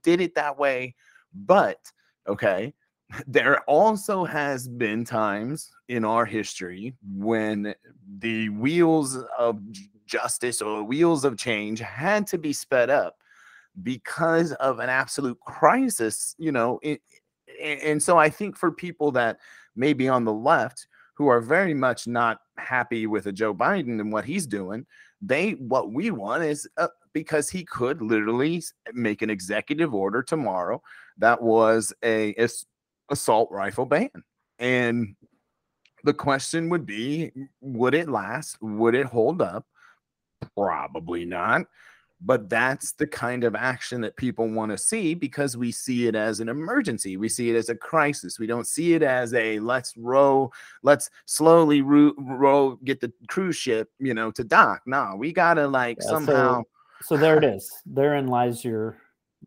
did 0.04 0.22
it 0.22 0.36
that 0.36 0.58
way 0.58 0.96
but 1.34 1.80
okay 2.28 2.74
there 3.28 3.60
also 3.62 4.24
has 4.24 4.68
been 4.68 5.04
times 5.04 5.72
in 5.88 6.06
our 6.06 6.26
history 6.26 6.94
when 7.16 7.74
the 8.20 8.50
wheels 8.50 9.18
of 9.38 9.60
justice 10.06 10.62
or 10.62 10.84
wheels 10.84 11.26
of 11.26 11.38
change 11.38 11.80
had 11.80 12.26
to 12.26 12.38
be 12.38 12.54
sped 12.54 12.90
up 12.90 13.18
because 13.84 14.54
of 14.54 14.80
an 14.80 14.90
absolute 14.90 15.40
crisis, 15.42 16.36
you 16.38 16.52
know. 16.52 16.80
It, 16.82 17.02
and 17.62 18.02
so 18.02 18.18
I 18.18 18.30
think 18.30 18.58
for 18.58 18.72
people 18.72 19.12
that 19.12 19.38
may 19.76 19.94
be 19.94 20.08
on 20.08 20.24
the 20.24 20.34
left 20.34 20.88
who 21.16 21.28
are 21.28 21.42
very 21.42 21.74
much 21.74 22.08
not 22.08 22.40
happy 22.58 23.08
with 23.08 23.26
a 23.26 23.32
Joe 23.32 23.54
Biden 23.54 24.00
and 24.00 24.12
what 24.12 24.26
he's 24.26 24.48
doing, 24.48 24.86
they 25.22 25.52
what 25.52 25.92
we 25.92 26.12
want 26.12 26.44
is 26.44 26.68
uh, 26.78 26.88
because 27.14 27.50
he 27.50 27.66
could 27.66 28.02
literally 28.02 28.64
make 28.94 29.22
an 29.22 29.30
executive 29.30 29.94
order 29.94 30.24
tomorrow 30.24 30.82
that 31.18 31.42
was 31.42 31.94
a, 32.04 32.34
ass- 32.36 32.66
assault 33.10 33.50
rifle 33.52 33.86
ban 33.86 34.10
and 34.60 35.16
the 36.04 36.14
question 36.14 36.70
would 36.70 36.86
be 36.86 37.32
would 37.62 37.94
it 37.94 38.10
last? 38.10 38.58
Would 38.62 38.96
it 38.96 39.06
hold 39.06 39.42
up? 39.42 39.66
Probably 40.56 41.26
not. 41.26 41.66
But 42.22 42.50
that's 42.50 42.92
the 42.92 43.08
kind 43.08 43.46
of 43.46 43.56
action 43.56 44.02
that 44.02 44.18
people 44.18 44.50
want 44.50 44.72
to 44.72 44.78
see 44.78 45.14
because 45.14 45.56
we 45.56 45.72
see 45.72 46.08
it 46.08 46.16
as 46.16 46.42
an 46.42 46.50
emergency. 46.50 47.16
We 47.16 47.30
see 47.30 47.50
it 47.50 47.56
as 47.56 47.70
a 47.70 47.76
crisis. 47.76 48.40
We 48.40 48.48
don't 48.48 48.68
see 48.68 48.94
it 48.94 49.04
as 49.04 49.34
a 49.34 49.60
let's 49.60 49.96
row, 49.96 50.52
let's 50.84 51.10
slowly 51.26 51.82
row, 51.82 52.14
row 52.18 52.78
get 52.84 53.00
the 53.00 53.14
cruise 53.30 53.56
ship, 53.56 53.90
you 54.00 54.14
know, 54.14 54.32
to 54.32 54.44
dock. 54.44 54.82
No, 54.86 55.16
we 55.18 55.32
gotta 55.32 55.66
like 55.66 55.98
yeah, 56.02 56.10
somehow. 56.10 56.64
So, 57.04 57.16
so 57.16 57.18
there 57.18 57.38
it 57.38 57.44
is. 57.56 57.72
Therein 57.86 58.28
lies 58.28 58.66
your 58.66 58.98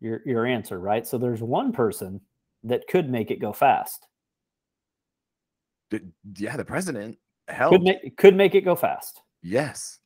your 0.00 0.22
your 0.24 0.46
answer, 0.46 0.78
right? 0.78 1.06
So 1.06 1.18
there's 1.18 1.42
one 1.42 1.72
person 1.72 2.22
that 2.64 2.86
could 2.88 3.10
make 3.10 3.30
it 3.30 3.40
go 3.40 3.52
fast. 3.52 4.06
Yeah, 6.38 6.56
the 6.56 6.64
president 6.64 7.18
helped. 7.48 7.74
Could 7.74 7.82
make, 7.82 8.16
could 8.16 8.34
make 8.34 8.54
it 8.54 8.62
go 8.62 8.74
fast. 8.74 9.20
Yes. 9.42 9.98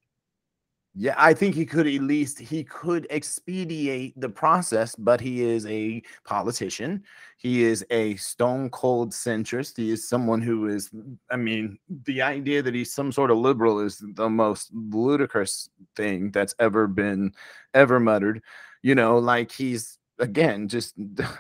Yeah, 0.99 1.15
I 1.19 1.35
think 1.35 1.55
he 1.55 1.67
could 1.67 1.87
at 1.87 2.01
least 2.01 2.39
he 2.39 2.65
could 2.65 3.07
expedite 3.11 4.15
the 4.19 4.31
process, 4.31 4.97
but 4.97 5.21
he 5.21 5.43
is 5.43 5.67
a 5.67 6.03
politician. 6.25 7.05
He 7.37 7.65
is 7.65 7.85
a 7.91 8.17
stone 8.17 8.71
cold 8.71 9.13
centrist. 9.13 9.77
He 9.77 9.91
is 9.91 10.09
someone 10.09 10.41
who 10.41 10.69
is, 10.69 10.89
I 11.31 11.37
mean, 11.37 11.79
the 12.05 12.23
idea 12.23 12.63
that 12.63 12.73
he's 12.75 12.95
some 12.95 13.13
sort 13.13 13.31
of 13.31 13.37
liberal 13.37 13.79
is 13.81 14.03
the 14.15 14.31
most 14.31 14.71
ludicrous 14.73 15.69
thing 15.97 16.31
that's 16.31 16.55
ever 16.61 16.87
been 16.87 17.33
ever 17.75 18.01
muttered. 18.01 18.41
You 18.83 18.95
know, 18.95 19.19
like 19.19 19.53
he's 19.53 19.99
again 20.19 20.67
just 20.67 20.95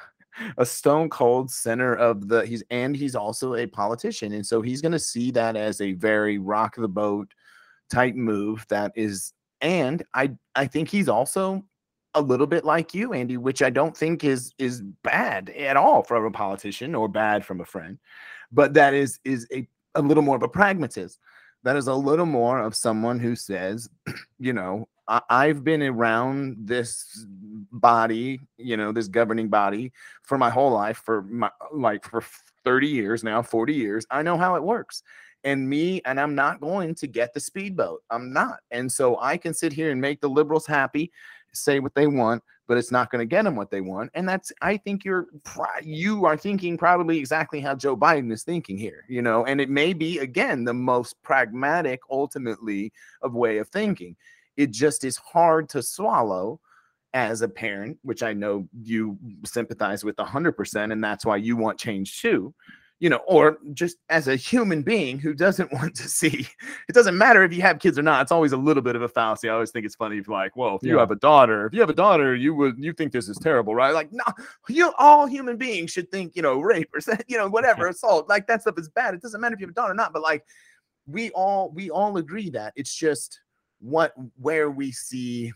a 0.58 0.66
stone 0.66 1.08
cold 1.08 1.50
center 1.50 1.94
of 1.94 2.28
the 2.28 2.44
he's 2.44 2.62
and 2.70 2.94
he's 2.94 3.14
also 3.16 3.54
a 3.54 3.66
politician. 3.66 4.34
And 4.34 4.44
so 4.46 4.60
he's 4.60 4.82
gonna 4.82 4.98
see 4.98 5.30
that 5.30 5.56
as 5.56 5.80
a 5.80 5.92
very 5.94 6.36
rock 6.36 6.76
the 6.76 6.88
boat 6.88 7.32
type 7.88 8.14
move 8.14 8.66
that 8.68 8.92
is 8.96 9.32
and 9.60 10.02
I 10.14 10.32
I 10.54 10.66
think 10.66 10.88
he's 10.88 11.08
also 11.08 11.64
a 12.14 12.20
little 12.20 12.46
bit 12.46 12.64
like 12.64 12.94
you, 12.94 13.12
Andy, 13.12 13.36
which 13.36 13.62
I 13.62 13.70
don't 13.70 13.96
think 13.96 14.24
is 14.24 14.52
is 14.58 14.82
bad 15.02 15.50
at 15.50 15.76
all 15.76 16.02
from 16.02 16.24
a 16.24 16.30
politician 16.30 16.94
or 16.94 17.08
bad 17.08 17.44
from 17.44 17.60
a 17.60 17.64
friend, 17.64 17.98
but 18.50 18.74
that 18.74 18.94
is 18.94 19.20
is 19.24 19.46
a, 19.52 19.66
a 19.94 20.02
little 20.02 20.22
more 20.22 20.36
of 20.36 20.42
a 20.42 20.48
pragmatist. 20.48 21.18
That 21.62 21.76
is 21.76 21.88
a 21.88 21.94
little 21.94 22.26
more 22.26 22.60
of 22.60 22.76
someone 22.76 23.18
who 23.18 23.34
says, 23.34 23.88
you 24.38 24.52
know, 24.52 24.88
I, 25.08 25.46
have 25.46 25.62
been 25.62 25.82
around 25.82 26.56
this 26.60 27.26
body, 27.72 28.40
you 28.56 28.76
know, 28.76 28.92
this 28.92 29.08
governing 29.08 29.48
body 29.48 29.92
for 30.22 30.36
my 30.38 30.50
whole 30.50 30.70
life, 30.70 30.98
for 31.04 31.22
my 31.22 31.50
like 31.72 32.04
for 32.04 32.22
30 32.64 32.88
years 32.88 33.22
now, 33.22 33.42
40 33.42 33.74
years. 33.74 34.06
I 34.10 34.22
know 34.22 34.36
how 34.36 34.56
it 34.56 34.62
works 34.62 35.02
and 35.46 35.70
me 35.70 36.02
and 36.04 36.20
i'm 36.20 36.34
not 36.34 36.60
going 36.60 36.94
to 36.96 37.06
get 37.06 37.32
the 37.32 37.40
speedboat. 37.40 38.02
I'm 38.10 38.32
not. 38.32 38.58
And 38.70 38.92
so 38.92 39.18
i 39.20 39.38
can 39.38 39.54
sit 39.54 39.72
here 39.72 39.90
and 39.90 40.00
make 40.00 40.20
the 40.20 40.28
liberals 40.28 40.66
happy 40.66 41.10
say 41.54 41.80
what 41.80 41.94
they 41.94 42.06
want 42.06 42.42
but 42.68 42.76
it's 42.76 42.90
not 42.90 43.12
going 43.12 43.20
to 43.20 43.26
get 43.26 43.44
them 43.44 43.54
what 43.54 43.70
they 43.70 43.80
want. 43.80 44.10
And 44.12 44.28
that's 44.28 44.52
i 44.60 44.76
think 44.76 45.04
you're 45.04 45.28
you 45.82 46.26
are 46.26 46.36
thinking 46.36 46.76
probably 46.76 47.16
exactly 47.16 47.60
how 47.60 47.74
joe 47.74 47.96
biden 47.96 48.30
is 48.30 48.42
thinking 48.42 48.76
here 48.76 49.04
you 49.08 49.22
know? 49.22 49.46
And 49.46 49.60
it 49.60 49.70
may 49.70 49.94
be 49.94 50.18
again 50.18 50.64
the 50.64 50.74
most 50.74 51.14
pragmatic 51.22 52.00
ultimately 52.10 52.92
of 53.22 53.34
way 53.34 53.58
of 53.58 53.68
thinking. 53.68 54.16
It 54.56 54.70
just 54.72 55.04
is 55.04 55.16
hard 55.16 55.68
to 55.70 55.82
swallow 55.82 56.60
as 57.14 57.40
a 57.40 57.48
parent 57.48 57.98
which 58.02 58.22
i 58.22 58.32
know 58.32 58.68
you 58.82 59.16
sympathize 59.44 60.04
with 60.04 60.16
100% 60.16 60.92
and 60.92 61.02
that's 61.02 61.24
why 61.24 61.36
you 61.36 61.56
want 61.56 61.78
change 61.78 62.20
too 62.20 62.52
you 62.98 63.10
know, 63.10 63.20
or 63.26 63.58
just 63.74 63.98
as 64.08 64.26
a 64.26 64.36
human 64.36 64.82
being 64.82 65.18
who 65.18 65.34
doesn't 65.34 65.72
want 65.72 65.94
to 65.96 66.08
see, 66.08 66.46
it 66.88 66.92
doesn't 66.92 67.16
matter 67.16 67.42
if 67.42 67.52
you 67.52 67.62
have 67.62 67.78
kids 67.78 67.98
or 67.98 68.02
not. 68.02 68.22
It's 68.22 68.32
always 68.32 68.52
a 68.52 68.56
little 68.56 68.82
bit 68.82 68.96
of 68.96 69.02
a 69.02 69.08
fallacy. 69.08 69.48
I 69.48 69.54
always 69.54 69.70
think 69.70 69.84
it's 69.84 69.94
funny 69.94 70.18
if 70.18 70.28
like, 70.28 70.56
well, 70.56 70.76
if 70.76 70.82
yeah. 70.82 70.92
you 70.92 70.98
have 70.98 71.10
a 71.10 71.16
daughter, 71.16 71.66
if 71.66 71.74
you 71.74 71.80
have 71.80 71.90
a 71.90 71.94
daughter, 71.94 72.34
you 72.34 72.54
would 72.54 72.76
you 72.78 72.92
think 72.92 73.12
this 73.12 73.28
is 73.28 73.38
terrible, 73.38 73.74
right? 73.74 73.92
Like, 73.92 74.12
no, 74.12 74.24
you 74.68 74.92
all 74.98 75.26
human 75.26 75.56
beings 75.56 75.90
should 75.90 76.10
think, 76.10 76.34
you 76.36 76.42
know, 76.42 76.60
rape 76.60 76.90
or 76.94 77.00
you 77.28 77.36
know, 77.36 77.48
whatever, 77.48 77.86
assault, 77.88 78.28
like 78.28 78.46
that 78.46 78.62
stuff 78.62 78.78
is 78.78 78.88
bad. 78.88 79.14
It 79.14 79.22
doesn't 79.22 79.40
matter 79.40 79.54
if 79.54 79.60
you 79.60 79.66
have 79.66 79.72
a 79.72 79.74
daughter 79.74 79.92
or 79.92 79.96
not, 79.96 80.12
but 80.12 80.22
like 80.22 80.44
we 81.06 81.30
all 81.30 81.70
we 81.70 81.90
all 81.90 82.16
agree 82.16 82.50
that 82.50 82.72
it's 82.76 82.94
just 82.94 83.40
what 83.80 84.12
where 84.40 84.70
we 84.70 84.90
see 84.90 85.52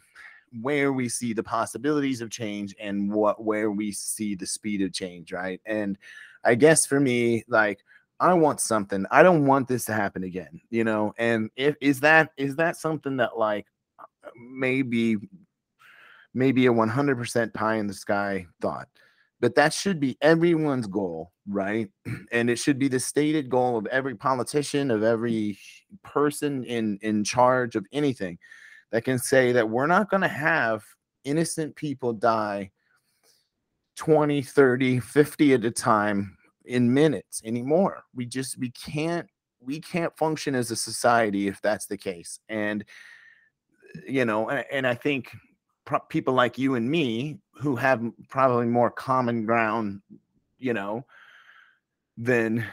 where 0.61 0.93
we 0.93 1.09
see 1.09 1.33
the 1.33 1.43
possibilities 1.43 2.21
of 2.21 2.31
change 2.31 2.75
and 2.81 3.11
what 3.13 3.43
where 3.45 3.71
we 3.71 3.93
see 3.93 4.35
the 4.35 4.47
speed 4.47 4.83
of 4.83 4.93
change, 4.93 5.33
right? 5.33 5.61
And 5.65 5.97
I 6.45 6.55
guess 6.55 6.87
for 6.87 7.01
me, 7.01 7.45
like 7.49 7.81
I 8.19 8.35
want 8.35 8.61
something. 8.61 9.07
I 9.11 9.23
don't 9.23 9.47
want 9.47 9.69
this 9.69 9.85
to 9.87 9.93
happen 9.93 10.25
again, 10.25 10.61
you 10.71 10.85
know. 10.85 11.15
And 11.19 11.51
if 11.57 11.77
is 11.81 12.01
that 12.01 12.31
is 12.37 12.57
that 12.57 12.77
something 12.77 13.17
that 13.19 13.39
like 13.39 13.67
maybe 14.37 15.17
maybe 16.35 16.67
a 16.67 16.73
100% 16.73 17.55
pie 17.55 17.77
in 17.77 17.87
the 17.87 17.95
sky 17.95 18.47
thought 18.61 18.89
but 19.41 19.55
that 19.55 19.73
should 19.73 19.99
be 19.99 20.17
everyone's 20.21 20.87
goal 20.87 21.33
right 21.49 21.89
and 22.33 22.49
it 22.49 22.59
should 22.59 22.79
be 22.79 22.89
the 22.89 23.01
stated 23.01 23.49
goal 23.49 23.77
of 23.77 23.87
every 23.87 24.15
politician 24.15 24.91
of 24.91 25.03
every 25.03 25.59
person 26.05 26.63
in 26.65 26.99
in 27.03 27.25
charge 27.25 27.75
of 27.75 27.87
anything 27.93 28.39
that 28.93 29.05
can 29.05 29.19
say 29.19 29.53
that 29.53 29.69
we're 29.69 29.87
not 29.87 30.11
going 30.11 30.23
to 30.23 30.29
have 30.29 30.83
innocent 31.25 31.75
people 31.75 32.13
die 32.13 32.71
20, 34.01 34.41
30, 34.41 34.99
50 34.99 35.53
at 35.53 35.65
a 35.67 35.71
time 35.71 36.35
in 36.65 36.95
minutes 36.95 37.43
anymore. 37.45 38.03
We 38.15 38.25
just 38.25 38.59
we 38.59 38.71
can't 38.71 39.29
we 39.61 39.79
can't 39.79 40.17
function 40.17 40.55
as 40.55 40.71
a 40.71 40.77
society 40.77 41.49
if 41.49 41.61
that's 41.61 41.85
the 41.85 41.99
case. 41.99 42.41
And 42.49 42.83
you 44.09 44.25
know, 44.25 44.49
and, 44.49 44.65
and 44.73 44.87
I 44.87 44.95
think 44.95 45.37
pro- 45.85 46.01
people 46.09 46.33
like 46.33 46.57
you 46.57 46.77
and 46.77 46.91
me 46.91 47.41
who 47.53 47.77
have 47.77 48.03
probably 48.31 48.69
more 48.69 48.91
common 48.91 49.45
ground, 49.45 50.01
you 50.59 50.73
know, 50.73 51.05
than 52.17 52.65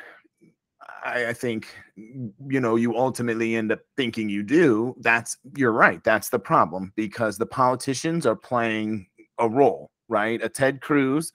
I, 1.04 1.28
I, 1.28 1.34
think 1.34 1.76
you 1.98 2.62
know 2.62 2.78
you 2.78 2.96
ultimately 2.96 3.58
end 3.58 3.74
up 3.74 3.82
thinking 3.98 4.30
you 4.30 4.44
do. 4.44 4.96
That's 5.02 5.36
you're 5.58 5.74
right. 5.74 6.02
That's 6.06 6.30
the 6.30 6.40
problem 6.40 6.94
because 6.96 7.38
the 7.38 7.46
politicians 7.46 8.26
are 8.26 8.36
playing 8.38 9.08
a 9.40 9.50
role 9.50 9.92
right? 10.08 10.41
A 10.43 10.49
Ted 10.49 10.82
Cruz 10.82 11.32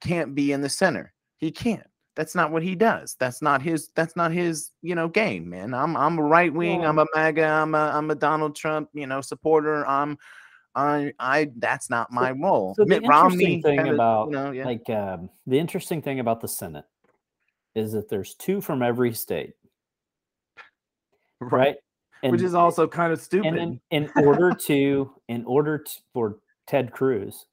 can't 0.00 0.34
be 0.34 0.52
in 0.52 0.60
the 0.60 0.68
center. 0.68 1.12
He 1.38 1.50
can't. 1.50 1.86
That's 2.14 2.34
not 2.34 2.52
what 2.52 2.62
he 2.62 2.74
does. 2.74 3.16
That's 3.18 3.40
not 3.40 3.62
his. 3.62 3.90
That's 3.94 4.16
not 4.16 4.32
his. 4.32 4.70
You 4.82 4.94
know, 4.94 5.08
game, 5.08 5.48
man. 5.48 5.72
I'm 5.72 5.96
I'm 5.96 6.18
a 6.18 6.22
right 6.22 6.52
wing. 6.52 6.84
I'm 6.84 6.98
a 6.98 7.06
MAGA. 7.14 7.44
I'm 7.44 7.74
a 7.74 7.90
I'm 7.94 8.10
a 8.10 8.14
Donald 8.14 8.54
Trump. 8.54 8.90
You 8.92 9.06
know, 9.06 9.20
supporter. 9.22 9.86
I'm 9.86 10.18
I 10.74 11.12
I. 11.18 11.50
That's 11.56 11.88
not 11.88 12.12
my 12.12 12.32
role. 12.32 12.74
So 12.76 12.84
Mitt 12.84 13.02
the 13.02 13.08
Romney 13.08 13.62
thing 13.62 13.78
kinda, 13.78 13.94
about 13.94 14.26
you 14.26 14.32
know, 14.32 14.50
yeah. 14.50 14.64
like 14.66 14.90
um, 14.90 15.30
the 15.46 15.58
interesting 15.58 16.02
thing 16.02 16.20
about 16.20 16.40
the 16.40 16.48
Senate 16.48 16.84
is 17.74 17.92
that 17.92 18.08
there's 18.08 18.34
two 18.34 18.60
from 18.60 18.82
every 18.82 19.14
state, 19.14 19.54
right? 21.40 21.52
right? 21.52 21.76
And, 22.22 22.32
Which 22.32 22.42
is 22.42 22.54
also 22.54 22.86
kind 22.86 23.12
of 23.12 23.20
stupid. 23.20 23.54
And 23.54 23.80
in, 23.90 24.10
in 24.14 24.24
order 24.24 24.52
to, 24.52 25.10
in 25.28 25.44
order 25.44 25.78
to, 25.78 25.92
for 26.12 26.38
Ted 26.68 26.92
Cruz 26.92 27.46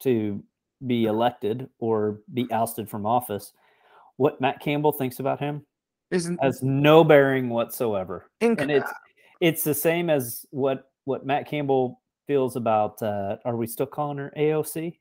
to 0.00 0.42
be 0.86 1.06
elected 1.06 1.68
or 1.78 2.20
be 2.32 2.50
ousted 2.52 2.88
from 2.88 3.06
office, 3.06 3.52
what 4.16 4.40
Matt 4.40 4.60
Campbell 4.60 4.92
thinks 4.92 5.20
about 5.20 5.40
him 5.40 5.64
Isn't, 6.10 6.42
has 6.42 6.62
no 6.62 7.04
bearing 7.04 7.48
whatsoever. 7.48 8.30
Inc- 8.40 8.60
and 8.60 8.70
it's 8.70 8.90
it's 9.40 9.64
the 9.64 9.74
same 9.74 10.10
as 10.10 10.46
what 10.50 10.90
what 11.04 11.24
Matt 11.24 11.48
Campbell 11.48 12.00
feels 12.26 12.56
about. 12.56 13.02
Uh, 13.02 13.36
are 13.44 13.56
we 13.56 13.66
still 13.66 13.86
calling 13.86 14.18
her 14.18 14.32
AOC 14.36 14.98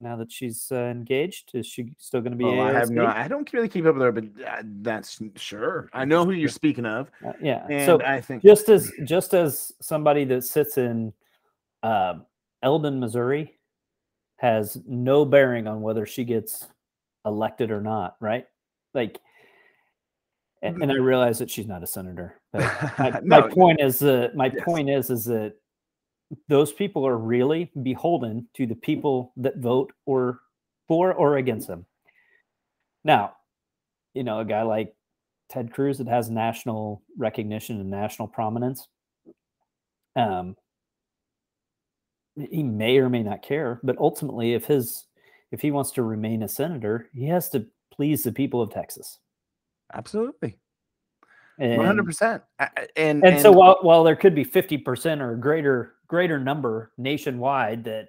now 0.00 0.16
that 0.16 0.30
she's 0.30 0.68
uh, 0.70 0.76
engaged? 0.76 1.50
Is 1.54 1.66
she 1.66 1.92
still 1.98 2.20
going 2.20 2.32
to 2.32 2.38
be? 2.38 2.44
Oh, 2.44 2.60
I 2.60 2.72
have 2.72 2.90
no. 2.90 3.06
I 3.06 3.28
don't 3.28 3.52
really 3.52 3.68
keep 3.68 3.84
up 3.84 3.94
with 3.94 4.02
her, 4.02 4.12
but 4.12 4.24
uh, 4.46 4.62
that's 4.82 5.20
sure. 5.36 5.88
I 5.92 6.04
know 6.04 6.24
who 6.24 6.32
you're 6.32 6.48
speaking 6.48 6.86
of. 6.86 7.10
Uh, 7.26 7.32
yeah. 7.42 7.66
And 7.68 7.84
so 7.84 8.00
I 8.02 8.20
think 8.20 8.42
just 8.42 8.68
as 8.68 8.92
just 9.04 9.34
as 9.34 9.72
somebody 9.80 10.24
that 10.26 10.44
sits 10.44 10.78
in 10.78 11.12
uh, 11.82 12.14
Eldon, 12.62 13.00
Missouri, 13.00 13.57
has 14.38 14.78
no 14.86 15.24
bearing 15.24 15.66
on 15.66 15.82
whether 15.82 16.06
she 16.06 16.24
gets 16.24 16.66
elected 17.24 17.70
or 17.70 17.80
not, 17.80 18.16
right? 18.20 18.46
Like, 18.94 19.20
and, 20.62 20.82
and 20.82 20.90
I 20.90 20.96
realize 20.96 21.38
that 21.38 21.50
she's 21.50 21.66
not 21.66 21.82
a 21.82 21.86
senator. 21.86 22.40
But 22.52 22.62
my, 22.98 23.10
no. 23.22 23.40
my 23.40 23.48
point 23.48 23.80
is 23.80 23.98
that 24.00 24.34
my 24.34 24.46
yes. 24.46 24.64
point 24.64 24.90
is 24.90 25.10
is 25.10 25.24
that 25.26 25.54
those 26.48 26.72
people 26.72 27.06
are 27.06 27.16
really 27.16 27.70
beholden 27.82 28.48
to 28.54 28.66
the 28.66 28.74
people 28.74 29.32
that 29.36 29.58
vote 29.58 29.92
or 30.06 30.40
for 30.86 31.12
or 31.12 31.36
against 31.36 31.68
them. 31.68 31.86
Now, 33.04 33.34
you 34.14 34.24
know, 34.24 34.40
a 34.40 34.44
guy 34.44 34.62
like 34.62 34.94
Ted 35.48 35.72
Cruz 35.72 35.98
that 35.98 36.08
has 36.08 36.30
national 36.30 37.02
recognition 37.16 37.80
and 37.80 37.90
national 37.90 38.28
prominence. 38.28 38.86
Um, 40.16 40.56
he 42.50 42.62
may 42.62 42.98
or 42.98 43.08
may 43.08 43.22
not 43.22 43.42
care, 43.42 43.80
but 43.82 43.98
ultimately, 43.98 44.54
if 44.54 44.66
his 44.66 45.06
if 45.50 45.60
he 45.60 45.70
wants 45.70 45.90
to 45.92 46.02
remain 46.02 46.42
a 46.42 46.48
senator, 46.48 47.08
he 47.14 47.26
has 47.26 47.48
to 47.50 47.66
please 47.92 48.22
the 48.22 48.32
people 48.32 48.60
of 48.62 48.70
Texas. 48.70 49.18
Absolutely. 49.94 50.58
One 51.56 51.86
hundred 51.86 52.06
percent. 52.06 52.42
And 52.96 53.24
and 53.24 53.40
so 53.40 53.50
while 53.50 53.78
while 53.82 54.04
there 54.04 54.14
could 54.16 54.34
be 54.34 54.44
fifty 54.44 54.78
percent 54.78 55.20
or 55.20 55.34
greater 55.36 55.94
greater 56.06 56.38
number 56.38 56.92
nationwide 56.96 57.84
that 57.84 58.08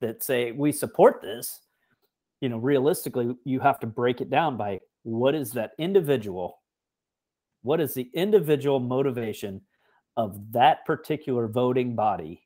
that 0.00 0.22
say 0.22 0.52
we 0.52 0.70
support 0.70 1.20
this, 1.22 1.60
you 2.40 2.48
know, 2.48 2.58
realistically, 2.58 3.34
you 3.44 3.58
have 3.60 3.80
to 3.80 3.86
break 3.86 4.20
it 4.20 4.30
down 4.30 4.56
by 4.56 4.78
what 5.02 5.34
is 5.34 5.52
that 5.52 5.72
individual, 5.78 6.58
what 7.62 7.80
is 7.80 7.94
the 7.94 8.10
individual 8.14 8.78
motivation 8.78 9.60
of 10.16 10.52
that 10.52 10.84
particular 10.86 11.48
voting 11.48 11.96
body 11.96 12.45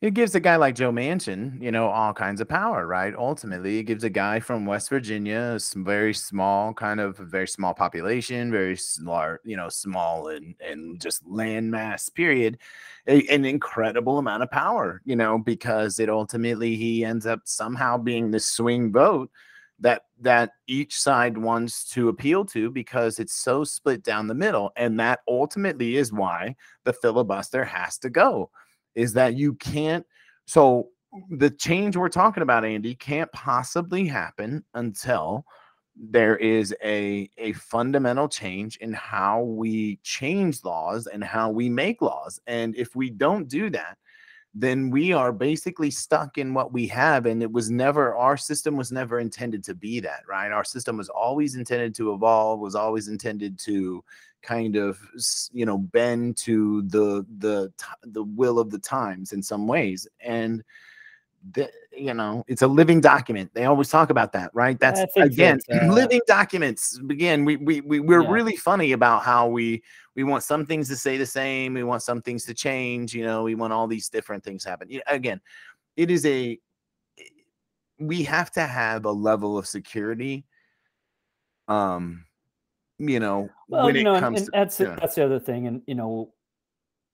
it 0.00 0.12
gives 0.12 0.34
a 0.34 0.40
guy 0.40 0.56
like 0.56 0.74
Joe 0.74 0.92
Manchin, 0.92 1.62
you 1.62 1.70
know, 1.72 1.88
all 1.88 2.12
kinds 2.12 2.40
of 2.42 2.48
power, 2.48 2.86
right? 2.86 3.14
Ultimately, 3.16 3.78
it 3.78 3.84
gives 3.84 4.04
a 4.04 4.10
guy 4.10 4.38
from 4.38 4.66
West 4.66 4.90
Virginia, 4.90 5.56
a 5.56 5.78
very 5.78 6.12
small, 6.12 6.74
kind 6.74 7.00
of 7.00 7.16
very 7.16 7.48
small 7.48 7.72
population, 7.72 8.50
very 8.50 8.76
small, 8.76 9.36
you 9.44 9.56
know, 9.56 9.68
small 9.70 10.28
and 10.28 10.54
and 10.60 11.00
just 11.00 11.26
land 11.26 11.70
mass. 11.70 12.10
Period, 12.10 12.58
a, 13.06 13.26
an 13.28 13.46
incredible 13.46 14.18
amount 14.18 14.42
of 14.42 14.50
power, 14.50 15.00
you 15.06 15.16
know, 15.16 15.38
because 15.38 15.98
it 15.98 16.10
ultimately 16.10 16.76
he 16.76 17.04
ends 17.04 17.24
up 17.24 17.40
somehow 17.44 17.96
being 17.96 18.30
the 18.30 18.40
swing 18.40 18.92
vote 18.92 19.30
that 19.80 20.04
that 20.20 20.52
each 20.66 21.00
side 21.00 21.38
wants 21.38 21.88
to 21.90 22.08
appeal 22.08 22.44
to 22.44 22.70
because 22.70 23.18
it's 23.18 23.34
so 23.34 23.64
split 23.64 24.02
down 24.02 24.26
the 24.26 24.34
middle, 24.34 24.70
and 24.76 25.00
that 25.00 25.20
ultimately 25.28 25.96
is 25.96 26.12
why 26.12 26.54
the 26.84 26.92
filibuster 26.92 27.64
has 27.64 27.96
to 27.98 28.10
go 28.10 28.50
is 28.94 29.12
that 29.14 29.34
you 29.34 29.54
can't. 29.54 30.06
So 30.46 30.88
the 31.30 31.50
change 31.50 31.96
we're 31.96 32.08
talking 32.08 32.42
about, 32.42 32.64
Andy, 32.64 32.94
can't 32.94 33.30
possibly 33.32 34.06
happen 34.06 34.64
until 34.74 35.44
there 35.96 36.36
is 36.36 36.74
a 36.82 37.30
a 37.38 37.52
fundamental 37.52 38.28
change 38.28 38.76
in 38.78 38.92
how 38.92 39.42
we 39.42 39.96
change 40.02 40.64
laws 40.64 41.06
and 41.06 41.22
how 41.22 41.50
we 41.50 41.68
make 41.68 42.02
laws. 42.02 42.40
And 42.46 42.74
if 42.76 42.96
we 42.96 43.10
don't 43.10 43.48
do 43.48 43.70
that, 43.70 43.96
then 44.54 44.88
we 44.90 45.12
are 45.12 45.32
basically 45.32 45.90
stuck 45.90 46.38
in 46.38 46.54
what 46.54 46.72
we 46.72 46.86
have 46.86 47.26
and 47.26 47.42
it 47.42 47.50
was 47.50 47.70
never 47.70 48.14
our 48.14 48.36
system 48.36 48.76
was 48.76 48.92
never 48.92 49.18
intended 49.18 49.64
to 49.64 49.74
be 49.74 50.00
that 50.00 50.22
right? 50.28 50.52
Our 50.52 50.64
system 50.64 50.96
was 50.96 51.08
always 51.08 51.56
intended 51.56 51.94
to 51.96 52.12
evolve 52.12 52.60
was 52.60 52.74
always 52.74 53.08
intended 53.08 53.58
to 53.60 54.04
kind 54.42 54.76
of 54.76 54.98
you 55.52 55.66
know 55.66 55.78
bend 55.78 56.36
to 56.36 56.82
the 56.82 57.26
the 57.38 57.72
the 58.04 58.22
will 58.22 58.58
of 58.58 58.70
the 58.70 58.78
times 58.78 59.32
in 59.32 59.42
some 59.42 59.66
ways. 59.66 60.06
And 60.20 60.62
the, 61.52 61.70
you 61.92 62.14
know 62.14 62.44
it's 62.48 62.62
a 62.62 62.66
living 62.66 63.00
document 63.00 63.50
they 63.54 63.66
always 63.66 63.88
talk 63.88 64.10
about 64.10 64.32
that 64.32 64.50
right 64.54 64.78
that's 64.80 65.00
again 65.16 65.60
uh, 65.72 65.86
living 65.92 66.20
documents 66.26 66.98
again 67.10 67.44
we 67.44 67.56
we, 67.56 67.82
we 67.82 68.00
we're 68.00 68.22
yeah. 68.22 68.30
really 68.30 68.56
funny 68.56 68.92
about 68.92 69.22
how 69.22 69.46
we 69.46 69.82
we 70.16 70.24
want 70.24 70.42
some 70.42 70.64
things 70.64 70.88
to 70.88 70.96
stay 70.96 71.18
the 71.18 71.26
same 71.26 71.74
we 71.74 71.84
want 71.84 72.02
some 72.02 72.22
things 72.22 72.44
to 72.44 72.54
change 72.54 73.14
you 73.14 73.22
know 73.22 73.42
we 73.42 73.54
want 73.54 73.72
all 73.72 73.86
these 73.86 74.08
different 74.08 74.42
things 74.42 74.64
happen 74.64 74.88
you 74.88 74.98
know, 74.98 75.04
again 75.08 75.40
it 75.96 76.10
is 76.10 76.24
a 76.24 76.58
we 77.98 78.22
have 78.22 78.50
to 78.50 78.62
have 78.62 79.04
a 79.04 79.12
level 79.12 79.58
of 79.58 79.66
security 79.66 80.44
um 81.68 82.24
you 82.98 83.20
know, 83.20 83.48
well, 83.68 83.86
when 83.86 83.96
you 83.96 84.04
know, 84.04 84.14
it 84.14 84.20
comes 84.20 84.42
and, 84.42 84.50
and 84.54 84.70
to, 84.70 84.78
that's 84.78 84.80
yeah. 84.80 84.96
that's 85.00 85.14
the 85.14 85.24
other 85.24 85.40
thing. 85.40 85.66
And 85.66 85.82
you 85.86 85.94
know, 85.94 86.32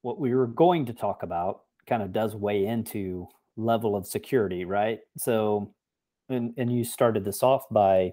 what 0.02 0.18
we 0.18 0.34
were 0.34 0.46
going 0.46 0.86
to 0.86 0.92
talk 0.92 1.22
about 1.22 1.62
kind 1.86 2.02
of 2.02 2.12
does 2.12 2.36
weigh 2.36 2.66
into 2.66 3.26
level 3.64 3.96
of 3.96 4.06
security, 4.06 4.64
right? 4.64 5.00
So 5.16 5.72
and 6.28 6.54
and 6.56 6.72
you 6.72 6.84
started 6.84 7.24
this 7.24 7.42
off 7.42 7.68
by 7.70 8.12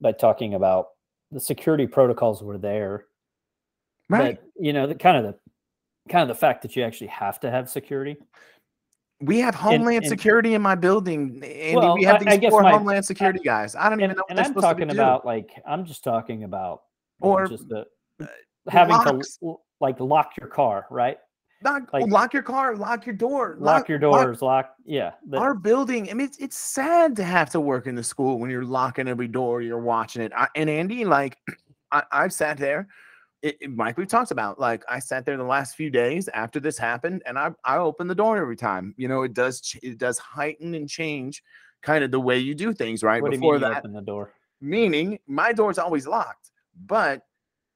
by 0.00 0.12
talking 0.12 0.54
about 0.54 0.88
the 1.30 1.40
security 1.40 1.86
protocols 1.86 2.42
were 2.42 2.58
there. 2.58 3.06
Right. 4.08 4.38
But 4.40 4.64
you 4.64 4.72
know, 4.72 4.86
the 4.86 4.94
kind 4.94 5.16
of 5.16 5.24
the 5.24 5.38
kind 6.10 6.22
of 6.22 6.28
the 6.28 6.38
fact 6.38 6.62
that 6.62 6.76
you 6.76 6.82
actually 6.82 7.08
have 7.08 7.40
to 7.40 7.50
have 7.50 7.70
security 7.70 8.16
we 9.22 9.38
have 9.38 9.54
Homeland 9.54 9.88
and, 9.88 10.04
and, 10.04 10.08
Security 10.08 10.54
in 10.54 10.62
my 10.62 10.74
building, 10.74 11.40
Andy. 11.44 11.76
Well, 11.76 11.94
we 11.94 12.04
have 12.04 12.24
these 12.24 12.50
four 12.50 12.62
my, 12.62 12.72
Homeland 12.72 13.04
Security 13.04 13.38
guys. 13.38 13.76
I 13.76 13.84
don't 13.84 13.94
and, 13.94 14.02
even 14.02 14.16
know. 14.16 14.24
and 14.28 14.40
I'm 14.40 14.54
talking 14.54 14.90
about 14.90 15.24
like 15.24 15.50
I'm 15.64 15.84
just 15.84 16.02
talking 16.02 16.44
about 16.44 16.82
or 17.20 17.46
just 17.46 17.68
the, 17.68 17.86
uh, 18.20 18.26
having 18.68 18.96
locks. 18.96 19.36
to 19.38 19.60
like 19.80 20.00
lock 20.00 20.32
your 20.40 20.48
car, 20.48 20.86
right? 20.90 21.18
Lock, 21.64 21.92
like, 21.92 22.06
lock 22.08 22.32
your 22.32 22.42
car, 22.42 22.76
lock 22.76 23.06
your 23.06 23.14
door, 23.14 23.56
lock, 23.58 23.80
lock 23.80 23.88
your 23.88 23.98
doors, 23.98 24.42
lock. 24.42 24.66
lock 24.66 24.76
yeah, 24.84 25.12
the, 25.28 25.38
our 25.38 25.54
building. 25.54 26.10
I 26.10 26.14
mean, 26.14 26.26
it's, 26.26 26.38
it's 26.38 26.56
sad 26.56 27.16
to 27.16 27.24
have 27.24 27.50
to 27.50 27.60
work 27.60 27.86
in 27.86 27.94
the 27.94 28.02
school 28.02 28.38
when 28.38 28.50
you're 28.50 28.64
locking 28.64 29.08
every 29.08 29.28
door, 29.28 29.62
you're 29.62 29.78
watching 29.78 30.22
it. 30.22 30.32
I, 30.36 30.48
and 30.56 30.68
Andy, 30.68 31.04
like, 31.04 31.38
I, 31.92 32.02
I've 32.10 32.32
sat 32.32 32.58
there 32.58 32.88
it, 33.42 33.58
it, 33.60 33.70
Mike, 33.70 33.98
we've 33.98 34.08
talked 34.08 34.30
about 34.30 34.58
like 34.58 34.84
I 34.88 35.00
sat 35.00 35.26
there 35.26 35.36
the 35.36 35.42
last 35.42 35.74
few 35.74 35.90
days 35.90 36.28
after 36.28 36.60
this 36.60 36.78
happened, 36.78 37.22
and 37.26 37.38
I 37.38 37.50
I 37.64 37.78
open 37.78 38.06
the 38.06 38.14
door 38.14 38.38
every 38.38 38.56
time. 38.56 38.94
You 38.96 39.08
know, 39.08 39.22
it 39.22 39.34
does 39.34 39.76
it 39.82 39.98
does 39.98 40.18
heighten 40.18 40.74
and 40.74 40.88
change 40.88 41.42
kind 41.82 42.04
of 42.04 42.12
the 42.12 42.20
way 42.20 42.38
you 42.38 42.54
do 42.54 42.72
things, 42.72 43.02
right? 43.02 43.20
What 43.20 43.32
Before 43.32 43.58
that, 43.58 43.78
open 43.78 43.92
the 43.92 44.00
door. 44.00 44.32
Meaning, 44.60 45.18
my 45.26 45.52
door's 45.52 45.78
always 45.78 46.06
locked, 46.06 46.52
but 46.86 47.22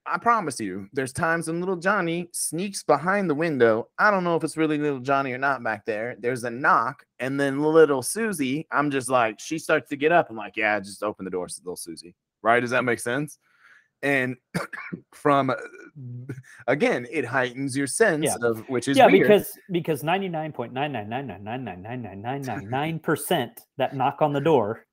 I 0.07 0.19
promise 0.19 0.61
you, 0.61 0.89
there's 0.93 1.13
times 1.13 1.49
when 1.49 1.61
little 1.61 1.77
Johnny 1.77 2.29
sneaks 2.33 2.83
behind 2.83 3.29
the 3.29 3.35
window. 3.35 3.89
I 3.99 4.11
don't 4.11 4.25
know 4.25 4.37
if 4.37 4.45
it's 4.45 4.57
really 4.57 4.79
little 4.79 5.01
Johnny 5.01 5.33
or 5.33 5.39
not 5.39 5.63
back 5.63 5.85
there. 5.85 6.17
There's 6.19 6.45
a 6.45 6.51
knock, 6.51 7.05
and 7.19 7.41
then 7.41 7.63
little 7.63 8.03
Susie, 8.03 8.67
I'm 8.71 8.91
just 8.91 9.09
like, 9.09 9.41
she 9.41 9.59
starts 9.59 9.89
to 9.91 9.97
get 9.97 10.13
up. 10.13 10.31
I'm 10.31 10.37
like, 10.37 10.57
yeah, 10.57 10.79
just 10.81 11.03
open 11.03 11.25
the 11.25 11.31
door, 11.31 11.49
little 11.65 11.77
Susie. 11.77 12.15
Right? 12.43 12.61
Does 12.61 12.71
that 12.71 12.85
make 12.85 13.01
sense? 13.01 13.39
and 14.03 14.37
from 15.13 15.51
uh, 15.51 15.55
again 16.67 17.07
it 17.11 17.25
heightens 17.25 17.75
your 17.77 17.87
sense 17.87 18.25
yeah. 18.25 18.35
of 18.43 18.69
which 18.69 18.89
is 18.89 18.97
yeah 18.97 19.07
weird. 19.07 19.23
because 19.23 19.57
because 19.71 20.03
99.999999999 20.03 23.03
percent 23.03 23.63
that 23.79 23.97
knock 23.97 24.21
on 24.21 24.35
the 24.35 24.41
door 24.41 24.85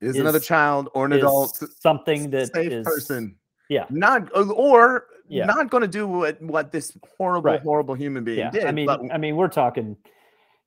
is, 0.00 0.16
is, 0.16 0.20
another 0.20 0.40
child 0.40 0.88
or 0.94 1.04
an 1.06 1.12
adult 1.12 1.62
something 1.80 2.28
that 2.30 2.52
safe 2.52 2.72
is, 2.72 2.84
person 2.84 3.36
yeah 3.70 3.86
not 3.88 4.28
uh, 4.36 4.50
or 4.50 5.06
yeah. 5.28 5.46
not 5.46 5.70
going 5.70 5.80
to 5.80 5.88
do 5.88 6.06
what 6.06 6.40
what 6.42 6.70
this 6.70 6.94
horrible 7.16 7.52
right. 7.52 7.62
horrible 7.62 7.94
human 7.94 8.22
being 8.22 8.38
yeah. 8.38 8.50
did 8.50 8.66
i 8.66 8.72
mean 8.72 8.84
but, 8.84 9.00
i 9.10 9.16
mean 9.16 9.36
we're 9.36 9.48
talking 9.48 9.96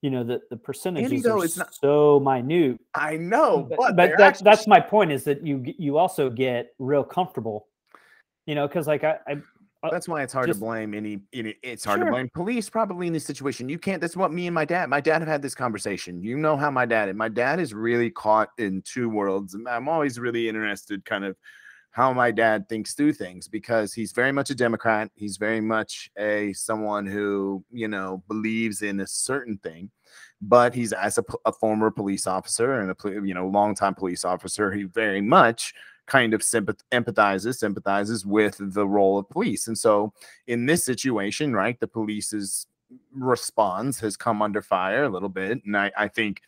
you 0.01 0.10
know 0.10 0.24
the 0.24 0.41
the 0.49 0.58
percentages 0.58 1.24
are 1.28 1.45
it's 1.45 1.58
not, 1.58 1.76
so 1.76 2.20
minute 2.20 2.80
i 2.95 3.16
know 3.16 3.68
but, 3.70 3.78
but, 3.78 3.95
but 3.95 4.10
that, 4.18 4.20
actually, 4.20 4.43
that's 4.43 4.66
my 4.66 4.80
point 4.80 5.12
is 5.12 5.24
that 5.24 5.45
you 5.45 5.64
you 5.78 5.97
also 5.97 6.32
get 6.32 6.74
real 6.80 7.04
comfortable 7.04 7.68
you 8.45 8.56
know, 8.56 8.68
because 8.68 8.88
like 8.88 9.04
I, 9.04 9.18
I 9.28 9.34
uh, 9.84 9.89
that's 9.91 10.08
why 10.08 10.24
it's 10.24 10.32
hard 10.32 10.47
just, 10.47 10.60
to 10.60 10.66
blame 10.66 10.93
any, 10.93 11.20
any 11.34 11.56
it's 11.62 11.84
hard 11.84 11.99
sure. 11.99 12.06
to 12.06 12.12
blame 12.12 12.30
police 12.34 12.70
probably 12.70 13.06
in 13.06 13.12
this 13.12 13.26
situation 13.26 13.68
you 13.68 13.78
can't 13.78 13.99
that's 13.99 14.16
what 14.16 14.32
me 14.32 14.47
and 14.47 14.56
my 14.56 14.64
dad 14.64 14.89
my 14.89 15.01
dad 15.01 15.20
have 15.20 15.28
had 15.28 15.41
this 15.41 15.54
conversation 15.54 16.24
you 16.24 16.38
know 16.38 16.56
how 16.56 16.72
my 16.72 16.86
dad 16.86 17.10
is 17.10 17.16
my 17.16 17.28
dad 17.28 17.60
is 17.60 17.74
really 17.74 18.10
caught 18.10 18.47
in 18.58 18.82
two 18.84 19.10
worlds 19.10 19.58
i'm 19.68 19.89
always 19.89 20.20
really 20.20 20.47
interested 20.47 21.04
kind 21.04 21.26
of 21.26 21.36
how 21.94 22.12
my 22.12 22.32
dad 22.32 22.68
thinks 22.68 22.96
through 22.96 23.14
things 23.14 23.48
because 23.48 23.94
he's 23.94 24.12
very 24.12 24.32
much 24.32 24.50
a 24.50 24.56
democrat 24.56 25.10
he's 25.16 25.38
very 25.38 25.62
much 25.62 26.12
a 26.18 26.52
someone 26.54 27.06
who 27.06 27.64
you 27.72 27.88
know 27.88 28.22
believes 28.28 28.82
in 28.82 29.00
a 29.00 29.08
certain 29.08 29.58
thing 29.60 29.89
but 30.41 30.74
he's 30.74 30.91
as 30.91 31.18
a, 31.18 31.24
a 31.46 31.52
former 31.52 31.89
police 31.89 32.28
officer 32.28 32.82
and 32.82 32.91
a 32.91 33.26
you 33.26 33.34
know 33.34 33.48
longtime 33.48 33.96
police 33.96 34.26
officer 34.26 34.72
he 34.72 34.84
very 34.84 35.22
much 35.22 35.74
kind 36.06 36.34
of 36.34 36.41
sympath- 36.41 36.82
empathizes 36.91 37.56
sympathizes 37.56 38.26
with 38.26 38.58
the 38.60 38.86
role 38.86 39.20
of 39.20 39.30
police 39.30 39.68
and 39.68 39.78
so 39.78 40.12
in 40.48 40.66
this 40.66 40.84
situation 40.84 41.54
right 41.54 41.80
the 41.80 41.88
police's 41.88 42.66
response 43.14 44.00
has 44.00 44.18
come 44.18 44.41
under 44.41 44.62
fire 44.62 45.04
a 45.04 45.10
little 45.10 45.30
bit 45.30 45.64
and 45.64 45.78
i, 45.78 45.91
I 45.96 46.08
think 46.08 46.41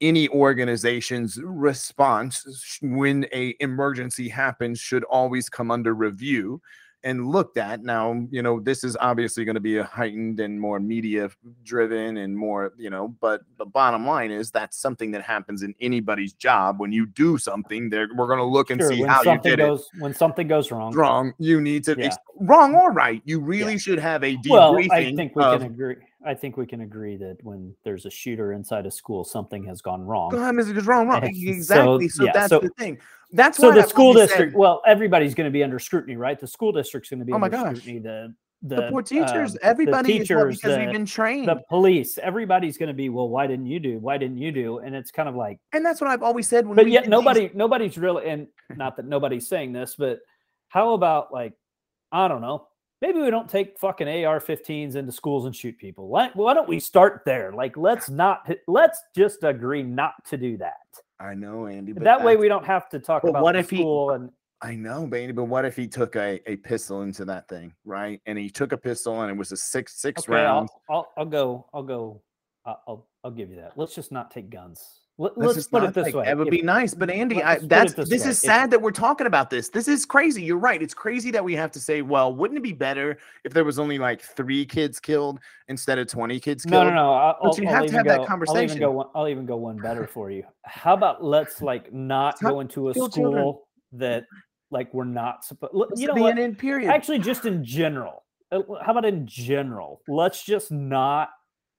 any 0.00 0.28
organization's 0.28 1.38
response 1.42 2.78
when 2.82 3.26
a 3.32 3.54
emergency 3.60 4.28
happens 4.28 4.78
should 4.78 5.04
always 5.04 5.48
come 5.48 5.70
under 5.70 5.94
review 5.94 6.60
and 7.06 7.28
looked 7.28 7.56
at. 7.56 7.84
Now, 7.84 8.26
you 8.30 8.42
know, 8.42 8.58
this 8.58 8.82
is 8.82 8.96
obviously 9.00 9.44
going 9.44 9.54
to 9.54 9.60
be 9.60 9.78
a 9.78 9.84
heightened 9.84 10.40
and 10.40 10.60
more 10.60 10.80
media 10.80 11.30
driven 11.62 12.16
and 12.16 12.36
more, 12.36 12.72
you 12.76 12.90
know, 12.90 13.14
but 13.20 13.42
the 13.58 13.64
bottom 13.64 14.04
line 14.04 14.32
is 14.32 14.50
that's 14.50 14.76
something 14.76 15.12
that 15.12 15.22
happens 15.22 15.62
in 15.62 15.72
anybody's 15.80 16.32
job. 16.32 16.80
When 16.80 16.90
you 16.90 17.06
do 17.06 17.38
something, 17.38 17.90
there 17.90 18.08
we're 18.16 18.26
going 18.26 18.40
to 18.40 18.44
look 18.44 18.70
and 18.70 18.80
sure, 18.80 18.90
see 18.90 19.02
how 19.02 19.22
you 19.22 19.38
did 19.38 19.60
goes, 19.60 19.88
it. 19.94 20.02
When 20.02 20.14
something 20.14 20.48
goes 20.48 20.72
wrong, 20.72 20.94
wrong, 20.94 21.32
you 21.38 21.60
need 21.60 21.84
to 21.84 21.94
yeah. 21.96 22.10
wrong 22.40 22.74
or 22.74 22.92
right. 22.92 23.22
You 23.24 23.38
really 23.38 23.72
yeah. 23.72 23.78
should 23.78 23.98
have 24.00 24.24
a 24.24 24.36
debriefing. 24.38 24.50
Well, 24.50 24.92
I 24.92 25.14
think 25.14 25.36
we 25.36 25.44
of, 25.44 25.60
can 25.60 25.70
agree. 25.70 25.96
I 26.26 26.34
think 26.34 26.56
we 26.56 26.66
can 26.66 26.80
agree 26.80 27.16
that 27.16 27.38
when 27.42 27.74
there's 27.84 28.04
a 28.04 28.10
shooter 28.10 28.52
inside 28.52 28.84
a 28.84 28.90
school, 28.90 29.24
something 29.24 29.64
has 29.64 29.80
gone 29.80 30.02
wrong. 30.02 30.32
Something 30.32 30.76
is 30.76 30.86
wrong, 30.86 31.08
wrong. 31.08 31.22
Exactly. 31.22 32.08
So, 32.08 32.18
so 32.18 32.24
yeah, 32.24 32.32
that's 32.32 32.48
so, 32.48 32.58
the 32.58 32.70
thing. 32.70 32.98
That's 33.32 33.58
so 33.58 33.72
the 33.72 33.82
school 33.84 34.12
district. 34.12 34.52
Said, 34.52 34.58
well, 34.58 34.82
everybody's 34.86 35.34
going 35.34 35.46
to 35.46 35.50
be 35.50 35.62
under 35.62 35.78
scrutiny, 35.78 36.16
right? 36.16 36.38
The 36.38 36.46
school 36.46 36.72
district's 36.72 37.10
going 37.10 37.20
to 37.20 37.24
be 37.24 37.32
oh 37.32 37.38
my 37.38 37.46
under 37.46 37.56
gosh. 37.56 37.76
scrutiny. 37.78 38.00
The 38.00 38.34
the, 38.62 38.76
the 38.76 38.88
poor 38.90 39.02
teachers, 39.02 39.54
uh, 39.54 39.58
everybody 39.62 40.18
teachers, 40.18 40.56
because 40.56 40.76
the, 40.76 40.80
we've 40.80 40.92
been 40.92 41.06
trained. 41.06 41.46
The 41.46 41.62
police, 41.68 42.18
everybody's 42.18 42.78
going 42.78 42.88
to 42.88 42.94
be, 42.94 43.10
well, 43.10 43.28
why 43.28 43.46
didn't 43.46 43.66
you 43.66 43.78
do? 43.78 43.98
Why 43.98 44.16
didn't 44.18 44.38
you 44.38 44.50
do? 44.50 44.78
And 44.78 44.94
it's 44.94 45.10
kind 45.10 45.28
of 45.28 45.36
like, 45.36 45.60
and 45.72 45.84
that's 45.84 46.00
what 46.00 46.08
I've 46.08 46.22
always 46.22 46.48
said. 46.48 46.66
but 46.74 46.88
yet 46.88 47.08
nobody, 47.08 47.48
these... 47.48 47.54
nobody's 47.54 47.98
really, 47.98 48.28
and 48.28 48.48
not 48.74 48.96
that 48.96 49.04
nobody's 49.04 49.46
saying 49.46 49.72
this, 49.72 49.94
but 49.94 50.20
how 50.68 50.94
about 50.94 51.32
like 51.32 51.52
I 52.10 52.28
don't 52.28 52.40
know, 52.40 52.66
maybe 53.00 53.20
we 53.20 53.30
don't 53.30 53.48
take 53.48 53.78
fucking 53.78 54.08
AR-15s 54.08 54.96
into 54.96 55.12
schools 55.12 55.44
and 55.44 55.54
shoot 55.54 55.76
people. 55.78 56.08
Why, 56.08 56.30
why 56.34 56.54
don't 56.54 56.68
we 56.68 56.80
start 56.80 57.22
there? 57.24 57.52
Like, 57.52 57.76
let's 57.76 58.08
not. 58.08 58.50
Let's 58.66 59.00
just 59.14 59.44
agree 59.44 59.82
not 59.82 60.14
to 60.28 60.36
do 60.36 60.56
that. 60.58 60.74
I 61.18 61.34
know, 61.34 61.66
Andy. 61.66 61.92
But 61.92 62.04
that 62.04 62.22
way, 62.22 62.36
we 62.36 62.48
don't 62.48 62.64
have 62.64 62.88
to 62.90 62.98
talk 62.98 63.24
about 63.24 63.42
what 63.42 63.56
if 63.56 63.70
he- 63.70 63.82
and 63.82 64.30
I 64.62 64.74
know, 64.74 65.06
baby, 65.06 65.32
but 65.32 65.44
what 65.44 65.66
if 65.66 65.76
he 65.76 65.86
took 65.86 66.16
a, 66.16 66.40
a 66.50 66.56
pistol 66.56 67.02
into 67.02 67.26
that 67.26 67.46
thing, 67.46 67.74
right? 67.84 68.20
And 68.24 68.38
he 68.38 68.48
took 68.48 68.72
a 68.72 68.76
pistol 68.76 69.20
and 69.20 69.30
it 69.30 69.36
was 69.36 69.52
a 69.52 69.56
six 69.56 70.00
six 70.00 70.22
okay, 70.22 70.32
rounds. 70.32 70.70
I'll, 70.88 70.96
I'll 70.96 71.12
I'll 71.18 71.26
go. 71.26 71.66
I'll 71.74 71.82
go. 71.82 72.22
I'll, 72.64 72.82
I'll 72.88 73.08
I'll 73.24 73.30
give 73.30 73.50
you 73.50 73.56
that. 73.56 73.72
Let's 73.76 73.94
just 73.94 74.12
not 74.12 74.30
take 74.30 74.48
guns. 74.48 75.00
Let, 75.18 75.38
Let's 75.38 75.54
just 75.54 75.70
put 75.70 75.82
it 75.82 75.94
this 75.94 76.06
take- 76.06 76.14
way. 76.14 76.26
That 76.26 76.36
would 76.36 76.48
If- 76.48 76.50
be 76.50 76.60
nice, 76.60 76.92
but 76.92 77.08
Andy, 77.08 77.42
I, 77.42 77.56
that's 77.62 77.94
this 77.94 78.10
this 78.10 78.22
is 78.26 78.36
if- 78.36 78.50
sad 78.50 78.70
that 78.70 78.82
we're 78.82 78.90
talking 78.90 79.26
about 79.26 79.48
this. 79.48 79.70
This 79.70 79.88
is 79.88 80.04
crazy. 80.04 80.42
You're 80.42 80.58
right. 80.58 80.82
It's 80.82 80.92
crazy 80.92 81.30
that 81.30 81.42
we 81.42 81.54
have 81.54 81.70
to 81.72 81.80
say, 81.80 82.02
well, 82.02 82.34
wouldn't 82.34 82.58
it 82.58 82.62
be 82.62 82.74
better 82.74 83.16
if 83.42 83.54
there 83.54 83.64
was 83.64 83.78
only 83.78 83.98
like 83.98 84.20
three 84.20 84.66
kids 84.66 85.00
killed 85.00 85.40
instead 85.68 85.98
of 85.98 86.06
twenty 86.08 86.38
kids 86.38 86.66
No, 86.66 86.82
killed? 86.82 86.88
no, 86.88 86.94
no. 86.94 87.12
I'll, 87.14 87.38
But 87.42 87.56
you 87.58 87.66
I'll 87.66 87.72
have 87.74 87.80
to 87.80 87.84
even 87.86 87.94
have 87.96 88.04
that 88.06 88.28
go- 88.28 88.44
I'll 88.54 88.60
even 88.62 88.78
go. 88.78 88.90
One, 88.90 89.06
I'll 89.14 89.28
even 89.28 89.46
go 89.46 89.56
one 89.56 89.78
better 89.78 90.06
for 90.06 90.30
you. 90.30 90.44
How 90.64 90.92
about 90.92 91.24
let's 91.24 91.62
like 91.62 91.90
not 91.94 92.38
go 92.42 92.60
into 92.60 92.90
a 92.90 92.94
school 92.94 93.08
children. 93.08 93.54
that 93.92 94.24
like 94.70 94.92
we're 94.92 95.04
not 95.04 95.44
supposed. 95.46 95.72
You 95.98 96.08
know 96.08 96.14
what? 96.22 96.58
Period. 96.58 96.90
Actually, 96.90 97.20
just 97.20 97.46
in 97.46 97.64
general. 97.64 98.24
Uh, 98.52 98.60
How 98.82 98.92
about 98.92 99.06
in 99.06 99.26
general? 99.26 100.02
Let's 100.08 100.44
just 100.44 100.70
not 100.70 101.30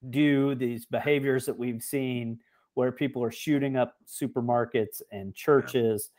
do 0.09 0.55
these 0.55 0.85
behaviors 0.87 1.45
that 1.45 1.57
we've 1.57 1.81
seen 1.83 2.39
where 2.77 2.91
people 2.91 3.23
are 3.23 3.31
shooting 3.31 3.75
up 3.75 3.95
supermarkets 4.07 5.01
and 5.11 5.33
churches 5.33 6.11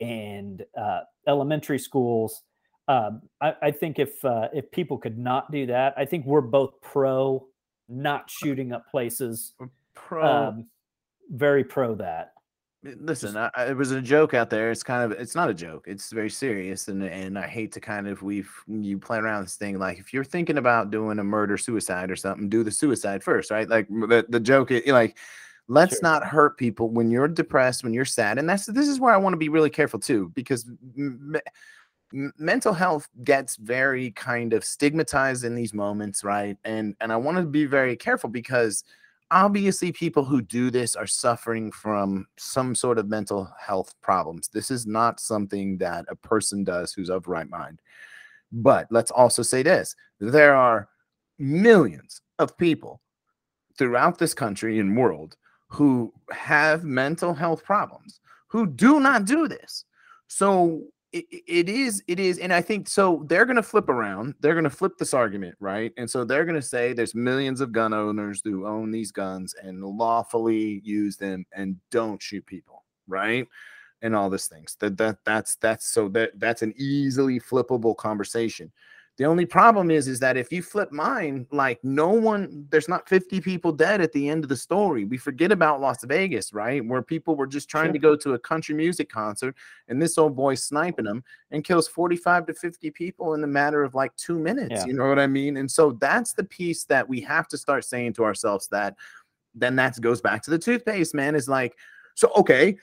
and 0.00 0.64
uh, 0.74 1.00
elementary 1.28 1.78
schools. 1.78 2.42
Um, 2.88 3.20
I, 3.42 3.54
I 3.60 3.70
think 3.70 3.98
if 3.98 4.24
uh, 4.24 4.48
if 4.54 4.70
people 4.70 4.96
could 4.96 5.18
not 5.18 5.52
do 5.52 5.66
that, 5.66 5.92
I 5.94 6.06
think 6.06 6.24
we're 6.24 6.40
both 6.40 6.80
pro 6.80 7.46
not 7.90 8.30
shooting 8.30 8.72
up 8.72 8.90
places. 8.90 9.52
Pro, 9.94 10.24
Um, 10.24 10.66
very 11.30 11.64
pro 11.64 11.94
that. 11.96 12.32
listen, 12.82 13.36
I, 13.36 13.50
it 13.68 13.76
was 13.76 13.90
a 13.90 14.00
joke 14.00 14.32
out 14.32 14.48
there. 14.48 14.70
It's 14.70 14.82
kind 14.82 15.02
of, 15.04 15.18
it's 15.18 15.34
not 15.34 15.50
a 15.50 15.54
joke. 15.54 15.84
It's 15.86 16.12
very 16.12 16.30
serious, 16.30 16.88
and 16.88 17.02
and 17.02 17.38
I 17.38 17.46
hate 17.46 17.72
to 17.72 17.80
kind 17.80 18.08
of 18.08 18.22
we've 18.22 18.50
you 18.66 18.98
play 18.98 19.18
around 19.18 19.42
this 19.42 19.56
thing. 19.56 19.78
Like 19.78 19.98
if 19.98 20.14
you're 20.14 20.24
thinking 20.24 20.56
about 20.56 20.90
doing 20.90 21.18
a 21.18 21.24
murder 21.24 21.58
suicide 21.58 22.10
or 22.10 22.16
something, 22.16 22.48
do 22.48 22.64
the 22.64 22.70
suicide 22.70 23.22
first, 23.22 23.50
right? 23.50 23.68
Like 23.68 23.88
the 23.88 24.24
the 24.28 24.40
joke, 24.40 24.70
is 24.70 24.86
like 24.86 25.18
let's 25.68 25.94
Sure. 25.94 26.02
not 26.02 26.24
hurt 26.24 26.56
people 26.58 26.88
when 26.90 27.10
you're 27.10 27.28
depressed, 27.28 27.82
when 27.84 27.94
you're 27.94 28.04
sad, 28.04 28.38
and 28.38 28.48
that's 28.48 28.66
this 28.66 28.88
is 28.88 29.00
where 29.00 29.12
I 29.14 29.16
want 29.18 29.32
to 29.34 29.38
be 29.38 29.48
really 29.48 29.70
careful 29.70 29.98
too, 30.00 30.30
because. 30.34 30.68
m- 30.96 31.36
mental 32.12 32.72
health 32.72 33.08
gets 33.24 33.56
very 33.56 34.12
kind 34.12 34.52
of 34.52 34.64
stigmatized 34.64 35.44
in 35.44 35.56
these 35.56 35.74
moments 35.74 36.22
right 36.22 36.56
and 36.64 36.94
and 37.00 37.12
i 37.12 37.16
want 37.16 37.36
to 37.36 37.42
be 37.42 37.64
very 37.66 37.96
careful 37.96 38.30
because 38.30 38.84
obviously 39.32 39.90
people 39.90 40.24
who 40.24 40.40
do 40.40 40.70
this 40.70 40.94
are 40.94 41.06
suffering 41.06 41.70
from 41.72 42.24
some 42.38 42.76
sort 42.76 42.96
of 42.98 43.08
mental 43.08 43.52
health 43.60 43.92
problems 44.02 44.46
this 44.48 44.70
is 44.70 44.86
not 44.86 45.18
something 45.18 45.76
that 45.78 46.04
a 46.08 46.14
person 46.14 46.62
does 46.62 46.92
who's 46.92 47.10
of 47.10 47.26
right 47.26 47.50
mind 47.50 47.82
but 48.52 48.86
let's 48.90 49.10
also 49.10 49.42
say 49.42 49.64
this 49.64 49.96
there 50.20 50.54
are 50.54 50.88
millions 51.40 52.22
of 52.38 52.56
people 52.56 53.00
throughout 53.76 54.16
this 54.16 54.32
country 54.32 54.78
and 54.78 54.96
world 54.96 55.36
who 55.68 56.12
have 56.30 56.84
mental 56.84 57.34
health 57.34 57.64
problems 57.64 58.20
who 58.48 58.66
do 58.66 59.00
not 59.00 59.24
do 59.24 59.48
this. 59.48 59.84
So 60.28 60.82
it, 61.12 61.24
it 61.30 61.68
is 61.68 62.02
it 62.08 62.18
is 62.18 62.38
and 62.38 62.52
i 62.52 62.60
think 62.60 62.88
so 62.88 63.24
they're 63.28 63.46
going 63.46 63.56
to 63.56 63.62
flip 63.62 63.88
around 63.88 64.34
they're 64.40 64.54
going 64.54 64.64
to 64.64 64.70
flip 64.70 64.98
this 64.98 65.14
argument 65.14 65.54
right? 65.60 65.92
And 65.96 66.10
so 66.10 66.24
they're 66.24 66.44
going 66.44 66.60
to 66.60 66.62
say 66.62 66.92
there's 66.92 67.14
millions 67.14 67.60
of 67.60 67.70
gun 67.70 67.94
owners 67.94 68.40
who 68.42 68.66
own 68.66 68.90
these 68.90 69.12
guns 69.12 69.54
and 69.62 69.84
lawfully 69.84 70.80
use 70.84 71.16
them 71.16 71.46
and 71.52 71.76
don't 71.90 72.20
shoot 72.20 72.44
people 72.44 72.84
right? 73.06 73.46
And 74.02 74.14
all 74.14 74.28
these 74.28 74.48
things. 74.48 74.76
That 74.80 74.96
that 74.98 75.18
that's 75.24 75.56
that's 75.56 75.86
so 75.86 76.08
that 76.10 76.38
that's 76.38 76.62
an 76.62 76.74
easily 76.76 77.40
flippable 77.40 77.96
conversation 77.96 78.72
the 79.18 79.24
only 79.24 79.46
problem 79.46 79.90
is 79.90 80.08
is 80.08 80.20
that 80.20 80.36
if 80.36 80.52
you 80.52 80.62
flip 80.62 80.92
mine 80.92 81.46
like 81.50 81.82
no 81.82 82.08
one 82.08 82.66
there's 82.70 82.88
not 82.88 83.08
50 83.08 83.40
people 83.40 83.72
dead 83.72 84.00
at 84.00 84.12
the 84.12 84.28
end 84.28 84.44
of 84.44 84.48
the 84.50 84.56
story 84.56 85.04
we 85.04 85.16
forget 85.16 85.50
about 85.52 85.80
las 85.80 86.04
vegas 86.04 86.52
right 86.52 86.84
where 86.84 87.02
people 87.02 87.34
were 87.34 87.46
just 87.46 87.68
trying 87.68 87.86
Sure. 87.86 87.92
to 87.94 87.98
go 87.98 88.16
to 88.16 88.34
a 88.34 88.38
country 88.38 88.74
music 88.74 89.08
concert 89.08 89.54
and 89.88 90.00
this 90.00 90.18
old 90.18 90.36
boy 90.36 90.54
sniping 90.54 91.06
them 91.06 91.24
and 91.50 91.64
kills 91.64 91.88
45 91.88 92.46
to 92.46 92.54
50 92.54 92.90
people 92.90 93.34
in 93.34 93.40
the 93.40 93.46
matter 93.46 93.82
of 93.84 93.94
like 93.94 94.14
two 94.16 94.38
minutes 94.38 94.72
Yeah. 94.72 94.86
you 94.86 94.92
know 94.92 95.08
what 95.08 95.18
i 95.18 95.26
mean 95.26 95.56
and 95.56 95.70
so 95.70 95.92
that's 95.92 96.32
the 96.34 96.44
piece 96.44 96.84
that 96.84 97.08
we 97.08 97.20
have 97.22 97.48
to 97.48 97.56
start 97.58 97.84
saying 97.84 98.12
to 98.14 98.24
ourselves 98.24 98.68
that 98.68 98.96
then 99.54 99.76
that 99.76 99.98
goes 100.00 100.20
back 100.20 100.42
to 100.42 100.50
the 100.50 100.58
toothpaste 100.58 101.14
man 101.14 101.34
is 101.34 101.48
like 101.48 101.74
so 102.14 102.30
okay 102.36 102.76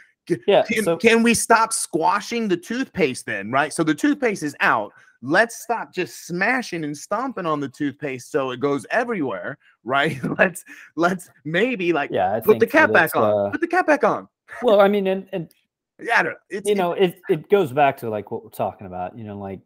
Yeah. 0.48 0.64
can, 0.64 0.84
so 0.84 0.98
can 0.98 1.22
we 1.22 1.34
stop 1.36 1.74
squashing 1.74 2.48
the 2.48 2.58
toothpaste 2.58 3.26
then 3.28 3.52
right 3.52 3.72
so 3.72 3.84
the 3.84 3.94
toothpaste 3.94 4.42
is 4.42 4.56
out 4.62 4.94
let's 5.24 5.64
stop 5.64 5.94
just 5.94 6.28
smashing 6.28 6.84
and 6.84 6.96
stomping 6.96 7.46
on 7.46 7.60
the 7.60 7.70
toothpaste 7.70 8.30
so 8.30 8.52
it 8.52 8.60
goes 8.60 8.86
everywhere 8.92 9.58
right? 9.84 10.18
Let's 10.38 10.64
let's 10.96 11.30
maybe 11.44 11.94
like 11.94 12.12
yeah, 12.12 12.34
I 12.34 12.40
put 12.40 12.60
the 12.60 12.68
cap 12.68 12.94
back 12.94 13.16
on 13.16 13.48
uh, 13.48 13.50
put 13.52 13.62
the 13.62 13.68
cap 13.68 13.88
back 13.88 14.04
on. 14.04 14.28
Well, 14.62 14.80
I 14.80 14.88
mean, 14.88 15.08
and, 15.08 15.28
and 15.34 15.52
yeah 16.00 16.20
I 16.20 16.24
don't 16.24 16.34
know. 16.34 16.38
it's 16.50 16.68
you 16.68 16.76
it- 16.76 16.78
know 16.78 16.94
it 16.94 17.20
it 17.30 17.50
goes 17.50 17.72
back 17.72 17.98
to 17.98 18.10
like 18.10 18.32
what 18.32 18.44
we're 18.44 18.50
talking 18.50 18.88
about 18.88 19.18
you 19.18 19.24
know 19.24 19.38
like 19.38 19.60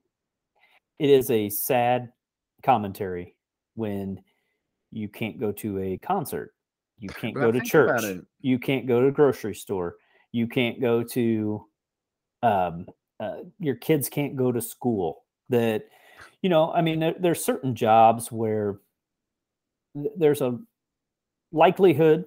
it 0.99 1.09
is 1.09 1.29
a 1.31 1.49
sad 1.49 2.11
commentary 2.63 3.35
when 3.75 4.19
you 4.91 5.07
can't 5.07 5.39
go 5.39 5.51
to 5.51 5.79
a 5.79 5.97
concert 5.99 6.53
you 6.99 7.09
can't 7.09 7.35
go 7.35 7.51
to 7.51 7.61
church 7.61 8.17
you 8.41 8.57
can't 8.57 8.87
go 8.87 9.01
to 9.01 9.07
a 9.07 9.11
grocery 9.11 9.53
store 9.53 9.95
you 10.31 10.47
can't 10.47 10.81
go 10.81 11.03
to 11.03 11.63
um 12.41 12.87
uh, 13.19 13.37
your 13.59 13.75
kids 13.75 14.09
can't 14.09 14.35
go 14.35 14.51
to 14.51 14.61
school 14.61 15.23
that 15.49 15.85
you 16.41 16.49
know 16.49 16.71
i 16.71 16.81
mean 16.81 16.99
there, 16.99 17.15
there's 17.19 17.43
certain 17.43 17.75
jobs 17.75 18.31
where 18.31 18.79
there's 20.17 20.41
a 20.41 20.57
likelihood 21.51 22.25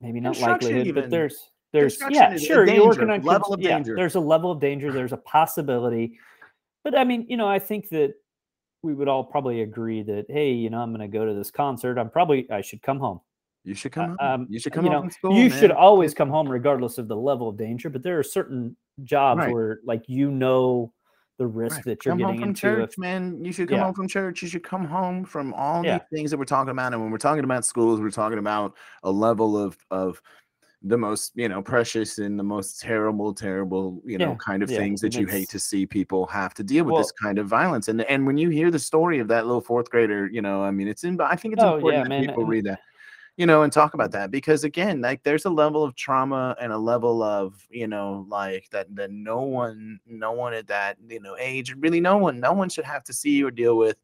maybe 0.00 0.20
not 0.20 0.38
likelihood 0.38 0.86
even. 0.86 1.02
but 1.02 1.10
there's 1.10 1.50
there's 1.72 1.98
yeah 2.10 2.36
sure 2.36 2.66
you're 2.66 2.86
working 2.86 3.10
on 3.10 3.22
level 3.22 3.52
of 3.52 3.60
yeah, 3.60 3.76
danger. 3.76 3.94
there's 3.94 4.14
a 4.14 4.20
level 4.20 4.50
of 4.50 4.60
danger 4.60 4.92
there's 4.92 5.12
a 5.12 5.18
possibility 5.18 6.18
but 6.84 6.96
i 6.96 7.04
mean 7.04 7.26
you 7.28 7.36
know 7.36 7.48
i 7.48 7.58
think 7.58 7.88
that 7.88 8.14
we 8.82 8.94
would 8.94 9.08
all 9.08 9.24
probably 9.24 9.62
agree 9.62 10.02
that 10.02 10.24
hey 10.28 10.52
you 10.52 10.70
know 10.70 10.78
i'm 10.78 10.90
going 10.90 11.00
to 11.00 11.08
go 11.08 11.26
to 11.26 11.34
this 11.34 11.50
concert 11.50 11.98
i'm 11.98 12.10
probably 12.10 12.50
i 12.50 12.60
should 12.60 12.80
come 12.82 12.98
home 12.98 13.20
you 13.64 13.74
should 13.74 13.92
come 13.92 14.16
home. 14.20 14.42
um, 14.42 14.46
you 14.48 14.60
should 14.60 14.72
you 14.72 14.82
come 14.82 14.86
home 14.86 15.04
know, 15.06 15.10
school 15.10 15.36
you 15.36 15.50
should 15.50 15.72
always 15.72 16.14
come 16.14 16.30
home 16.30 16.48
regardless 16.48 16.98
of 16.98 17.08
the 17.08 17.16
level 17.16 17.48
of 17.48 17.56
danger 17.56 17.90
but 17.90 18.02
there 18.02 18.18
are 18.18 18.22
certain 18.22 18.76
jobs 19.04 19.40
Right. 19.40 19.52
where 19.52 19.80
like 19.84 20.04
you 20.06 20.30
know 20.30 20.92
the 21.38 21.46
risk 21.46 21.76
Right. 21.76 21.84
that 21.84 22.04
you're 22.04 22.12
come 22.12 22.20
home 22.20 22.28
getting 22.32 22.40
from 22.40 22.48
into 22.50 22.60
church, 22.60 22.90
if, 22.94 22.98
man. 22.98 23.44
You 23.44 23.52
should 23.52 23.68
come 23.68 23.78
Yeah. 23.78 23.84
home 23.84 23.94
from 23.94 24.08
church. 24.08 24.42
You 24.42 24.48
should 24.48 24.62
come 24.64 24.84
home 24.86 25.24
from 25.24 25.52
all 25.54 25.84
Yeah. 25.84 25.98
these 25.98 26.18
things 26.18 26.30
that 26.30 26.38
we're 26.38 26.44
talking 26.44 26.70
about. 26.70 26.92
And 26.94 27.02
when 27.02 27.10
we're 27.10 27.18
talking 27.18 27.44
about 27.44 27.64
schools, 27.64 28.00
we're 28.00 28.10
talking 28.10 28.38
about 28.38 28.74
a 29.02 29.10
level 29.10 29.56
of 29.58 29.76
of 29.90 30.20
the 30.82 30.96
most, 30.96 31.32
you 31.34 31.48
know, 31.48 31.60
precious 31.62 32.18
and 32.18 32.38
the 32.38 32.44
most 32.44 32.80
terrible, 32.80 33.34
terrible, 33.34 34.00
you 34.04 34.18
know, 34.18 34.30
Yeah, 34.32 34.36
kind 34.36 34.62
of 34.62 34.70
yeah, 34.70 34.78
things 34.78 35.00
that 35.00 35.14
you 35.16 35.26
hate 35.26 35.48
to 35.48 35.58
see 35.58 35.84
people 35.84 36.26
have 36.26 36.54
to 36.54 36.62
deal 36.62 36.84
with 36.84 36.92
Well- 36.92 37.02
this 37.02 37.12
kind 37.12 37.38
of 37.38 37.46
violence. 37.48 37.88
And 37.88 38.02
and 38.02 38.26
when 38.26 38.38
you 38.38 38.50
hear 38.50 38.70
the 38.70 38.78
story 38.78 39.18
of 39.18 39.26
that 39.28 39.46
little 39.46 39.60
fourth 39.60 39.90
grader, 39.90 40.28
you 40.30 40.42
know, 40.42 40.62
I 40.62 40.70
mean, 40.70 40.86
it's 40.88 41.02
in. 41.04 41.20
I 41.20 41.34
think 41.36 41.54
it's 41.54 41.62
Oh, 41.62 41.76
important 41.76 41.94
yeah, 41.98 42.02
that 42.04 42.08
man, 42.08 42.26
people 42.26 42.42
and- 42.44 42.50
read 42.50 42.64
that 42.66 42.80
you 43.36 43.44
know, 43.44 43.62
and 43.62 43.72
talk 43.72 43.94
about 43.94 44.12
that 44.12 44.30
because 44.30 44.64
again, 44.64 45.02
like 45.02 45.22
there's 45.22 45.44
a 45.44 45.50
level 45.50 45.84
of 45.84 45.94
trauma 45.94 46.56
and 46.60 46.72
a 46.72 46.78
level 46.78 47.22
of, 47.22 47.54
you 47.68 47.86
know, 47.86 48.24
like 48.28 48.68
that 48.70 48.94
that 48.96 49.10
no 49.10 49.42
one, 49.42 50.00
no 50.06 50.32
one 50.32 50.54
at 50.54 50.66
that, 50.68 50.96
you 51.06 51.20
know, 51.20 51.36
age, 51.38 51.74
really 51.78 52.00
no 52.00 52.16
one, 52.16 52.40
no 52.40 52.54
one 52.54 52.70
should 52.70 52.86
have 52.86 53.04
to 53.04 53.12
see 53.12 53.42
or 53.44 53.50
deal 53.50 53.76
with. 53.76 53.98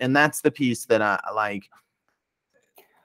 And 0.00 0.14
that's 0.14 0.40
the 0.40 0.50
piece 0.50 0.86
that 0.86 1.00
I 1.02 1.20
like. 1.34 1.70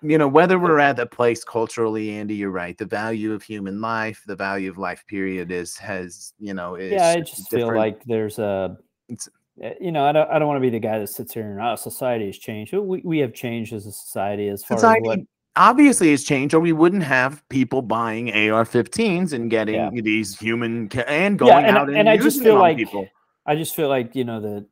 You 0.02 0.18
know, 0.18 0.28
whether 0.28 0.58
we're 0.58 0.80
at 0.80 0.96
the 0.96 1.06
place 1.06 1.44
culturally, 1.44 2.12
Andy, 2.12 2.34
you're 2.34 2.52
right. 2.52 2.78
The 2.78 2.86
value 2.86 3.34
of 3.34 3.44
human 3.44 3.80
life, 3.82 4.24
the 4.26 4.36
value 4.36 4.72
of 4.72 4.78
life, 4.78 5.06
period, 5.08 5.52
is 5.52 5.78
has, 5.78 6.34
you 6.40 6.54
know, 6.54 6.76
is 6.76 6.94
yeah 6.94 7.10
i 7.10 7.20
just 7.20 7.50
feel 7.50 7.76
like 7.76 8.04
there's 8.06 8.40
a 8.40 8.78
It's- 9.08 9.30
uh, 9.62 9.72
you 9.82 9.92
know 9.92 10.06
i 10.06 10.14
don't, 10.14 10.32
I 10.32 10.40
don't 10.40 10.48
want 10.48 10.56
to 10.56 10.62
be 10.62 10.70
the 10.70 10.80
guy 10.80 11.00
that 11.00 11.08
sits 11.08 11.34
here 11.34 11.52
and 11.52 11.60
oh, 11.60 11.76
society 11.76 12.28
has 12.28 12.38
changed 12.38 12.72
we, 12.74 13.02
we 13.04 13.20
have 13.20 13.34
changed 13.34 13.74
as 13.74 13.86
a 13.86 13.92
society 13.92 14.48
as 14.48 14.64
far 14.64 14.78
as 14.78 14.84
what 15.02 15.20
society 15.20 15.28
obviously 15.60 16.10
has 16.12 16.24
changed, 16.24 16.56
or 16.56 16.60
we 16.60 16.72
wouldn't 16.72 17.04
have 17.04 17.48
people 17.50 17.82
buying 17.84 18.30
AR-15s 18.32 19.34
and 19.34 19.52
getting 19.52 19.76
Yeah. 19.76 19.90
these 20.02 20.40
human 20.40 20.90
ca- 20.90 21.02
and 21.08 21.40
Yeah, 21.40 21.48
going 21.48 21.66
and- 21.66 21.78
out 21.78 21.90
and, 21.90 21.98
and 21.98 22.10
I 22.10 22.18
just 22.18 22.42
feel 22.42 22.58
like 22.58 22.78
people. 22.78 23.08
I 23.46 23.56
just 23.56 23.76
feel 23.76 23.90
like 23.90 24.16
you 24.16 24.24
know 24.24 24.40
the 24.40 24.66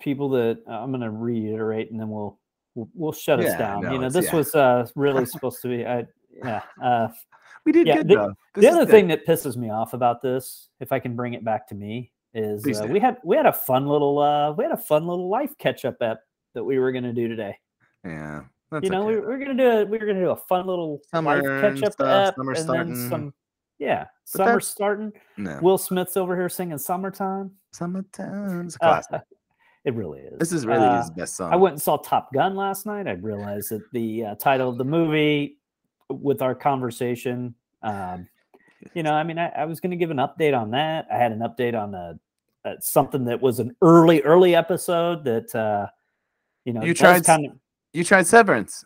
people 0.00 0.28
that 0.30 0.60
uh, 0.68 0.72
I'm 0.72 0.90
going 0.90 1.00
to 1.02 1.10
reiterate, 1.10 1.90
and 1.90 1.98
then 2.00 2.08
we'll 2.10 2.38
we'll, 2.74 2.88
we'll 2.94 3.12
shut 3.12 3.40
Yeah, 3.40 3.48
us 3.52 3.58
down. 3.58 3.82
no, 3.82 3.92
you 3.92 3.98
know, 3.98 4.10
this 4.10 4.26
yeah. 4.26 4.36
was 4.36 4.54
uh, 4.54 4.86
really 4.94 5.24
supposed 5.34 5.62
to 5.62 5.68
be. 5.68 5.86
I, 5.86 6.06
yeah. 6.44 6.62
Uh, 6.82 7.08
We 7.64 7.72
did 7.72 7.86
yeah, 7.86 7.96
good 7.96 8.08
the- 8.08 8.14
though. 8.14 8.34
The 8.60 8.68
other 8.68 8.86
thing 8.86 9.08
that 9.08 9.26
pisses 9.26 9.56
me 9.56 9.70
off 9.70 9.94
about 9.94 10.20
this, 10.22 10.68
if 10.80 10.90
I 10.92 10.98
can 10.98 11.14
bring 11.16 11.34
it 11.34 11.44
back 11.44 11.66
to 11.68 11.74
me, 11.74 12.12
is 12.34 12.64
uh, 12.66 12.86
we 12.90 12.98
had 13.00 13.16
we 13.24 13.36
had 13.36 13.46
a 13.46 13.52
fun 13.52 13.86
little 13.86 14.18
uh, 14.18 14.52
we 14.52 14.64
had 14.64 14.72
a 14.72 14.76
fun 14.76 15.06
little 15.06 15.28
life 15.28 15.56
catch 15.58 15.84
up 15.84 15.96
app 16.00 16.18
that 16.54 16.64
we 16.64 16.78
were 16.78 16.92
going 16.92 17.04
to 17.04 17.12
do 17.12 17.28
today. 17.28 17.56
Yeah. 18.04 18.42
That's 18.70 18.84
you 18.84 18.90
know, 18.90 19.08
okay. 19.08 19.14
we, 19.20 19.26
we're 19.26 19.38
going 19.38 19.56
to 19.56 19.62
do 19.62 19.70
a 19.70 19.84
we 19.84 19.98
were 19.98 20.04
going 20.04 20.16
to 20.18 20.22
do 20.24 20.30
a 20.30 20.36
fun 20.36 20.66
little 20.66 21.00
Summer 21.10 21.60
catch 21.60 21.82
up 21.82 21.94
app, 22.00 22.34
summer 22.36 22.52
and 22.52 22.60
starting. 22.60 22.94
then 22.94 23.08
some. 23.10 23.34
Yeah, 23.78 24.06
But 24.32 24.38
summer 24.38 24.60
starting. 24.60 25.12
no. 25.36 25.58
Will 25.62 25.78
Smith's 25.78 26.16
over 26.16 26.34
here 26.36 26.48
singing 26.48 26.78
"Summertime." 26.78 27.52
Summertime. 27.72 28.66
It's 28.66 28.76
a 28.82 28.84
Uh, 28.84 29.20
it 29.84 29.94
really 29.94 30.20
is. 30.20 30.38
this 30.38 30.52
is 30.52 30.66
really 30.66 30.84
Uh, 30.84 30.98
his 31.00 31.10
best 31.10 31.36
song. 31.36 31.52
I 31.52 31.56
went 31.56 31.74
and 31.74 31.82
saw 31.82 31.96
Top 31.96 32.32
Gun 32.32 32.56
last 32.56 32.86
night. 32.86 33.06
I 33.06 33.12
realized 33.12 33.70
that 33.70 33.82
the 33.92 34.24
uh, 34.24 34.34
title 34.34 34.68
of 34.68 34.78
the 34.78 34.84
movie, 34.84 35.58
with 36.10 36.42
our 36.42 36.54
conversation, 36.54 37.54
um, 37.82 38.26
you 38.94 39.02
know, 39.02 39.12
I 39.12 39.22
mean, 39.22 39.38
I, 39.38 39.48
I 39.50 39.64
was 39.66 39.78
going 39.80 39.90
to 39.90 39.96
give 39.96 40.10
an 40.10 40.16
update 40.16 40.58
on 40.58 40.70
that. 40.72 41.06
I 41.12 41.16
had 41.16 41.32
an 41.32 41.40
update 41.40 41.80
on 41.80 41.94
a, 41.94 42.18
uh 42.64 42.74
something 42.80 43.24
that 43.26 43.40
was 43.40 43.60
an 43.60 43.76
early, 43.82 44.20
early 44.22 44.54
episode 44.56 45.22
that, 45.24 45.54
uh, 45.54 45.86
you 46.64 46.72
know, 46.72 46.82
You 46.82 46.94
tried 46.94 47.24
kind 47.24 47.46
of. 47.46 47.52
You 47.98 48.04
tried 48.04 48.26
Severance, 48.28 48.84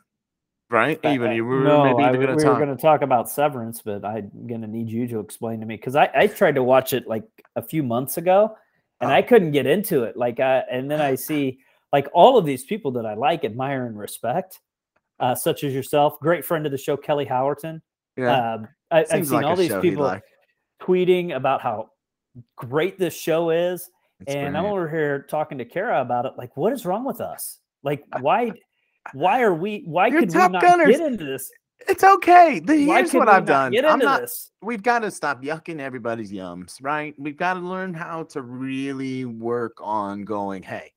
right? 0.71 0.99
Even 1.05 1.33
you 1.33 1.45
were 1.45 1.61
no, 1.65 1.85
maybe 1.85 2.03
I- 2.05 2.13
going 2.15 2.29
to 2.29 2.35
we 2.37 2.43
talk. 2.43 2.59
were 2.59 2.65
going 2.65 2.75
to 2.75 2.81
talk 2.81 3.03
about 3.03 3.29
Severance, 3.31 3.83
but 3.83 4.05
I'm 4.07 4.31
going 4.47 4.63
to 4.63 4.67
need 4.67 4.89
you 4.89 5.07
to 5.09 5.21
explain 5.21 5.61
to 5.61 5.67
me 5.67 5.77
because 5.77 5.97
I, 5.97 6.09
I 6.15 6.27
tried 6.29 6.55
to 6.55 6.63
watch 6.63 6.95
it 6.95 7.07
like 7.07 7.25
a 7.57 7.63
few 7.63 7.83
months 7.83 8.17
ago, 8.17 8.57
and 9.03 9.11
Oh. 9.11 9.15
I 9.15 9.21
couldn't 9.21 9.51
get 9.53 9.67
into 9.67 10.05
it. 10.05 10.17
Like, 10.17 10.41
I, 10.41 10.61
and 10.71 10.91
then 10.91 11.03
I 11.03 11.15
see 11.15 11.59
like 11.93 12.09
all 12.15 12.39
of 12.39 12.47
these 12.47 12.65
people 12.65 12.91
that 12.93 13.05
I 13.05 13.13
like, 13.13 13.45
admire, 13.45 13.85
and 13.85 13.99
respect, 13.99 14.61
uh, 15.21 15.35
such 15.35 15.63
as 15.63 15.75
yourself, 15.75 16.19
great 16.21 16.43
friend 16.43 16.65
of 16.65 16.73
the 16.73 16.79
show, 16.79 16.97
Kelly 16.97 17.27
Howerton. 17.27 17.83
yeah. 18.17 18.55
Um, 18.55 18.69
I, 18.91 19.01
I've 19.11 19.27
seen 19.27 19.31
like 19.31 19.45
all 19.45 19.57
these 19.57 19.75
people 19.83 20.05
like. 20.05 20.23
tweeting 20.83 21.37
about 21.37 21.61
how 21.61 21.91
great 22.57 22.99
this 22.99 23.15
show 23.15 23.51
is, 23.51 23.91
It's 24.21 24.35
and 24.35 24.57
I'm 24.57 24.65
over 24.65 24.89
here 24.89 25.27
talking 25.29 25.59
to 25.59 25.67
Kara 25.67 26.01
about 26.01 26.25
it. 26.25 26.33
Like, 26.39 26.57
what 26.57 26.73
is 26.73 26.87
wrong 26.87 27.05
with 27.05 27.21
us? 27.21 27.59
Like, 27.83 28.05
why? 28.21 28.53
Why 29.13 29.43
are 29.43 29.55
we? 29.55 29.83
Why 29.85 30.09
You're 30.09 30.21
could 30.21 30.33
we 30.33 30.39
not 30.39 30.61
Gunners. 30.63 30.97
get 30.97 31.01
into 31.07 31.25
this? 31.25 31.51
It's 31.89 32.05
okay. 32.05 32.61
The, 32.61 32.87
Why 32.87 32.99
here's 32.99 33.13
what 33.13 33.29
I've 33.29 33.45
done. 33.45 33.73
Get 33.73 33.85
I'm 33.85 33.99
not. 33.99 34.21
this. 34.21 34.51
We've 34.63 34.83
got 34.83 35.01
to 35.01 35.11
stop 35.11 35.43
yucking 35.43 35.81
everybody's 35.81 36.31
yums, 36.33 36.77
right? 36.81 37.15
We've 37.19 37.37
got 37.37 37.55
to 37.55 37.61
learn 37.61 37.93
how 37.93 38.23
to 38.25 38.43
really 38.43 39.25
work 39.25 39.79
on 39.81 40.25
going. 40.25 40.63
Hey, 40.63 40.93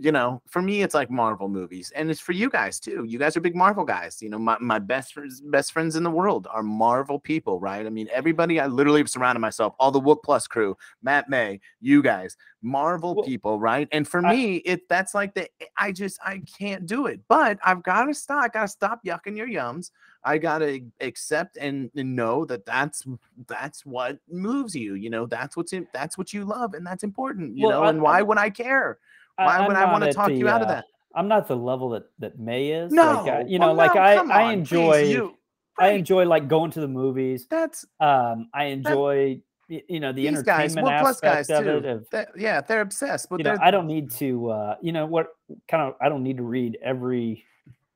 you 0.00 0.10
know, 0.10 0.42
for 0.46 0.60
me, 0.60 0.82
it's 0.82 0.94
like 0.94 1.10
Marvel 1.10 1.48
movies, 1.48 1.92
and 1.94 2.10
it's 2.10 2.20
for 2.20 2.32
you 2.32 2.50
guys 2.50 2.80
too. 2.80 3.04
You 3.06 3.18
guys 3.18 3.36
are 3.36 3.40
big 3.40 3.54
Marvel 3.54 3.84
guys. 3.84 4.20
You 4.20 4.28
know, 4.28 4.38
my, 4.38 4.56
my 4.60 4.80
best 4.80 5.14
friends, 5.14 5.40
best 5.40 5.72
friends 5.72 5.94
in 5.94 6.02
the 6.02 6.10
world 6.10 6.48
are 6.50 6.62
Marvel 6.62 7.20
people, 7.20 7.60
right? 7.60 7.86
I 7.86 7.90
mean, 7.90 8.08
everybody. 8.12 8.58
I 8.58 8.66
literally 8.66 9.00
have 9.00 9.08
surrounded 9.08 9.40
myself, 9.40 9.74
all 9.78 9.92
the 9.92 10.00
Wook 10.00 10.22
Plus 10.24 10.48
crew, 10.48 10.76
Matt 11.02 11.28
May, 11.30 11.60
you 11.80 12.02
guys, 12.02 12.36
Marvel 12.62 13.14
Well, 13.14 13.24
people, 13.24 13.60
right? 13.60 13.86
And 13.92 14.08
for 14.08 14.26
I- 14.26 14.34
me, 14.34 14.56
it 14.56 14.88
that's 14.88 15.14
like 15.14 15.34
the 15.34 15.48
I 15.78 15.92
just 15.92 16.18
I 16.24 16.42
can't 16.58 16.84
do 16.84 17.06
it. 17.06 17.20
But 17.28 17.58
I've 17.64 17.82
got 17.84 18.06
to 18.06 18.14
stop. 18.14 18.42
I 18.44 18.48
got 18.48 18.62
to 18.62 18.68
stop 18.68 19.04
yucking 19.04 19.36
your 19.36 19.48
yums. 19.48 19.92
I 20.24 20.38
gotta 20.38 20.80
accept 21.00 21.56
and, 21.56 21.88
and 21.94 22.16
know 22.16 22.44
that 22.46 22.66
that's 22.66 23.04
that's 23.46 23.86
what 23.86 24.18
moves 24.28 24.74
you. 24.74 24.94
You 24.94 25.08
know, 25.10 25.26
that's 25.26 25.56
what's 25.56 25.72
in, 25.72 25.86
that's 25.94 26.18
what 26.18 26.32
you 26.32 26.44
love, 26.44 26.74
and 26.74 26.84
that's 26.84 27.04
important. 27.04 27.56
You 27.56 27.68
Well, 27.68 27.80
know, 27.82 27.86
I- 27.86 27.90
and 27.90 28.02
why 28.02 28.18
I- 28.18 28.22
would 28.22 28.36
I 28.38 28.50
care? 28.50 28.98
Why 29.36 29.58
I'm 29.58 29.66
would 29.66 29.76
I 29.76 29.90
want 29.90 30.04
to 30.04 30.12
talk 30.12 30.30
you 30.30 30.48
out 30.48 30.62
of 30.62 30.68
the, 30.68 30.74
uh, 30.74 30.76
that? 30.76 30.84
I'm 31.14 31.28
not 31.28 31.46
the 31.48 31.56
level 31.56 31.90
that 31.90 32.04
that 32.18 32.38
May 32.38 32.68
is. 32.70 32.92
No, 32.92 33.22
like, 33.24 33.32
I, 33.32 33.40
you 33.46 33.58
know, 33.58 33.66
well, 33.68 33.74
like 33.74 33.94
no, 33.94 34.00
I 34.02 34.14
come 34.16 34.30
I 34.32 34.42
on, 34.44 34.50
please, 34.50 34.58
enjoy 34.72 35.02
you. 35.04 35.34
I 35.78 35.88
enjoy 35.90 36.24
like 36.26 36.48
going 36.48 36.70
to 36.72 36.80
the 36.80 36.88
movies. 36.88 37.46
That's 37.50 37.84
Um, 38.00 38.48
I 38.54 38.64
enjoy 38.64 39.40
y- 39.68 39.82
you 39.88 40.00
know 40.00 40.12
the 40.12 40.26
these 40.28 40.42
guys. 40.42 40.72
entertainment 40.76 40.86
Well, 40.86 41.00
plus 41.02 41.16
aspect 41.22 41.48
guys 41.48 41.58
of 41.58 41.64
too. 41.64 41.70
it. 41.78 41.84
Of, 41.84 42.10
That- 42.10 42.28
yeah, 42.36 42.60
they're 42.62 42.80
obsessed. 42.80 43.28
But 43.28 43.40
you 43.40 43.44
know, 43.44 43.56
I 43.60 43.70
don't 43.70 43.86
need 43.86 44.10
to. 44.12 44.50
uh 44.50 44.76
You 44.80 44.92
know 44.92 45.06
what? 45.06 45.26
Kind 45.68 45.82
of. 45.82 45.94
I 46.00 46.08
don't 46.08 46.22
need 46.22 46.38
to 46.38 46.42
read 46.42 46.78
every 46.82 47.44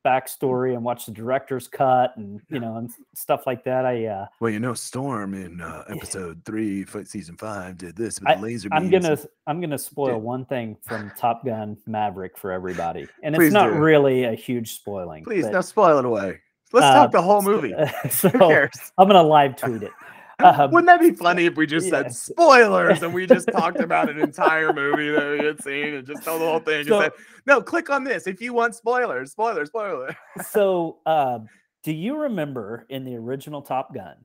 backstory 0.05 0.73
and 0.73 0.83
watch 0.83 1.05
the 1.05 1.11
director's 1.11 1.67
cut 1.67 2.15
and 2.17 2.41
you 2.49 2.59
know 2.59 2.77
and 2.77 2.91
stuff 3.13 3.45
like 3.45 3.63
that. 3.63 3.85
I 3.85 4.05
uh 4.05 4.25
Well, 4.39 4.51
you 4.51 4.59
know, 4.59 4.73
Storm 4.73 5.33
in 5.33 5.61
uh, 5.61 5.83
episode 5.89 6.41
three, 6.45 6.85
season 7.05 7.37
five, 7.37 7.77
did 7.77 7.95
this 7.95 8.19
with 8.19 8.29
I- 8.29 8.35
the 8.35 8.41
laser 8.41 8.69
I'm 8.71 8.89
gonna 8.89 9.17
I'm 9.47 9.61
gonna 9.61 9.77
spoil 9.77 10.19
one 10.19 10.45
thing 10.45 10.77
from 10.81 11.11
Top 11.17 11.45
Gun 11.45 11.77
Maverick 11.85 12.37
for 12.37 12.51
everybody, 12.51 13.07
and 13.23 13.35
it's 13.35 13.53
not 13.53 13.71
do. 13.73 13.79
really 13.79 14.25
a 14.25 14.33
huge 14.33 14.73
spoiling. 14.73 15.23
Please, 15.23 15.45
but, 15.45 15.53
now 15.53 15.61
spoil 15.61 15.97
it 15.99 16.05
away. 16.05 16.39
Let's 16.73 16.85
uh, 16.85 16.93
talk 16.93 17.11
the 17.11 17.21
whole 17.21 17.41
movie. 17.41 17.73
So 18.09 18.29
Who 18.29 18.39
cares? 18.39 18.91
I'm 18.97 19.07
gonna 19.07 19.23
live 19.23 19.55
tweet 19.55 19.83
it. 19.83 19.91
Um, 20.43 20.71
Wouldn't 20.71 20.87
that 20.87 20.99
be 20.99 21.11
funny 21.23 21.45
if 21.45 21.55
we 21.55 21.65
just 21.67 21.87
yeah. 21.87 22.03
said 22.03 22.13
spoilers 22.13 23.03
and 23.03 23.13
we 23.13 23.25
just 23.25 23.47
talked 23.51 23.79
about 23.81 24.09
an 24.09 24.19
entire 24.19 24.73
movie 24.73 25.11
that 25.11 25.37
we 25.39 25.45
had 25.45 25.61
seen 25.63 25.93
and 25.95 26.05
just 26.07 26.23
told 26.23 26.41
the 26.41 26.45
whole 26.45 26.59
thing 26.59 26.85
So- 26.85 27.01
said, 27.01 27.11
no, 27.45 27.61
click 27.61 27.89
on 27.89 28.03
this 28.03 28.27
if 28.27 28.41
you 28.41 28.53
want 28.53 28.75
spoilers, 28.75 29.31
spoilers, 29.31 29.69
spoilers. 29.69 30.13
so 30.49 30.99
um, 31.05 31.47
do 31.83 31.91
you 31.91 32.17
remember 32.17 32.85
in 32.89 33.03
the 33.03 33.15
original 33.15 33.61
Top 33.61 33.93
Gun 33.93 34.15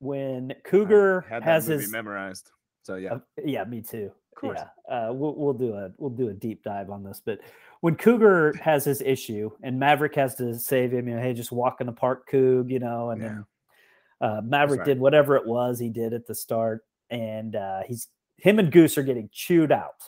when 0.00 0.54
Cougar 0.64 1.26
has 1.42 1.66
his 1.66 1.90
memorized. 1.90 2.50
So 2.82 2.96
yeah, 2.96 3.14
Uh, 3.14 3.18
yeah, 3.44 3.64
me 3.64 3.82
too. 3.82 4.10
Of 4.32 4.40
course. 4.40 4.60
Yeah, 4.88 5.08
uh, 5.08 5.12
we'll 5.12 5.34
we'll 5.36 5.52
do 5.52 5.74
a 5.74 5.90
we'll 5.98 6.10
do 6.10 6.28
a 6.28 6.32
deep 6.32 6.62
dive 6.64 6.90
on 6.90 7.04
this. 7.04 7.20
But 7.24 7.40
when 7.80 7.94
Cougar 7.94 8.54
has 8.62 8.84
his 8.84 9.02
issue 9.02 9.50
and 9.62 9.78
Maverick 9.78 10.14
has 10.14 10.34
to 10.36 10.58
save 10.58 10.92
him, 10.92 11.08
you 11.08 11.16
know, 11.16 11.20
hey, 11.22 11.34
just 11.34 11.52
walk 11.52 11.80
in 11.80 11.86
the 11.86 11.92
park, 11.92 12.28
Coog, 12.30 12.70
you 12.70 12.78
know, 12.78 13.10
and 13.10 13.20
then 13.22 13.44
uh, 14.20 14.40
Maverick 14.44 14.80
right. 14.80 14.86
did 14.86 15.00
whatever 15.00 15.36
it 15.36 15.46
was 15.46 15.78
he 15.78 15.88
did 15.90 16.12
at 16.12 16.26
the 16.26 16.34
start, 16.34 16.84
and 17.10 17.56
uh, 17.56 17.80
he's 17.86 18.08
him 18.36 18.58
and 18.58 18.70
Goose 18.72 18.96
are 18.98 19.02
getting 19.02 19.28
chewed 19.32 19.72
out 19.72 20.02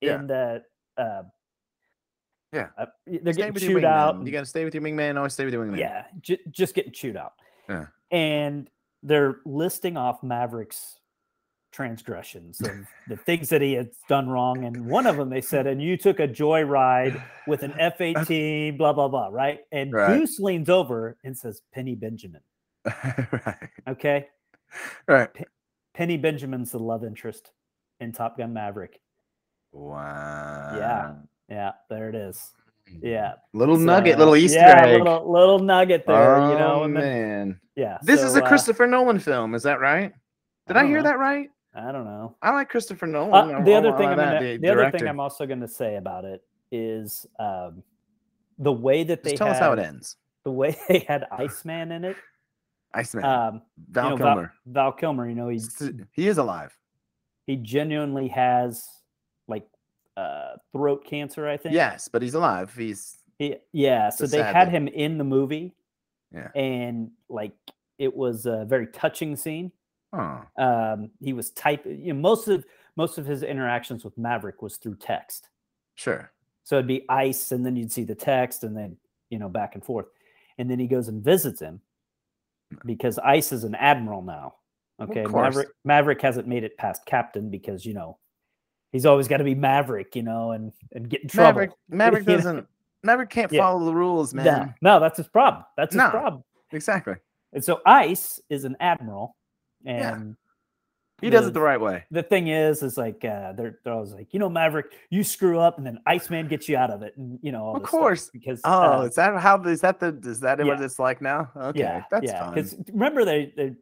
Yeah. 0.00 0.14
in 0.16 0.26
the. 0.26 0.62
Uh, 0.96 1.22
Yeah. 2.52 2.68
uh, 2.78 2.86
they're 3.06 3.32
stay 3.32 3.42
getting 3.50 3.54
chewed 3.68 3.84
out. 3.84 4.14
and- 4.16 4.26
You 4.26 4.32
got 4.32 4.40
to 4.40 4.46
stay 4.46 4.64
with 4.64 4.74
your 4.74 4.82
wingman. 4.82 5.16
Always 5.16 5.32
stay 5.32 5.44
with 5.44 5.52
your 5.54 5.64
wingman. 5.66 5.78
yeah, 5.78 6.04
ju- 6.20 6.38
just 6.50 6.74
getting 6.74 6.92
chewed 6.92 7.16
out. 7.16 7.32
Yeah. 7.68 7.86
And 8.10 8.70
they're 9.02 9.40
listing 9.44 9.96
off 9.96 10.22
Maverick's 10.22 10.98
transgressions 11.72 12.60
of 12.60 12.70
the 13.08 13.16
things 13.16 13.48
that 13.48 13.60
he 13.60 13.72
had 13.72 13.90
done 14.08 14.28
wrong. 14.28 14.64
And 14.64 14.86
one 14.86 15.06
of 15.06 15.16
them 15.16 15.28
they 15.28 15.40
said, 15.40 15.66
and 15.66 15.82
you 15.82 15.96
took 15.96 16.20
a 16.20 16.28
joyride 16.28 17.20
with 17.48 17.64
an 17.64 17.74
F 17.78 18.00
18, 18.00 18.76
blah, 18.76 18.92
blah, 18.92 19.08
blah. 19.08 19.28
Right. 19.32 19.60
And 19.72 19.92
Right. 19.92 20.16
Goose 20.18 20.38
leans 20.38 20.68
over 20.70 21.16
and 21.24 21.36
says, 21.36 21.60
Penny 21.74 21.96
Benjamin. 21.96 22.40
right. 23.46 23.68
Okay. 23.88 24.28
Right. 25.06 25.30
Penny 25.94 26.16
Benjamin's 26.16 26.72
the 26.72 26.78
love 26.78 27.04
interest 27.04 27.52
in 28.00 28.12
Top 28.12 28.38
Gun 28.38 28.52
Maverick. 28.52 29.00
Wow. 29.72 30.74
Yeah. 30.76 31.14
Yeah. 31.48 31.72
There 31.88 32.08
it 32.08 32.14
is. 32.14 32.52
Yeah. 33.00 33.34
Little 33.52 33.78
nugget, 33.78 34.18
little 34.18 34.36
Easter 34.36 34.58
yeah, 34.58 34.86
egg. 34.86 35.02
Little, 35.02 35.32
little 35.32 35.58
nugget 35.58 36.06
there, 36.06 36.36
oh, 36.36 36.52
you 36.52 36.58
know. 36.58 36.84
And 36.84 36.96
then, 36.96 37.02
man. 37.02 37.60
yeah. 37.76 37.98
This 38.02 38.22
is 38.22 38.32
so, 38.32 38.40
a 38.40 38.42
uh, 38.42 38.48
Christopher 38.48 38.86
Nolan 38.86 39.18
film. 39.18 39.54
Is 39.54 39.62
that 39.62 39.80
right? 39.80 40.12
Did 40.66 40.76
I, 40.76 40.80
don't 40.80 40.90
hear 40.90 40.98
know. 40.98 41.04
that 41.04 41.18
right? 41.18 41.48
I 41.74 41.92
don't 41.92 42.04
know. 42.04 42.36
I 42.40 42.52
like 42.52 42.68
Christopher 42.68 43.06
Nolan. 43.06 43.54
Uh, 43.54 43.60
the 43.62 43.74
other 43.74 43.96
thing 43.96 44.08
I'm 44.08 44.16
gonna, 44.16 44.40
the 44.40 44.56
the 44.58 44.68
other 44.68 44.90
thing. 44.90 45.08
I'm 45.08 45.20
also 45.20 45.46
going 45.46 45.60
to 45.60 45.68
say 45.68 45.96
about 45.96 46.24
it 46.24 46.42
is 46.70 47.26
um, 47.38 47.82
the 48.58 48.72
way 48.72 49.04
that 49.04 49.22
they 49.22 49.30
Just 49.30 49.38
tell 49.38 49.48
had, 49.48 49.56
us 49.56 49.60
how 49.60 49.72
it 49.72 49.78
ends. 49.78 50.16
the 50.44 50.52
way 50.52 50.76
they 50.88 51.00
had 51.00 51.26
Iceman 51.32 51.92
in 51.92 52.04
it. 52.04 52.16
Iceman. 52.94 53.24
Um, 53.24 53.62
Val 53.90 54.04
you 54.04 54.10
know, 54.10 54.16
Kilmer. 54.16 54.52
Val, 54.66 54.84
Val 54.84 54.92
Kilmer. 54.92 55.28
You 55.28 55.34
know, 55.34 55.48
he 55.48 55.60
he 56.12 56.28
is 56.28 56.38
alive. 56.38 56.76
he 57.46 57.56
genuinely 57.56 58.28
has 58.28 58.88
like 59.48 59.66
uh, 60.16 60.54
throat 60.72 61.04
cancer. 61.04 61.48
I 61.48 61.56
think. 61.56 61.74
Yes, 61.74 62.08
but 62.08 62.22
he's 62.22 62.34
alive. 62.34 62.74
He's 62.76 63.18
He- 63.38 63.56
yeah. 63.72 64.10
So 64.10 64.26
they 64.26 64.42
had 64.42 64.66
thing. 64.70 64.86
him 64.86 64.88
in 64.88 65.18
the 65.18 65.24
movie, 65.24 65.74
yeah. 66.32 66.48
and 66.54 67.10
like 67.28 67.52
it 67.98 68.14
was 68.14 68.46
a 68.46 68.64
very 68.64 68.86
touching 68.88 69.36
scene. 69.36 69.70
Oh, 70.12 70.40
Um, 70.58 71.10
he 71.20 71.32
was 71.32 71.50
type. 71.50 71.84
You 71.86 72.12
know, 72.14 72.20
most 72.20 72.46
of 72.48 72.64
most 72.96 73.18
of 73.18 73.26
his 73.26 73.42
interactions 73.42 74.04
with 74.04 74.16
Maverick 74.16 74.62
was 74.62 74.76
through 74.76 74.96
text. 74.96 75.48
sure. 75.96 76.30
So 76.66 76.76
it'd 76.76 76.86
be 76.86 77.04
ice, 77.10 77.52
and 77.52 77.66
then 77.66 77.76
you'd 77.76 77.92
see 77.92 78.04
the 78.04 78.14
text, 78.14 78.64
and 78.64 78.74
then 78.76 78.96
you 79.30 79.38
know 79.38 79.48
back 79.50 79.74
and 79.74 79.84
forth, 79.84 80.06
and 80.58 80.70
then 80.70 80.78
he 80.78 80.86
goes 80.86 81.08
and 81.08 81.22
visits 81.22 81.60
him 81.60 81.80
because 82.84 83.18
Ice 83.18 83.52
is 83.52 83.64
an 83.64 83.74
admiral 83.76 84.22
now. 84.22 84.54
Okay. 85.00 85.24
Maverick 85.26 85.68
Maverick 85.84 86.20
hasn't 86.22 86.46
made 86.46 86.64
it 86.64 86.76
past 86.78 87.04
captain 87.06 87.50
because 87.50 87.84
you 87.84 87.94
know 87.94 88.18
he's 88.92 89.06
always 89.06 89.26
got 89.28 89.38
to 89.38 89.44
be 89.44 89.54
Maverick, 89.54 90.14
you 90.14 90.22
know, 90.22 90.52
and 90.52 90.72
and 90.92 91.08
get 91.08 91.22
in 91.22 91.28
trouble. 91.28 91.48
Maverick. 91.60 91.70
Maverick 91.88 92.24
doesn't. 92.26 92.66
Maverick 93.02 93.30
can't 93.30 93.52
Yeah. 93.52 93.62
follow 93.62 93.84
the 93.84 93.94
rules, 93.94 94.32
man. 94.32 94.74
no, 94.80 94.98
that's 95.00 95.18
his 95.18 95.28
problem. 95.28 95.64
That's 95.76 95.92
his 95.94 95.98
No. 96.02 96.10
problem. 96.10 96.44
Exactly. 96.72 97.16
And 97.52 97.62
so 97.62 97.80
Ice 97.86 98.40
is 98.48 98.64
an 98.64 98.76
admiral, 98.80 99.36
Yeah. 99.82 100.14
and 100.14 100.36
He 101.24 101.30
does 101.30 101.42
the- 101.44 101.48
it 101.48 101.54
the 101.54 101.60
right 101.60 101.80
way. 101.80 102.04
the 102.10 102.22
thing 102.22 102.48
is, 102.48 102.82
is 102.82 102.96
like 102.96 103.24
uh, 103.24 103.52
they're, 103.52 103.78
they're 103.84 103.92
always 103.94 104.12
like, 104.12 104.32
you 104.32 104.38
know, 104.40 104.48
Maverick, 104.48 104.86
you 105.10 105.24
screw 105.24 105.58
up, 105.58 105.78
and 105.78 105.86
then 105.86 105.98
Iceman 106.06 106.48
gets 106.48 106.68
you 106.68 106.76
out 106.76 106.90
of 106.90 107.02
it, 107.02 107.16
and 107.16 107.38
you 107.42 107.52
know, 107.52 107.64
all 107.64 107.76
Of 107.76 107.82
course. 107.82 108.30
because 108.30 108.60
Oh, 108.64 109.00
uh, 109.00 109.02
is 109.02 109.14
that 109.16 109.36
how? 109.40 109.62
Is 109.64 109.80
that 109.80 110.00
the? 110.00 110.18
Is 110.24 110.40
that 110.40 110.58
what 110.64 110.80
it's 110.80 110.98
like 110.98 111.20
now? 111.22 111.50
Okay, 111.56 111.80
yeah, 111.80 112.04
that's 112.10 112.26
yeah. 112.26 112.44
fine. 112.44 112.54
Because 112.54 112.76
remember 112.92 113.24
they 113.24 113.52
they 113.56 113.74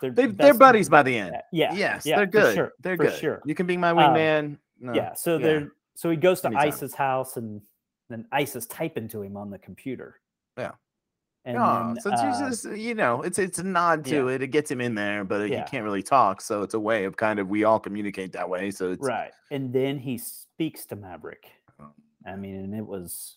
they're 0.00 0.10
They, 0.10 0.26
they're 0.26 0.54
buddies 0.54 0.88
by 0.88 1.02
the 1.02 1.16
end. 1.16 1.36
Yeah, 1.52 1.72
yes, 1.74 2.04
yeah, 2.04 2.16
they're 2.16 2.26
good. 2.26 2.54
sure, 2.54 2.72
They're 2.80 2.96
for 2.96 3.04
good. 3.04 3.18
sure. 3.18 3.42
You 3.46 3.54
can 3.54 3.66
be 3.66 3.76
my 3.76 3.90
Um, 3.90 3.98
wingman. 3.98 4.58
No, 4.80 4.92
yeah. 4.94 5.14
So 5.14 5.38
yeah, 5.38 5.46
they're 5.46 5.72
so 5.94 6.10
he 6.10 6.16
goes 6.16 6.40
to 6.42 6.48
anytime. 6.48 6.68
Ice's 6.68 6.94
house 6.94 7.36
and 7.38 7.62
then 8.10 8.26
Ice 8.30 8.54
is 8.56 8.66
typing 8.66 9.08
to 9.08 9.22
him 9.22 9.36
on 9.38 9.50
the 9.50 9.58
computer. 9.58 10.20
Yeah. 10.58 10.72
And 11.46 11.56
Oh, 11.58 11.92
then, 11.94 12.00
so 12.00 12.10
uh, 12.10 12.48
Jesus, 12.50 12.64
you 12.78 12.94
know, 12.96 13.22
it's 13.22 13.38
it's 13.38 13.60
a 13.60 13.62
nod 13.62 14.04
to 14.06 14.26
yeah. 14.28 14.34
it. 14.34 14.42
It 14.42 14.48
gets 14.48 14.68
him 14.70 14.80
in 14.80 14.96
there, 14.96 15.22
but 15.24 15.48
Yeah. 15.48 15.64
he 15.64 15.70
can't 15.70 15.84
really 15.84 16.02
talk. 16.02 16.40
So 16.40 16.62
it's 16.62 16.74
a 16.74 16.80
way 16.80 17.04
of 17.04 17.16
kind 17.16 17.38
of 17.38 17.48
we 17.48 17.62
all 17.62 17.78
communicate 17.78 18.32
that 18.32 18.48
way. 18.50 18.72
So 18.72 18.90
it's 18.90 19.02
right, 19.06 19.30
and 19.52 19.72
then 19.72 19.96
he 19.98 20.18
speaks 20.18 20.84
to 20.86 20.96
Maverick. 20.96 21.46
Oh. 21.80 21.90
I 22.26 22.34
mean, 22.34 22.56
and 22.56 22.74
it 22.74 22.84
was 22.84 23.36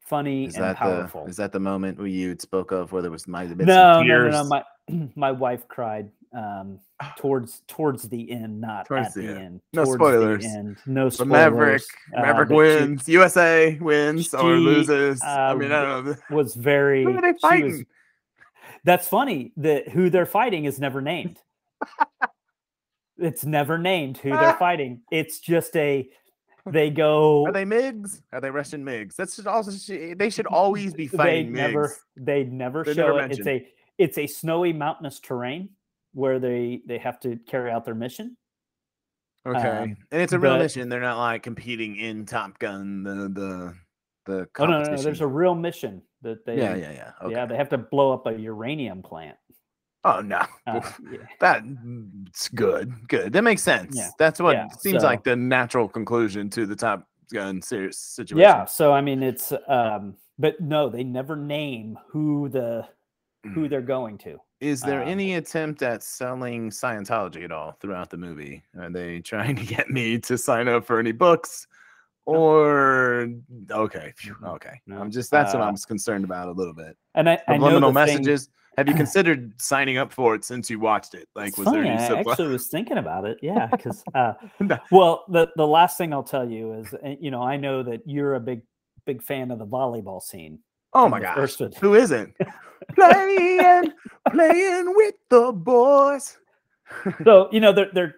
funny 0.00 0.44
Is 0.44 0.54
and 0.54 0.62
that 0.64 0.76
powerful. 0.76 1.24
the 1.24 1.30
is 1.30 1.36
that 1.38 1.50
the 1.50 1.58
moment 1.60 1.98
where 1.98 2.06
you 2.06 2.36
spoke 2.38 2.70
of 2.70 2.92
where 2.92 3.02
there 3.02 3.10
was 3.10 3.26
might 3.26 3.48
have 3.48 3.58
been 3.58 3.66
no, 3.66 4.02
no, 4.02 4.28
no, 4.28 4.30
no. 4.30 4.44
My 4.44 4.62
my 5.16 5.32
wife 5.32 5.66
cried 5.66 6.10
um, 6.34 6.80
towards 7.18 7.62
towards 7.68 8.08
the 8.08 8.30
end, 8.30 8.60
not 8.60 8.86
Towards 8.86 9.08
at 9.08 9.14
the 9.14 9.20
the, 9.22 9.28
end. 9.28 9.38
end. 9.38 9.60
No 9.72 9.84
towards 9.84 9.98
spoilers. 10.00 10.42
The 10.42 10.48
end. 10.50 10.76
No 10.86 11.08
spoilers. 11.08 11.30
Maverick, 11.32 11.82
uh, 12.16 12.22
Maverick 12.22 12.48
she 12.48 12.54
wins. 12.54 13.08
USA 13.08 13.78
wins 13.80 14.34
or 14.34 14.40
she, 14.56 14.60
loses. 14.60 15.22
I 15.22 15.54
mean, 15.54 15.72
I 15.72 15.76
uh, 15.76 15.82
don't 15.84 16.06
know. 16.06 16.16
Was 16.36 16.54
very. 16.54 17.04
Who 17.04 17.16
are 17.16 17.20
they 17.20 17.28
she 17.28 17.32
was- 17.32 17.40
fighting? 17.40 17.86
that's 18.84 19.08
funny. 19.08 19.52
That 19.56 19.88
who 19.88 20.10
they're 20.10 20.26
fighting 20.26 20.64
is 20.64 20.78
never 20.78 21.00
named. 21.00 21.38
it's 23.18 23.44
never 23.44 23.78
named 23.78 24.18
who 24.18 24.30
they're 24.30 24.54
fighting. 24.54 25.02
It's 25.10 25.40
just 25.40 25.74
a. 25.76 26.08
They 26.66 26.88
go. 26.88 27.44
Are 27.46 27.52
they 27.52 27.66
MIGs? 27.66 28.22
Are 28.32 28.40
they 28.40 28.48
Russian 28.48 28.82
MIGs? 28.86 29.16
That's 29.16 29.36
just 29.36 29.46
also 29.46 29.70
they 30.14 30.30
should 30.30 30.46
always 30.46 30.94
be 30.94 31.08
they 31.08 31.16
fighting 31.18 31.52
never 31.52 31.88
MIGs. 31.88 31.96
they 32.16 32.44
never 32.44 32.84
They're 32.84 32.94
show 32.94 33.16
never 33.18 33.20
it. 33.30 33.38
It's 33.38 33.46
a 33.46 33.68
it's 33.98 34.16
a 34.16 34.26
snowy 34.26 34.72
mountainous 34.72 35.20
terrain 35.20 35.68
where 36.14 36.38
they 36.38 36.80
they 36.86 36.98
have 36.98 37.20
to 37.20 37.36
carry 37.46 37.70
out 37.70 37.84
their 37.84 37.94
mission. 37.94 38.36
Okay, 39.46 39.58
um, 39.68 39.96
and 40.10 40.22
it's 40.22 40.32
a 40.32 40.38
real 40.38 40.54
but- 40.54 40.60
mission. 40.62 40.88
They're 40.88 41.00
not 41.00 41.18
like 41.18 41.42
competing 41.42 41.96
in 41.96 42.24
Top 42.24 42.58
Gun. 42.58 43.02
The 43.02 43.14
the 43.28 43.74
the 44.26 44.48
Oh 44.58 44.64
no, 44.66 44.82
no, 44.82 44.90
no, 44.94 44.96
there's 44.96 45.20
a 45.20 45.26
real 45.26 45.54
mission 45.54 46.00
that 46.22 46.46
they 46.46 46.56
yeah, 46.56 46.74
yeah, 46.74 46.92
yeah. 46.92 47.12
Okay. 47.22 47.34
yeah 47.34 47.44
they 47.44 47.56
have 47.56 47.68
to 47.68 47.78
blow 47.78 48.12
up 48.14 48.26
a 48.26 48.32
uranium 48.32 49.02
plant. 49.02 49.36
Oh 50.06 50.20
no, 50.20 50.42
Uh, 50.66 50.80
yeah. 51.12 51.18
that's 51.40 52.48
good. 52.48 52.92
Good. 53.08 53.32
That 53.34 53.42
makes 53.42 53.62
sense. 53.62 53.94
Yeah, 53.96 54.10
That's 54.18 54.40
what 54.40 54.54
yeah, 54.56 54.68
seems 54.78 55.00
so- 55.02 55.06
like 55.08 55.24
the 55.24 55.36
natural 55.36 55.88
conclusion 55.88 56.48
to 56.50 56.64
the 56.66 56.76
Top 56.76 57.06
Gun 57.32 57.60
serious 57.62 57.98
situation. 57.98 58.38
yeah, 58.38 58.64
so 58.66 58.92
I 58.92 59.00
mean 59.02 59.22
it's 59.22 59.52
um 59.68 60.14
but 60.38 60.60
no, 60.60 60.88
they 60.88 61.04
never 61.04 61.36
name 61.36 61.98
who 62.08 62.48
the 62.48 62.86
who 63.54 63.68
they're 63.68 63.82
going 63.82 64.16
to. 64.18 64.38
Is 64.64 64.80
there 64.80 65.02
Um, 65.02 65.08
any 65.08 65.34
attempt 65.34 65.82
at 65.82 66.02
selling 66.02 66.70
Scientology 66.70 67.44
at 67.44 67.52
all 67.52 67.72
throughout 67.80 68.08
the 68.08 68.16
movie? 68.16 68.62
Are 68.80 68.88
they 68.88 69.20
trying 69.32 69.56
to 69.56 69.64
get 69.66 69.90
me 69.90 70.18
to 70.20 70.38
sign 70.38 70.68
up 70.68 70.86
for 70.86 70.98
any 70.98 71.12
books? 71.12 71.66
Or 72.26 73.28
okay, 73.70 74.14
No, 74.40 74.48
okay. 74.54 74.80
no. 74.86 74.98
I'm 74.98 75.10
just 75.10 75.30
that's 75.30 75.52
what 75.52 75.62
Uh, 75.62 75.66
I'm 75.66 75.76
concerned 75.76 76.24
about 76.24 76.48
a 76.48 76.52
little 76.52 76.72
bit. 76.72 76.96
And 77.14 77.28
I, 77.28 77.38
I 77.46 77.58
know 77.58 77.78
the 77.78 77.80
thing- 77.86 77.92
messages. 77.94 78.48
Have 78.78 78.88
you 78.88 78.94
considered 79.04 79.52
signing 79.60 79.98
up 79.98 80.10
for 80.12 80.34
it 80.34 80.42
since 80.44 80.68
you 80.70 80.80
watched 80.80 81.14
it? 81.14 81.28
Like, 81.36 81.48
It's 81.50 81.58
was 81.58 81.66
there 81.66 81.84
funny, 81.84 81.90
any 81.90 82.02
I 82.02 82.20
actually 82.20 82.48
was 82.48 82.66
thinking 82.68 82.96
about 82.98 83.24
it. 83.26 83.38
Yeah, 83.42 83.66
because 83.66 84.02
uh, 84.14 84.32
No. 84.60 84.78
well, 84.90 85.24
the 85.28 85.48
the 85.56 85.66
last 85.66 85.98
thing 85.98 86.12
I'll 86.14 86.24
tell 86.24 86.48
you 86.50 86.72
is, 86.72 86.92
uh, 86.94 87.14
you 87.20 87.30
know, 87.30 87.42
I 87.42 87.56
know 87.58 87.82
that 87.84 88.00
you're 88.06 88.34
a 88.34 88.40
big 88.40 88.62
big 89.04 89.22
fan 89.22 89.50
of 89.50 89.58
the 89.58 89.66
volleyball 89.66 90.20
scene. 90.22 90.58
Oh 90.94 91.08
my 91.08 91.20
gosh, 91.20 91.56
who 91.80 91.94
isn't 91.94 92.34
playing 92.94 93.92
playing 94.30 94.92
with 94.94 95.14
the 95.28 95.52
boys? 95.52 96.38
So 97.24 97.48
you 97.52 97.60
know, 97.60 97.72
they're 97.72 97.90
they're 97.92 98.14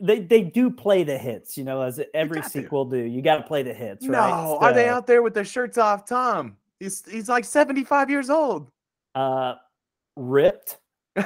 they 0.00 0.20
they 0.20 0.42
do 0.42 0.70
play 0.70 1.02
the 1.04 1.18
hits. 1.18 1.56
You 1.58 1.64
know, 1.64 1.82
as 1.82 2.00
every 2.14 2.36
got 2.40 2.44
to. 2.44 2.50
sequel 2.50 2.84
do. 2.84 2.98
You 2.98 3.20
got 3.22 3.38
to 3.38 3.42
play 3.42 3.62
the 3.62 3.74
hits, 3.74 4.04
No, 4.04 4.18
right? 4.18 4.58
are 4.60 4.72
they 4.72 4.88
out 4.88 5.06
there 5.06 5.22
with 5.22 5.34
their 5.34 5.44
shirts 5.44 5.76
off? 5.78 6.06
Tom, 6.06 6.56
he's 6.78 7.02
he's 7.10 7.28
like 7.28 7.44
75 7.44 8.08
years 8.10 8.30
old. 8.30 8.70
Uh, 9.14 9.54
ripped, 10.16 10.78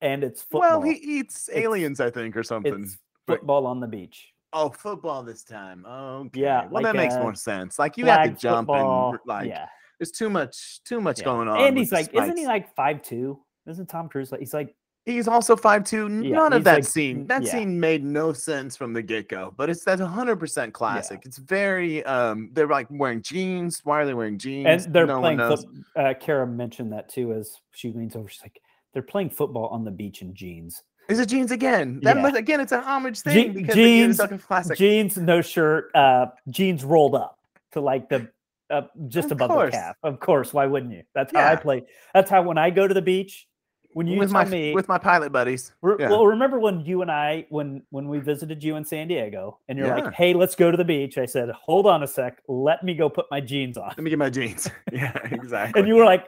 and 0.00 0.24
it's 0.24 0.42
football. 0.42 0.60
Well, 0.60 0.82
he 0.82 0.92
eats 0.92 1.48
It's- 1.48 1.62
aliens, 1.64 2.00
I 2.00 2.10
think, 2.10 2.36
or 2.36 2.42
something. 2.42 2.82
it's 2.84 2.98
but- 3.26 3.38
football 3.38 3.66
on 3.66 3.80
the 3.80 3.86
beach. 3.86 4.28
Oh, 4.54 4.68
football 4.68 5.22
this 5.22 5.42
time. 5.44 5.86
Okay. 5.86 6.40
Yeah, 6.42 6.64
Well, 6.64 6.82
like 6.82 6.84
that 6.84 6.94
makes 6.94 7.14
a 7.14 7.20
more 7.20 7.34
sense. 7.34 7.78
Like 7.78 7.96
you 7.96 8.04
have 8.04 8.24
to 8.24 8.30
jump 8.32 8.68
football, 8.68 9.12
and 9.12 9.18
like 9.24 9.48
yeah, 9.48 9.66
there's 10.02 10.10
too 10.10 10.28
much 10.28 10.82
too 10.82 11.00
much 11.00 11.20
yeah. 11.20 11.24
going 11.26 11.46
on. 11.46 11.60
And 11.60 11.78
he's 11.78 11.92
like, 11.92 12.12
isn't 12.12 12.36
he 12.36 12.44
like 12.44 12.74
five 12.74 13.02
two? 13.02 13.38
Isn't 13.68 13.86
Tom 13.86 14.08
Cruise 14.08 14.32
like? 14.32 14.40
He's 14.40 14.52
like, 14.52 14.74
He's 15.04 15.26
also 15.26 15.54
five 15.56 15.84
two. 15.84 16.08
Yeah, 16.22 16.36
None 16.36 16.52
of 16.52 16.64
that 16.64 16.74
like- 16.74 16.84
scene. 16.84 17.26
That 17.28 17.42
yeah. 17.44 17.50
scene 17.52 17.78
made 17.78 18.04
no 18.04 18.32
sense 18.32 18.76
from 18.76 18.92
the 18.92 19.02
get 19.02 19.28
go. 19.28 19.52
But 19.56 19.70
it's 19.70 19.84
that's 19.84 20.00
hundred 20.00 20.36
percent 20.36 20.72
classic. 20.74 21.22
It's 21.24 21.38
very 21.38 22.04
um. 22.04 22.50
They're 22.52 22.66
like 22.68 22.86
wearing 22.90 23.22
jeans. 23.22 23.80
Why 23.84 24.00
are 24.00 24.06
they 24.06 24.14
wearing 24.14 24.38
jeans? 24.38 24.84
and 24.86 24.92
they're 24.94 25.06
no 25.06 25.20
playing. 25.20 25.38
Foot, 25.38 25.64
uh, 25.96 26.14
Kara 26.20 26.46
mentioned 26.46 26.92
that 26.92 27.08
too 27.08 27.32
as 27.32 27.56
she 27.72 27.92
leans 27.92 28.16
over. 28.16 28.28
She's 28.28 28.42
like, 28.42 28.60
they're 28.92 29.02
playing 29.02 29.30
football 29.30 29.66
on 29.68 29.84
the 29.84 29.90
beach 29.92 30.22
in 30.22 30.34
jeans. 30.34 30.82
Is 31.08 31.18
it 31.18 31.26
jeans 31.28 31.50
again? 31.50 31.98
That 32.04 32.16
Yeah. 32.16 32.22
must, 32.22 32.36
again, 32.36 32.60
it's 32.60 32.70
an 32.72 32.80
homage 32.84 33.22
Je- 33.24 33.30
thing 33.32 33.52
because 33.54 33.68
it's 33.70 33.74
jeans- 33.76 34.18
like 34.20 34.30
a 34.32 34.38
classic. 34.38 34.78
Jeans, 34.78 35.16
no 35.16 35.42
shirt, 35.42 35.90
uh, 35.96 36.26
jeans 36.48 36.84
rolled 36.84 37.16
up 37.16 37.38
to 37.72 37.80
like 37.80 38.08
the 38.08 38.28
uh, 38.72 38.82
just 39.08 39.26
Of 39.26 39.32
above 39.32 39.50
course. 39.50 39.70
the 39.72 39.76
calf. 39.78 39.96
Of 40.02 40.18
course, 40.20 40.52
why 40.52 40.66
wouldn't 40.66 40.92
you? 40.92 41.02
That's 41.14 41.32
how 41.32 41.46
I 41.52 41.56
play. 41.56 41.82
That's 42.14 42.30
how 42.30 42.42
when 42.42 42.58
I 42.58 42.70
go 42.70 42.88
to 42.88 42.94
the 42.94 43.02
beach. 43.02 43.46
When 43.94 44.06
you 44.06 44.18
with 44.18 44.30
my 44.30 44.46
me, 44.46 44.72
with 44.72 44.88
my 44.88 44.96
pilot 44.96 45.32
buddies. 45.32 45.72
Re- 45.82 45.96
yeah. 46.00 46.08
Well, 46.08 46.26
remember 46.26 46.58
when 46.58 46.80
you 46.80 47.02
and 47.02 47.10
I, 47.10 47.44
when 47.50 47.82
when 47.90 48.08
we 48.08 48.20
visited 48.20 48.64
you 48.64 48.76
in 48.76 48.86
San 48.86 49.06
Diego, 49.06 49.58
and 49.68 49.76
you're 49.76 49.86
Yeah. 49.88 49.96
like, 49.96 50.14
"Hey, 50.14 50.32
let's 50.32 50.54
go 50.54 50.70
to 50.70 50.78
the 50.78 50.84
beach." 50.84 51.18
I 51.18 51.26
said, 51.26 51.50
"Hold 51.50 51.86
on 51.86 52.02
a 52.02 52.06
sec, 52.06 52.40
let 52.48 52.82
me 52.82 52.94
go 52.94 53.10
put 53.10 53.26
my 53.30 53.38
jeans 53.38 53.76
on." 53.76 53.88
Let 53.88 53.98
me 53.98 54.08
get 54.08 54.18
my 54.18 54.30
jeans. 54.30 54.66
yeah, 54.92 55.12
exactly. 55.30 55.78
And 55.78 55.86
you 55.86 55.96
were 55.96 56.06
like, 56.06 56.24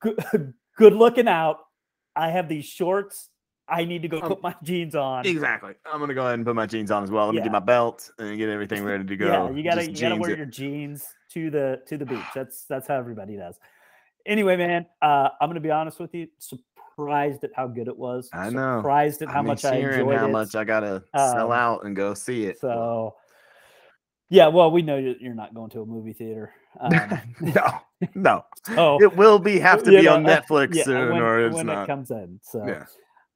"Good, 0.00 0.54
good 0.78 0.94
looking 0.94 1.28
out. 1.28 1.58
I 2.16 2.30
have 2.30 2.48
these 2.48 2.64
shorts. 2.64 3.28
I 3.70 3.84
need 3.84 4.02
to 4.02 4.08
go 4.08 4.20
Um, 4.20 4.28
put 4.28 4.42
my 4.42 4.54
jeans 4.62 4.94
on." 4.94 5.26
Exactly. 5.26 5.74
I'm 5.90 6.00
gonna 6.00 6.14
go 6.14 6.22
ahead 6.22 6.34
and 6.34 6.44
put 6.46 6.54
my 6.56 6.66
jeans 6.66 6.90
on 6.90 7.02
as 7.04 7.10
well. 7.10 7.26
Let 7.26 7.34
me 7.36 7.42
get 7.42 7.52
my 7.52 7.58
belt 7.58 8.10
and 8.18 8.36
get 8.38 8.48
everything 8.48 8.84
ready 8.84 9.04
to 9.04 9.16
go. 9.16 9.26
Yeah, 9.26 9.50
you 9.50 9.62
gotta 9.62 9.86
Just 9.86 10.00
you 10.02 10.08
gotta 10.08 10.20
wear 10.20 10.30
it. 10.30 10.36
your 10.38 10.46
jeans 10.46 11.06
to 11.34 11.50
the 11.50 11.82
to 11.86 11.98
the 11.98 12.06
beach. 12.06 12.24
That's 12.34 12.64
that's 12.64 12.88
how 12.88 12.96
everybody 12.96 13.36
does. 13.36 13.58
Anyway, 14.26 14.56
man, 14.56 14.86
uh, 15.02 15.28
I'm 15.40 15.48
gonna 15.48 15.60
be 15.60 15.70
honest 15.70 15.98
with 16.00 16.14
you. 16.14 16.28
Surprised 16.38 17.44
at 17.44 17.50
how 17.54 17.66
good 17.68 17.88
it 17.88 17.96
was. 17.96 18.28
I 18.32 18.50
know. 18.50 18.78
Surprised 18.80 19.22
at 19.22 19.28
how 19.28 19.40
I'm 19.40 19.46
much 19.46 19.64
I 19.64 19.76
enjoyed 19.76 20.16
how 20.16 20.26
it. 20.26 20.32
much 20.32 20.54
I 20.54 20.64
gotta 20.64 21.02
sell 21.14 21.52
Um, 21.52 21.58
out 21.58 21.84
and 21.84 21.94
go 21.94 22.12
see 22.14 22.44
it. 22.46 22.58
So, 22.60 23.14
yeah, 24.30 24.48
well, 24.48 24.70
we 24.70 24.82
know 24.82 24.96
you- 24.96 25.14
you're 25.20 25.34
not 25.34 25.54
going 25.54 25.70
to 25.70 25.82
a 25.82 25.86
movie 25.86 26.12
theater. 26.12 26.52
Um, 26.80 26.92
no, 27.40 27.70
no. 28.14 28.44
so 28.66 29.02
It 29.02 29.16
will 29.16 29.38
be 29.40 29.58
have 29.58 29.82
to 29.82 29.90
be 29.90 30.02
know, 30.02 30.14
on 30.16 30.26
uh, 30.26 30.40
Netflix 30.40 30.74
yeah, 30.74 30.84
soon, 30.84 31.12
when, 31.14 31.22
or 31.22 31.46
it's 31.46 31.56
when 31.56 31.66
not. 31.66 31.84
it 31.84 31.86
comes 31.86 32.10
in. 32.12 32.38
So, 32.42 32.64
yeah. 32.68 32.84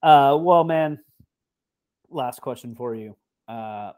Uh, 0.03 0.37
well, 0.41 0.65
man, 0.65 0.99
last 2.11 2.41
question 2.41 2.75
for 2.75 2.95
you. 2.95 3.17
Uh, 3.49 3.93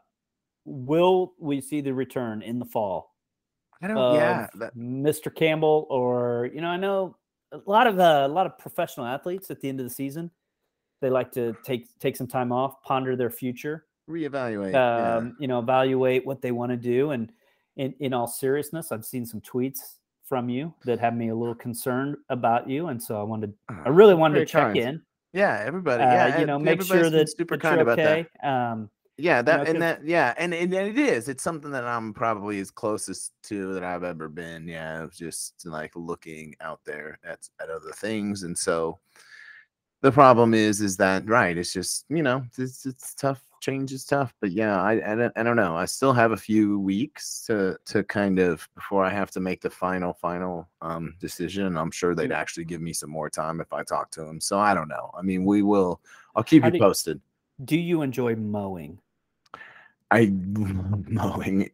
will 0.65 1.33
we 1.39 1.61
see 1.61 1.81
the 1.81 1.93
return 1.93 2.41
in 2.41 2.57
the 2.59 2.65
fall 2.65 3.15
I 3.81 3.87
don't. 3.87 4.15
yeah. 4.15 4.47
That, 4.55 4.75
Mr. 4.75 5.33
Campbell, 5.33 5.85
or 5.89 6.49
you 6.53 6.61
know, 6.61 6.69
I 6.69 6.77
know 6.77 7.17
a 7.51 7.59
lot 7.67 7.87
of 7.87 7.99
uh, 7.99 8.23
a 8.25 8.27
lot 8.27 8.45
of 8.45 8.57
professional 8.57 9.05
athletes 9.05 9.51
at 9.51 9.59
the 9.59 9.69
end 9.69 9.79
of 9.79 9.85
the 9.85 9.89
season, 9.93 10.31
they 11.01 11.09
like 11.09 11.31
to 11.33 11.55
take 11.63 11.87
take 11.99 12.15
some 12.15 12.25
time 12.27 12.51
off, 12.51 12.81
ponder 12.83 13.15
their 13.15 13.29
future, 13.29 13.85
reevaluate. 14.09 14.71
yeah. 14.71 15.17
um, 15.17 15.35
you 15.39 15.47
know, 15.47 15.59
evaluate 15.59 16.25
what 16.25 16.41
they 16.41 16.51
want 16.51 16.71
to 16.71 16.77
do. 16.77 17.11
And 17.11 17.31
in, 17.75 17.93
in 17.99 18.13
all 18.13 18.27
seriousness, 18.27 18.91
I've 18.91 19.05
seen 19.05 19.25
some 19.25 19.41
tweets 19.41 19.79
from 20.23 20.49
you 20.49 20.73
that 20.85 20.99
have 20.99 21.13
me 21.15 21.29
a 21.29 21.35
little 21.35 21.53
concerned 21.53 22.15
about 22.29 22.67
you. 22.69 22.87
And 22.87 23.01
so 23.01 23.19
I 23.19 23.23
wanted, 23.23 23.53
I 23.69 23.87
Uh, 23.87 23.91
really 23.91 24.15
wanted 24.15 24.39
to 24.39 24.45
check 24.45 24.73
kind. 24.73 24.77
in, 24.77 25.01
Yeah, 25.35 25.63
everybody. 25.65 26.03
uh, 26.03 26.13
yeah, 26.13 26.39
you 26.39 26.45
know, 26.45 26.57
make 26.59 26.81
sure 26.81 27.09
that, 27.09 27.29
super 27.37 27.57
kind 27.57 27.75
you're 27.75 27.81
about 27.81 27.97
that. 28.03 28.47
Um, 28.47 28.89
Yeah, 29.17 29.41
that 29.43 29.57
know, 29.59 29.65
'cause- 29.65 29.69
and 29.73 29.81
that 29.81 30.05
yeah, 30.05 30.33
and, 30.37 30.53
and 30.53 30.73
and 30.73 30.87
it 30.89 30.99
is. 30.99 31.29
It's 31.29 31.43
something 31.43 31.71
that 31.71 31.85
I'm 31.85 32.13
probably 32.13 32.59
as 32.59 32.71
closest 32.71 33.33
to 33.43 33.73
that 33.73 33.83
I've 33.83 34.03
ever 34.03 34.27
been. 34.29 34.67
Yeah, 34.67 35.07
just 35.13 35.65
like 35.65 35.91
looking 35.95 36.55
out 36.61 36.81
there 36.85 37.19
at 37.23 37.47
at 37.61 37.69
other 37.69 37.91
things, 37.93 38.43
and 38.43 38.57
so 38.57 38.99
the 40.05 40.11
problem 40.11 40.53
is 40.53 40.81
is 40.81 40.97
that 40.97 41.27
right? 41.27 41.57
It's 41.57 41.73
just 41.73 42.05
you 42.09 42.21
know 42.21 42.45
it's 42.59 42.85
it's 42.85 43.15
tough. 43.15 43.41
Change 43.61 43.91
is 43.93 44.05
tough, 44.05 44.31
but 44.41 44.51
yeah, 44.51 44.79
I 44.79 44.91
I 45.11 45.15
don't, 45.15 45.33
I 45.35 45.41
don't 45.41 45.55
know. 45.55 45.75
I 45.75 45.85
still 45.85 46.13
have 46.13 46.31
a 46.33 46.37
few 46.37 46.79
weeks 46.79 47.43
to 47.47 47.75
to 47.85 48.03
kind 48.03 48.37
of 48.37 48.69
before 48.75 49.03
I 49.03 49.09
have 49.09 49.31
to 49.31 49.39
make 49.39 49.61
the 49.61 49.71
final 49.71 50.13
final 50.13 50.69
um 50.83 51.15
decision. 51.19 51.75
I'm 51.75 51.89
sure 51.89 52.13
they'd 52.13 52.31
actually 52.31 52.65
give 52.65 52.81
me 52.81 52.93
some 52.93 53.09
more 53.09 53.29
time 53.31 53.59
if 53.61 53.73
I 53.73 53.81
talk 53.83 54.11
to 54.11 54.21
them. 54.23 54.39
So 54.39 54.59
I 54.59 54.75
don't 54.75 54.87
know. 54.87 55.09
I 55.17 55.23
mean, 55.23 55.43
we 55.43 55.63
will. 55.63 55.99
I'll 56.35 56.43
keep 56.43 56.61
How 56.61 56.67
you 56.67 56.73
do- 56.73 56.79
posted. 56.79 57.19
do 57.63 57.75
you 57.77 58.03
enjoy 58.03 58.35
mowing? 58.35 58.99
I 60.11 60.27
mowing. 61.09 61.71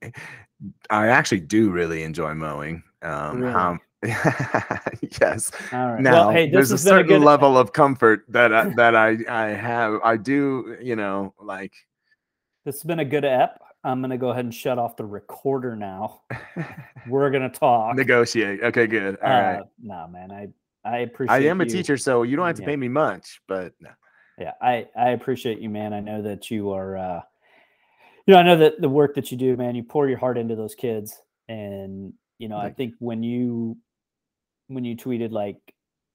I 0.90 1.08
actually 1.08 1.42
do 1.42 1.72
really 1.72 2.04
enjoy 2.04 2.34
mowing. 2.36 2.84
Um, 3.02 3.42
Really? 3.42 3.52
how 3.54 3.80
yes. 5.22 5.52
All 5.72 5.91
right. 5.93 6.02
Now, 6.02 6.12
well, 6.12 6.30
hey, 6.32 6.45
this 6.47 6.54
there's 6.54 6.72
a 6.72 6.78
certain 6.78 7.08
good. 7.08 7.22
level 7.22 7.58
of 7.60 7.72
comfort 7.74 8.26
that 8.30 8.54
I, 8.54 8.70
that 8.76 8.95
I 8.95 9.18
I 9.30 9.47
have. 9.49 9.99
I 10.04 10.18
do, 10.18 10.78
you 10.82 10.95
know, 10.95 11.34
like. 11.39 11.74
This 12.66 12.76
has 12.76 12.84
been 12.84 12.99
a 12.99 13.06
good 13.06 13.26
ep. 13.26 13.60
I'm 13.84 14.02
gonna 14.02 14.18
go 14.18 14.30
ahead 14.30 14.45
and 14.45 14.54
shut 14.54 14.78
off 14.78 14.95
the 14.95 15.06
recorder 15.06 15.76
now. 15.76 16.22
We're 17.08 17.32
gonna 17.32 17.49
talk. 17.49 17.95
Negotiate. 17.95 18.62
Okay, 18.64 18.86
good. 18.88 19.18
All 19.24 19.30
right. 19.30 19.56
Uh, 19.60 19.64
no, 19.82 20.08
man, 20.08 20.32
I 20.32 20.49
I 20.84 20.99
appreciate. 20.99 21.36
I 21.36 21.49
am 21.49 21.62
a 21.62 21.66
teacher, 21.66 21.97
so 21.97 22.24
you 22.24 22.36
don't 22.36 22.45
have 22.45 22.56
to 22.58 22.62
Yeah. 22.62 22.68
pay 22.68 22.76
me 22.76 22.88
much, 22.88 23.41
but 23.47 23.74
no. 23.80 23.89
Yeah, 24.38 24.54
I 24.62 24.88
I 24.95 25.10
appreciate 25.10 25.60
you, 25.60 25.70
man. 25.70 25.93
I 25.93 25.99
know 25.99 26.22
that 26.22 26.52
you 26.52 26.70
are. 26.72 26.97
uh 26.97 27.22
You 28.28 28.36
know, 28.36 28.39
I 28.39 28.43
know 28.43 28.58
that 28.58 28.80
the 28.82 28.89
work 28.89 29.16
that 29.16 29.32
you 29.32 29.38
do, 29.38 29.58
man. 29.58 29.76
You 29.76 29.84
pour 29.84 30.08
your 30.08 30.20
heart 30.20 30.38
into 30.38 30.56
those 30.56 30.76
kids, 30.76 31.20
and 31.47 32.14
you 32.38 32.49
know, 32.49 32.58
I 32.58 32.72
think 32.72 32.93
when 32.99 33.24
you 33.24 33.78
when 34.74 34.86
you 34.86 34.95
tweeted 34.95 35.32
like, 35.32 35.57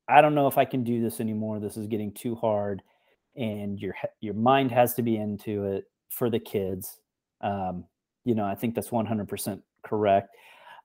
I 0.09 0.21
don't 0.21 0.35
know 0.35 0.47
if 0.47 0.59
I 0.59 0.65
can 0.65 0.85
do 0.85 1.01
this 1.03 1.21
anymore. 1.21 1.59
This 1.59 1.77
is 1.77 1.87
getting 1.87 2.13
too 2.13 2.35
hard, 2.37 2.83
and 3.37 3.79
your 3.81 3.95
your 4.21 4.35
mind 4.35 4.71
has 4.71 4.95
to 4.95 5.03
be 5.03 5.17
into 5.17 5.65
it 5.65 5.85
for 6.11 6.31
the 6.31 6.39
kids. 6.39 7.01
Um, 7.41 7.85
you 8.25 8.35
know, 8.35 8.45
I 8.45 8.55
think 8.55 8.75
that's 8.75 8.89
100% 8.91 9.63
correct. 9.85 10.35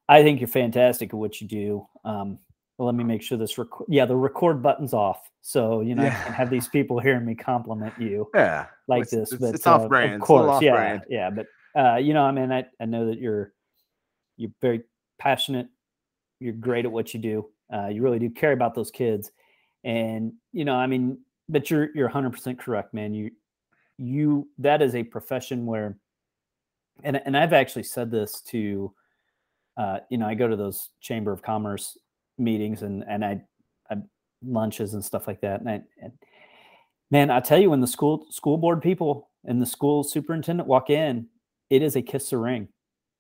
I 0.10 0.24
think 0.24 0.40
you're 0.42 0.48
fantastic 0.48 1.10
at 1.10 1.16
what 1.16 1.40
you 1.40 1.48
do. 1.48 1.88
Um, 2.04 2.38
well, 2.78 2.88
let 2.88 2.96
me 2.96 3.04
make 3.04 3.22
sure 3.22 3.38
this 3.38 3.58
record. 3.58 3.86
Yeah, 3.90 4.06
the 4.06 4.16
record 4.16 4.62
button's 4.64 4.94
off, 4.94 5.30
so 5.42 5.82
you 5.82 5.94
know 5.94 6.04
I 6.04 6.10
can't 6.10 6.36
have 6.36 6.50
these 6.50 6.68
people 6.68 7.00
hearing 7.00 7.26
me 7.26 7.36
compliment 7.36 7.94
you 8.00 8.28
Yeah. 8.34 8.66
like 8.88 9.04
it's, 9.04 9.12
this. 9.12 9.32
It's, 9.32 9.42
but 9.42 9.56
it's 9.56 9.68
off 9.68 9.84
uh, 9.84 9.88
brand. 9.88 10.16
Of 10.16 10.22
course, 10.22 10.50
off 10.50 10.64
yeah, 10.64 10.72
brand. 10.76 11.02
yeah. 11.10 11.30
But 11.30 11.46
uh, 11.80 11.98
you 11.98 12.14
know, 12.16 12.24
I 12.24 12.32
mean, 12.32 12.52
I, 12.52 12.66
I 12.80 12.86
know 12.86 13.06
that 13.08 13.20
you're 13.20 13.54
you're 14.36 14.52
very 14.62 14.82
passionate. 15.20 15.68
You're 16.40 16.54
great 16.54 16.86
at 16.86 16.92
what 16.92 17.14
you 17.14 17.20
do. 17.20 17.50
Uh, 17.74 17.88
you 17.88 18.02
really 18.02 18.20
do 18.20 18.30
care 18.30 18.52
about 18.52 18.76
those 18.76 18.92
kids, 18.92 19.32
and 19.84 20.34
you 20.52 20.66
know, 20.66 20.76
I 20.76 20.88
mean, 20.88 21.20
but 21.50 21.70
you're 21.70 21.90
you're 21.96 22.08
100 22.08 22.32
percent 22.32 22.60
correct, 22.60 22.94
man. 22.94 23.14
You 23.14 23.32
you 23.98 24.48
that 24.58 24.82
is 24.82 24.96
a 24.96 25.04
profession 25.04 25.66
where, 25.66 25.98
and 27.04 27.22
and 27.26 27.38
I've 27.38 27.54
actually 27.54 27.84
said 27.84 28.12
this 28.12 28.42
to, 28.48 28.94
uh, 29.78 30.00
you 30.10 30.18
know, 30.18 30.28
I 30.28 30.34
go 30.34 30.48
to 30.48 30.56
those 30.56 30.90
chamber 31.00 31.32
of 31.32 31.42
commerce 31.42 31.98
meetings 32.38 32.82
and 32.82 33.04
and 33.08 33.24
I, 33.24 33.42
I 33.90 33.98
lunches 34.46 34.94
and 34.94 35.04
stuff 35.04 35.28
like 35.28 35.42
that, 35.42 35.62
and 35.62 35.70
I 35.70 35.82
and 36.02 36.14
man, 37.12 37.30
I 37.30 37.40
tell 37.42 37.60
you, 37.60 37.70
when 37.70 37.82
the 37.82 37.88
school 37.88 38.26
school 38.30 38.58
board 38.58 38.82
people 38.82 39.30
and 39.46 39.62
the 39.62 39.66
school 39.66 40.04
superintendent 40.04 40.68
walk 40.68 40.90
in, 40.90 41.28
it 41.70 41.82
is 41.82 41.96
a 41.96 42.02
kiss 42.02 42.30
the 42.30 42.38
ring. 42.38 42.68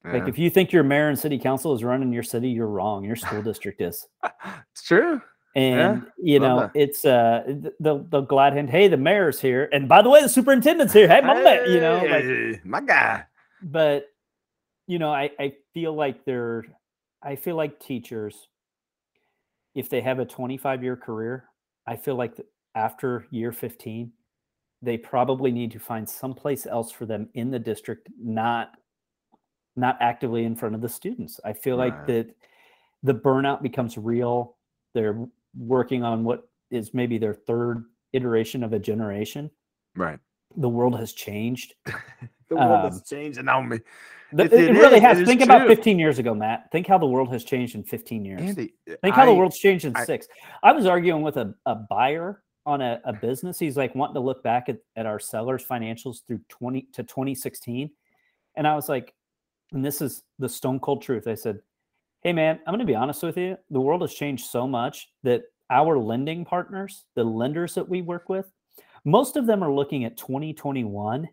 Like 0.03 0.27
if 0.27 0.39
you 0.39 0.49
think 0.49 0.71
your 0.71 0.83
mayor 0.83 1.09
and 1.09 1.19
city 1.19 1.37
council 1.37 1.73
is 1.73 1.83
running 1.83 2.11
your 2.11 2.23
city, 2.23 2.49
you're 2.49 2.67
wrong. 2.67 3.03
Your 3.03 3.15
school 3.15 3.41
district 3.43 3.81
is. 3.81 4.07
it's 4.71 4.83
true. 4.83 5.21
And 5.55 6.07
you 6.17 6.39
love 6.39 6.49
know, 6.49 6.59
that. 6.61 6.71
it's 6.73 7.05
uh 7.05 7.43
th- 7.45 7.73
they'll 7.79 7.99
they'll 8.03 8.21
glad 8.21 8.53
hand, 8.53 8.69
hey, 8.69 8.87
the 8.87 8.97
mayor's 8.97 9.39
here. 9.39 9.69
And 9.73 9.87
by 9.87 10.01
the 10.01 10.09
way, 10.09 10.21
the 10.21 10.29
superintendent's 10.29 10.93
here. 10.93 11.07
Hey, 11.07 11.21
my 11.21 11.41
man, 11.41 11.69
you 11.69 11.79
know, 11.81 12.03
like 12.03 12.65
my 12.65 12.81
guy. 12.81 13.25
but 13.61 14.07
you 14.87 14.97
know, 14.97 15.13
I, 15.13 15.29
I 15.39 15.53
feel 15.73 15.93
like 15.93 16.25
they're 16.25 16.65
I 17.21 17.35
feel 17.35 17.55
like 17.55 17.79
teachers, 17.79 18.47
if 19.75 19.89
they 19.89 20.01
have 20.01 20.19
a 20.19 20.25
25 20.25 20.83
year 20.83 20.95
career, 20.95 21.45
I 21.85 21.95
feel 21.95 22.15
like 22.15 22.39
after 22.73 23.27
year 23.29 23.51
15, 23.51 24.11
they 24.81 24.97
probably 24.97 25.51
need 25.51 25.71
to 25.71 25.79
find 25.79 26.09
someplace 26.09 26.65
else 26.65 26.91
for 26.91 27.05
them 27.05 27.29
in 27.35 27.51
the 27.51 27.59
district, 27.59 28.09
not 28.19 28.71
not 29.75 29.97
actively 30.01 30.43
in 30.45 30.55
front 30.55 30.75
of 30.75 30.81
the 30.81 30.89
students. 30.89 31.39
I 31.45 31.53
feel 31.53 31.77
like 31.77 32.05
that 32.07 32.35
the 33.03 33.13
burnout 33.13 33.61
becomes 33.61 33.97
real. 33.97 34.57
They're 34.93 35.25
working 35.57 36.03
on 36.03 36.23
what 36.23 36.47
is 36.69 36.93
maybe 36.93 37.17
their 37.17 37.33
third 37.33 37.85
iteration 38.13 38.63
of 38.63 38.73
a 38.73 38.79
generation. 38.79 39.49
Right. 39.95 40.19
The 40.57 40.69
world 40.69 40.97
has 40.99 41.13
changed. 41.13 41.75
The 42.49 42.57
world 42.57 42.91
Um, 42.93 43.01
changing 43.09 43.47
on 43.47 43.69
me. 43.69 43.79
The- 44.33 44.43
It- 44.43 44.51
it, 44.51 44.69
it 44.71 44.73
really 44.73 44.97
is, 44.97 45.01
has. 45.03 45.19
it 45.21 45.25
Think 45.25 45.39
about 45.39 45.59
true. 45.59 45.67
15 45.73 45.97
years 45.97 46.19
ago, 46.19 46.35
Matt. 46.35 46.69
Think 46.69 46.85
how 46.85 46.97
the 46.97 47.05
world 47.05 47.31
has 47.31 47.45
changed 47.45 47.75
in 47.75 47.83
15 47.85 48.25
years. 48.25 48.41
Andy, 48.41 48.73
Think 49.01 49.15
how 49.15 49.25
the 49.25 49.33
world's 49.33 49.57
changed 49.57 49.85
in 49.85 49.95
I- 49.95 50.03
six. 50.03 50.27
I 50.61 50.73
was 50.73 50.85
arguing 50.85 51.21
with 51.21 51.37
a, 51.37 51.55
a 51.65 51.75
buyer 51.75 52.43
on 52.65 52.81
a, 52.81 52.99
a 53.05 53.13
business. 53.13 53.57
He's 53.57 53.77
like 53.77 53.95
wanting 53.95 54.15
to 54.15 54.19
look 54.19 54.43
back 54.43 54.67
at, 54.67 54.79
at 54.97 55.05
our 55.05 55.17
sellers' 55.17 55.65
financials 55.65 56.25
through 56.27 56.41
20 56.49 56.81
to 56.91 57.03
2016. 57.03 57.89
And 58.57 58.67
I 58.67 58.75
was 58.75 58.89
like, 58.89 59.13
and 59.71 59.83
this 59.85 60.01
is 60.01 60.23
the 60.39 60.49
stone 60.49 60.79
cold 60.79 61.01
truth. 61.01 61.27
I 61.27 61.35
said, 61.35 61.59
Hey 62.21 62.33
man, 62.33 62.59
I'm 62.65 62.73
gonna 62.73 62.85
be 62.85 62.95
honest 62.95 63.23
with 63.23 63.37
you. 63.37 63.57
The 63.69 63.81
world 63.81 64.01
has 64.01 64.13
changed 64.13 64.45
so 64.45 64.67
much 64.67 65.09
that 65.23 65.43
our 65.69 65.97
lending 65.97 66.45
partners, 66.45 67.05
the 67.15 67.23
lenders 67.23 67.73
that 67.75 67.87
we 67.87 68.01
work 68.01 68.29
with, 68.29 68.51
most 69.05 69.37
of 69.37 69.47
them 69.47 69.63
are 69.63 69.71
looking 69.71 70.05
at 70.05 70.17
2021 70.17 71.27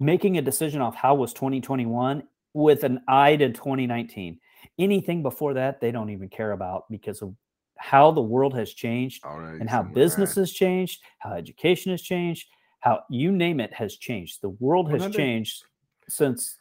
making 0.00 0.38
a 0.38 0.42
decision 0.42 0.80
off 0.80 0.94
how 0.94 1.14
was 1.14 1.32
2021 1.32 2.22
with 2.52 2.84
an 2.84 3.00
eye 3.08 3.36
to 3.36 3.48
2019 3.48 4.38
anything 4.78 5.22
before 5.22 5.54
that 5.54 5.80
they 5.80 5.90
don't 5.90 6.10
even 6.10 6.28
care 6.28 6.52
about 6.52 6.84
because 6.90 7.22
of 7.22 7.34
how 7.76 8.10
the 8.10 8.20
world 8.20 8.54
has 8.54 8.72
changed 8.72 9.24
Alright, 9.24 9.60
and 9.60 9.70
how 9.70 9.82
business 9.82 10.30
right. 10.30 10.42
has 10.42 10.52
changed 10.52 11.02
how 11.18 11.32
education 11.32 11.92
has 11.92 12.02
changed 12.02 12.48
how 12.80 13.02
you 13.08 13.32
name 13.32 13.60
it 13.60 13.72
has 13.72 13.96
changed 13.96 14.42
the 14.42 14.50
world 14.50 14.90
has 14.90 15.00
100. 15.00 15.16
changed 15.16 15.64
since 16.08 16.56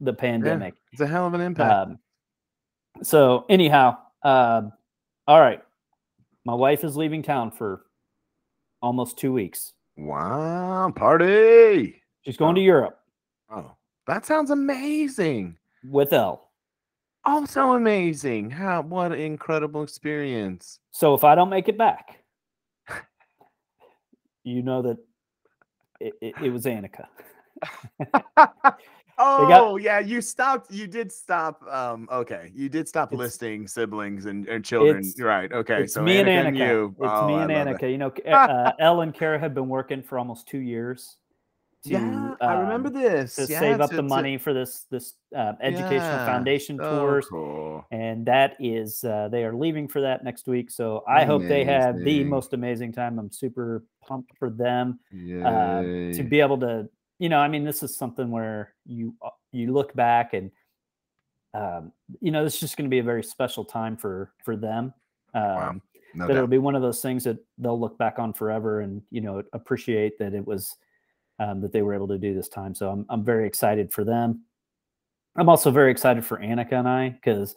the 0.00 0.12
pandemic 0.12 0.74
It's 0.92 1.00
a 1.00 1.06
hell 1.06 1.26
of 1.26 1.34
an 1.34 1.40
impact. 1.40 1.72
um, 1.90 1.98
so 3.02 3.44
anyhow 3.48 3.96
um, 4.22 4.72
all 5.26 5.40
right 5.40 5.62
my 6.44 6.54
wife 6.54 6.84
is 6.84 6.96
leaving 6.96 7.22
town 7.22 7.50
for 7.50 7.86
almost 8.82 9.18
two 9.18 9.32
weeks 9.32 9.72
wow, 9.96 10.90
party. 10.94 12.02
she's 12.22 12.36
going 12.36 12.54
to 12.54 12.60
Oh. 12.60 12.64
europe 12.64 12.98
Oh, 13.50 13.72
that 14.06 14.26
sounds 14.26 14.50
amazing. 14.50 15.56
with 15.84 16.12
l 16.12 16.50
Also 17.24 17.72
amazing. 17.72 18.50
How 18.50 18.82
what 18.82 19.12
an 19.12 19.18
incredible 19.20 19.82
experience. 19.82 20.78
So 20.90 21.14
if 21.14 21.24
I 21.24 21.34
don't 21.34 21.48
make 21.50 21.68
it 21.68 21.76
back, 21.78 22.22
you 24.44 24.62
know 24.62 24.82
that 24.82 24.98
it, 26.00 26.14
it, 26.20 26.34
it 26.44 26.50
was 26.50 26.64
Annika. 26.66 27.06
oh 29.18 29.76
yeah, 29.76 29.98
you 29.98 30.20
stopped. 30.20 30.70
You 30.70 30.86
did 30.86 31.10
stop. 31.12 31.62
Um, 31.68 32.08
okay, 32.12 32.50
you 32.54 32.68
did 32.68 32.88
stop 32.88 33.12
listing 33.12 33.66
siblings 33.66 34.26
and, 34.26 34.46
and 34.48 34.64
children. 34.64 35.02
right. 35.18 35.50
Okay, 35.52 35.82
it's 35.82 35.94
so 35.94 36.02
me 36.02 36.18
and 36.18 36.28
Annika 36.28 36.52
Annika. 36.52 36.58
you. 36.58 36.96
It's 37.00 37.12
Oh, 37.12 37.26
me 37.26 37.34
and 37.34 37.50
it. 37.50 37.78
Annika. 37.80 37.90
You 37.90 37.98
know, 37.98 38.12
uh, 38.32 38.72
Elle 38.78 39.00
and 39.02 39.14
Kara 39.14 39.38
have 39.38 39.54
been 39.54 39.68
working 39.68 40.02
for 40.02 40.18
almost 40.18 40.46
two 40.48 40.58
years. 40.58 41.16
To, 41.84 41.90
Yeah, 41.94 42.30
I 42.40 42.52
remember 42.54 42.88
um, 42.88 42.94
this. 42.94 43.36
to 43.36 43.46
yeah, 43.46 43.60
save 43.60 43.80
up 43.80 43.90
the 43.90 44.02
money 44.02 44.38
for 44.38 44.52
this 44.52 44.86
this 44.90 45.14
uh, 45.36 45.52
educational 45.62 46.18
Yeah, 46.18 46.26
foundation 46.26 46.78
so 46.78 46.88
tours, 46.88 47.26
cool. 47.28 47.86
and 47.92 48.26
that 48.26 48.56
is 48.58 49.04
uh, 49.04 49.28
they 49.30 49.44
are 49.44 49.54
leaving 49.54 49.86
for 49.86 50.00
that 50.00 50.24
next 50.24 50.48
week. 50.48 50.70
So 50.70 51.04
I 51.08 51.24
hope 51.24 51.42
they 51.46 51.64
have 51.64 52.02
the 52.02 52.24
most 52.24 52.54
amazing 52.54 52.92
time. 52.92 53.18
I'm 53.18 53.30
super 53.30 53.84
pumped 54.02 54.36
for 54.38 54.50
them. 54.50 54.98
uh, 55.44 55.82
to 56.16 56.22
be 56.28 56.40
able 56.40 56.58
to 56.58 56.88
you 57.18 57.28
know 57.28 57.38
i 57.38 57.48
mean 57.48 57.64
this 57.64 57.82
is 57.82 57.96
something 57.96 58.30
where 58.30 58.74
you 58.84 59.14
uh, 59.22 59.30
you 59.52 59.72
look 59.72 59.94
back 59.94 60.34
and 60.34 60.50
um, 61.54 61.92
you 62.20 62.30
know 62.30 62.44
it's 62.44 62.60
just 62.60 62.76
going 62.76 62.84
to 62.84 62.90
be 62.90 62.98
a 62.98 63.02
very 63.02 63.22
special 63.22 63.64
time 63.64 63.96
for 63.96 64.32
for 64.44 64.56
them 64.56 64.92
um, 65.34 65.80
no 66.14 66.26
that 66.26 66.36
it'll 66.36 66.46
be 66.46 66.58
one 66.58 66.74
of 66.74 66.82
those 66.82 67.00
things 67.00 67.24
that 67.24 67.38
they'll 67.58 67.78
look 67.78 67.96
back 67.98 68.18
on 68.18 68.32
forever 68.32 68.80
and 68.80 69.02
you 69.10 69.20
know 69.20 69.42
appreciate 69.52 70.18
that 70.18 70.34
it 70.34 70.46
was 70.46 70.76
um, 71.38 71.60
that 71.60 71.72
they 71.72 71.82
were 71.82 71.94
able 71.94 72.08
to 72.08 72.18
do 72.18 72.34
this 72.34 72.48
time. 72.48 72.74
So 72.74 72.90
i'm, 72.90 73.06
I'm 73.08 73.24
very 73.24 73.46
excited 73.46 73.92
for 73.92 74.04
them. 74.04 74.42
I'm 75.36 75.48
also 75.48 75.70
very 75.70 75.90
excited 75.90 76.24
for 76.24 76.38
annika 76.38 76.72
and 76.72 76.88
i 76.88 77.10
because 77.10 77.54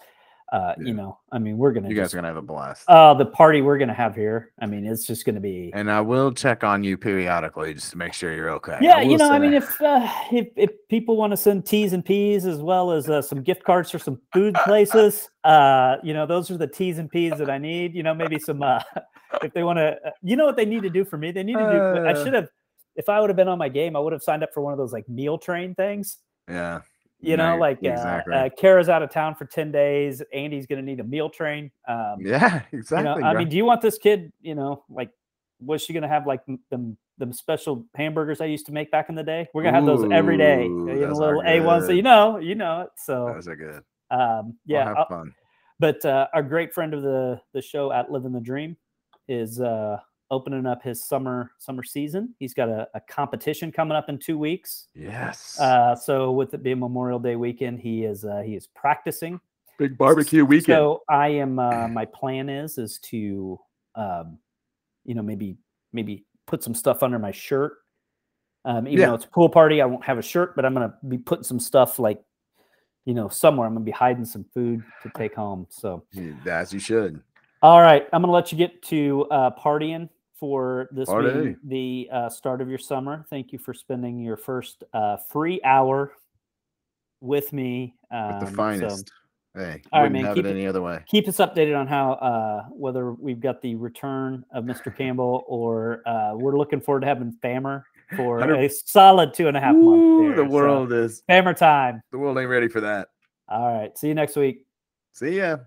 uh, 0.52 0.74
Yeah. 0.80 0.88
you 0.88 0.94
know 0.94 1.20
i 1.32 1.38
mean 1.38 1.58
we're 1.58 1.72
gonna 1.72 1.90
You 1.90 1.96
guys 1.96 2.06
just, 2.06 2.14
are 2.14 2.18
gonna 2.18 2.28
have 2.30 2.38
a 2.38 2.42
blast. 2.42 2.84
uh 2.88 3.14
the 3.14 3.26
party 3.26 3.62
we're 3.62 3.78
gonna 3.78 3.94
have 3.94 4.16
here 4.16 4.52
i 4.60 4.66
mean 4.66 4.86
it's 4.86 5.06
just 5.06 5.26
gonna 5.26 5.40
be 5.40 5.72
and 5.76 5.90
I 5.92 6.02
will 6.02 6.32
check 6.32 6.64
on 6.64 6.84
you 6.84 6.98
periodically 6.98 7.74
just 7.76 7.92
to 7.92 7.98
make 7.98 8.14
sure 8.14 8.34
you're 8.34 8.50
okay. 8.52 8.78
Yeah, 8.82 9.02
you 9.02 9.18
know, 9.18 9.30
I 9.32 9.38
mean, 9.40 9.54
if 9.54 9.80
uh, 9.82 10.08
if 10.32 10.48
if 10.56 10.72
people 10.90 11.16
want 11.18 11.32
to 11.32 11.38
send 11.38 11.66
T's 11.66 11.94
and 11.94 12.04
P's 12.04 12.46
as 12.46 12.60
well 12.60 12.92
as 12.92 13.10
uh, 13.10 13.22
some 13.22 13.42
gift 13.44 13.64
cards 13.64 13.92
for 13.92 14.00
some 14.00 14.20
food 14.34 14.56
places, 14.66 15.30
uh, 15.44 15.98
you 16.04 16.14
know, 16.14 16.26
those 16.26 16.50
are 16.52 16.58
the 16.58 16.68
T's 16.68 16.98
and 16.98 17.10
P's 17.10 17.38
that 17.38 17.50
I 17.50 17.58
need. 17.60 17.94
You 17.96 18.04
know, 18.04 18.14
maybe 18.16 18.40
some 18.40 18.62
uh, 18.64 18.80
if 19.44 19.54
they 19.54 19.64
want 19.64 19.78
to, 19.78 19.98
you 20.24 20.36
know, 20.36 20.46
what 20.46 20.56
they 20.58 20.66
need 20.66 20.82
to 20.84 20.90
do 20.90 21.06
for 21.06 21.18
me, 21.18 21.32
they 21.32 21.44
need 21.44 21.54
to 21.58 21.60
do. 21.60 22.06
I 22.08 22.12
Uh. 22.14 22.24
should 22.24 22.34
have, 22.34 22.48
if 22.96 23.08
I 23.10 23.20
would 23.20 23.30
have 23.30 23.38
been 23.38 23.48
on 23.48 23.58
my 23.60 23.70
game, 23.70 23.96
I 23.96 24.00
would 24.00 24.14
have 24.14 24.24
signed 24.24 24.44
up 24.44 24.50
for 24.54 24.62
one 24.62 24.74
of 24.74 24.80
those 24.80 24.94
like 24.94 25.08
meal 25.08 25.38
train 25.38 25.76
things. 25.76 26.18
yeah, 26.50 26.82
You 27.22 27.36
know, 27.36 27.52
Right, 27.58 27.60
like 27.60 27.84
exactly. 27.84 28.34
uh, 28.34 28.46
uh, 28.46 28.50
Kara's 28.58 28.88
out 28.88 29.04
of 29.04 29.10
town 29.12 29.36
for 29.36 29.44
ten 29.46 29.72
days. 29.72 30.22
Andy's 30.34 30.66
going 30.66 30.80
to 30.80 30.86
need 30.86 31.00
a 31.02 31.04
meal 31.04 31.30
train. 31.30 31.70
Um, 31.88 32.18
yeah, 32.22 32.62
you 32.72 32.80
exactly. 32.80 33.22
know, 33.22 33.28
I 33.28 33.34
mean, 33.34 33.50
do 33.50 33.58
you 33.58 33.66
want 33.66 33.82
this 33.82 33.98
kid? 33.98 34.32
You 34.42 34.56
know, 34.56 34.84
like, 34.90 35.10
was 35.60 35.82
she 35.84 35.92
gonna 35.92 36.08
have 36.08 36.26
like 36.26 36.40
them 36.70 36.98
them 37.18 37.34
special 37.34 37.86
hamburgers 37.96 38.40
I 38.40 38.46
used 38.46 38.66
to 38.68 38.72
make 38.72 38.90
back 38.92 39.10
in 39.10 39.16
the 39.16 39.24
day? 39.24 39.50
We're 39.54 39.64
gonna 39.64 39.76
have 39.76 39.86
those 39.86 40.10
every 40.12 40.38
day. 40.38 40.64
Ooh, 40.68 40.88
You 40.88 41.08
know, 41.08 41.14
little 41.14 41.44
A 41.46 41.60
ones, 41.60 41.86
so 41.88 41.92
you 41.92 42.02
know, 42.04 42.38
you 42.38 42.56
know 42.56 42.82
it. 42.84 42.90
So, 42.96 43.34
those 43.36 43.50
are 43.50 43.56
good. 43.58 43.84
um, 44.12 44.58
Yeah, 44.66 44.78
yeah, 44.80 44.86
have 44.86 44.98
I'll- 45.00 45.08
fun. 45.10 45.34
but 45.80 46.06
uh, 46.06 46.28
our 46.34 46.42
great 46.44 46.74
friend 46.74 46.94
of 46.94 47.02
the 47.02 47.42
the 47.54 47.62
show 47.62 47.92
at 47.92 48.10
Living 48.10 48.32
the 48.32 48.40
Dream 48.40 48.78
is 49.28 49.60
uh, 49.60 50.00
opening 50.32 50.66
up 50.66 50.82
his 50.84 51.04
summer 51.04 51.52
summer 51.58 51.84
season. 51.84 52.34
He's 52.40 52.54
got 52.54 52.70
a, 52.70 52.88
a 52.94 53.00
competition 53.02 53.72
coming 53.72 53.96
up 53.96 54.10
in 54.10 54.18
two 54.18 54.38
weeks. 54.38 54.88
Yes. 54.96 55.60
Uh, 55.60 55.96
so 55.96 56.32
with 56.32 56.54
it 56.54 56.64
being 56.64 56.80
Memorial 56.80 57.20
Day 57.20 57.36
weekend, 57.36 57.80
he 57.80 58.04
is 58.04 58.26
uh, 58.26 58.42
he 58.46 58.56
is 58.56 58.68
practicing. 58.68 59.40
Big 59.78 59.98
barbecue 59.98 60.44
weekend. 60.46 60.76
So 60.78 61.04
I 61.10 61.30
am. 61.30 61.60
Uh, 61.60 61.88
my 62.00 62.06
plan 62.06 62.50
is 62.50 62.78
is 62.78 63.00
to, 63.04 63.60
um, 63.96 64.38
you 65.06 65.16
know, 65.16 65.22
maybe 65.22 65.58
maybe 65.94 66.26
put 66.46 66.64
some 66.64 66.76
stuff 66.76 67.04
under 67.04 67.20
my 67.20 67.32
shirt. 67.32 67.74
Um, 68.66 68.88
even 68.88 69.00
Yeah. 69.00 69.06
though 69.08 69.16
it's 69.16 69.26
a 69.26 69.30
pool 69.30 69.50
party, 69.50 69.82
I 69.82 69.86
won't 69.86 70.04
have 70.04 70.18
a 70.18 70.22
shirt, 70.22 70.56
but 70.56 70.66
I'm 70.66 70.74
gonna 70.74 70.94
be 71.08 71.18
putting 71.18 71.44
some 71.44 71.60
stuff 71.60 71.98
like, 71.98 72.22
you 73.06 73.14
know, 73.14 73.30
somewhere. 73.30 73.66
I'm 73.68 73.74
gonna 73.74 73.86
be 73.86 73.92
hiding 73.92 74.26
some 74.26 74.46
food 74.54 74.84
to 75.02 75.10
take 75.16 75.34
home. 75.34 75.66
So 75.70 76.04
Yeah, 76.12 76.34
As 76.60 76.74
you 76.74 76.80
should. 76.80 77.22
all 77.62 77.82
right, 77.82 78.08
I'm 78.12 78.22
gonna 78.22 78.34
let 78.34 78.52
you 78.52 78.58
get 78.58 78.82
to 78.84 79.26
uh, 79.32 79.52
partying 79.52 80.10
for 80.40 80.88
this 80.92 81.10
being 81.10 81.58
the 81.66 82.10
uh, 82.12 82.30
start 82.30 82.62
of 82.62 82.70
your 82.70 82.78
summer. 82.78 83.26
Thank 83.30 83.52
you 83.52 83.60
for 83.60 83.74
spending 83.74 84.20
your 84.20 84.38
first 84.38 84.84
uh, 84.94 85.18
free 85.30 85.60
hour 85.64 86.14
with 87.22 87.52
me. 87.54 87.96
With 88.12 88.40
the 88.40 88.46
Um, 88.46 88.48
so 88.48 88.56
finest. 88.56 89.12
hey, 89.56 89.82
All 89.92 90.02
right, 90.04 90.12
man, 90.12 90.26
have 90.26 90.36
keep 90.36 90.46
it 90.46 90.50
any 90.52 90.66
other 90.66 90.82
way. 90.82 91.04
keep 91.08 91.28
us 91.28 91.38
updated 91.38 91.78
on 91.78 91.88
how 91.88 92.14
uh, 92.14 92.64
whether 92.70 93.12
we've 93.14 93.40
got 93.42 93.62
the 93.62 93.76
return 93.76 94.46
of 94.54 94.64
Mr. 94.64 94.96
Campbell 94.98 95.44
or 95.48 96.02
uh, 96.08 96.32
we're 96.36 96.58
looking 96.58 96.80
forward 96.82 97.02
to 97.02 97.08
having 97.08 97.34
Famer 97.44 97.84
for 98.16 98.40
a 98.42 98.70
solid 98.70 99.34
two 99.34 99.48
and 99.48 99.58
a 99.58 99.60
half 99.60 99.76
Ooh, 99.76 99.84
months. 99.84 100.36
the 100.38 100.42
there. 100.42 100.50
So, 100.50 100.56
world 100.56 100.94
is 100.94 101.22
Famer 101.30 101.56
time. 101.56 102.02
the 102.12 102.18
world 102.18 102.38
ain't 102.38 102.50
ready 102.50 102.68
for 102.68 102.82
that. 102.82 103.10
All 103.50 103.72
right. 103.74 103.96
See 103.98 104.08
you 104.08 104.14
next 104.16 104.36
week. 104.36 104.66
See 105.14 105.38
ya. 105.38 105.58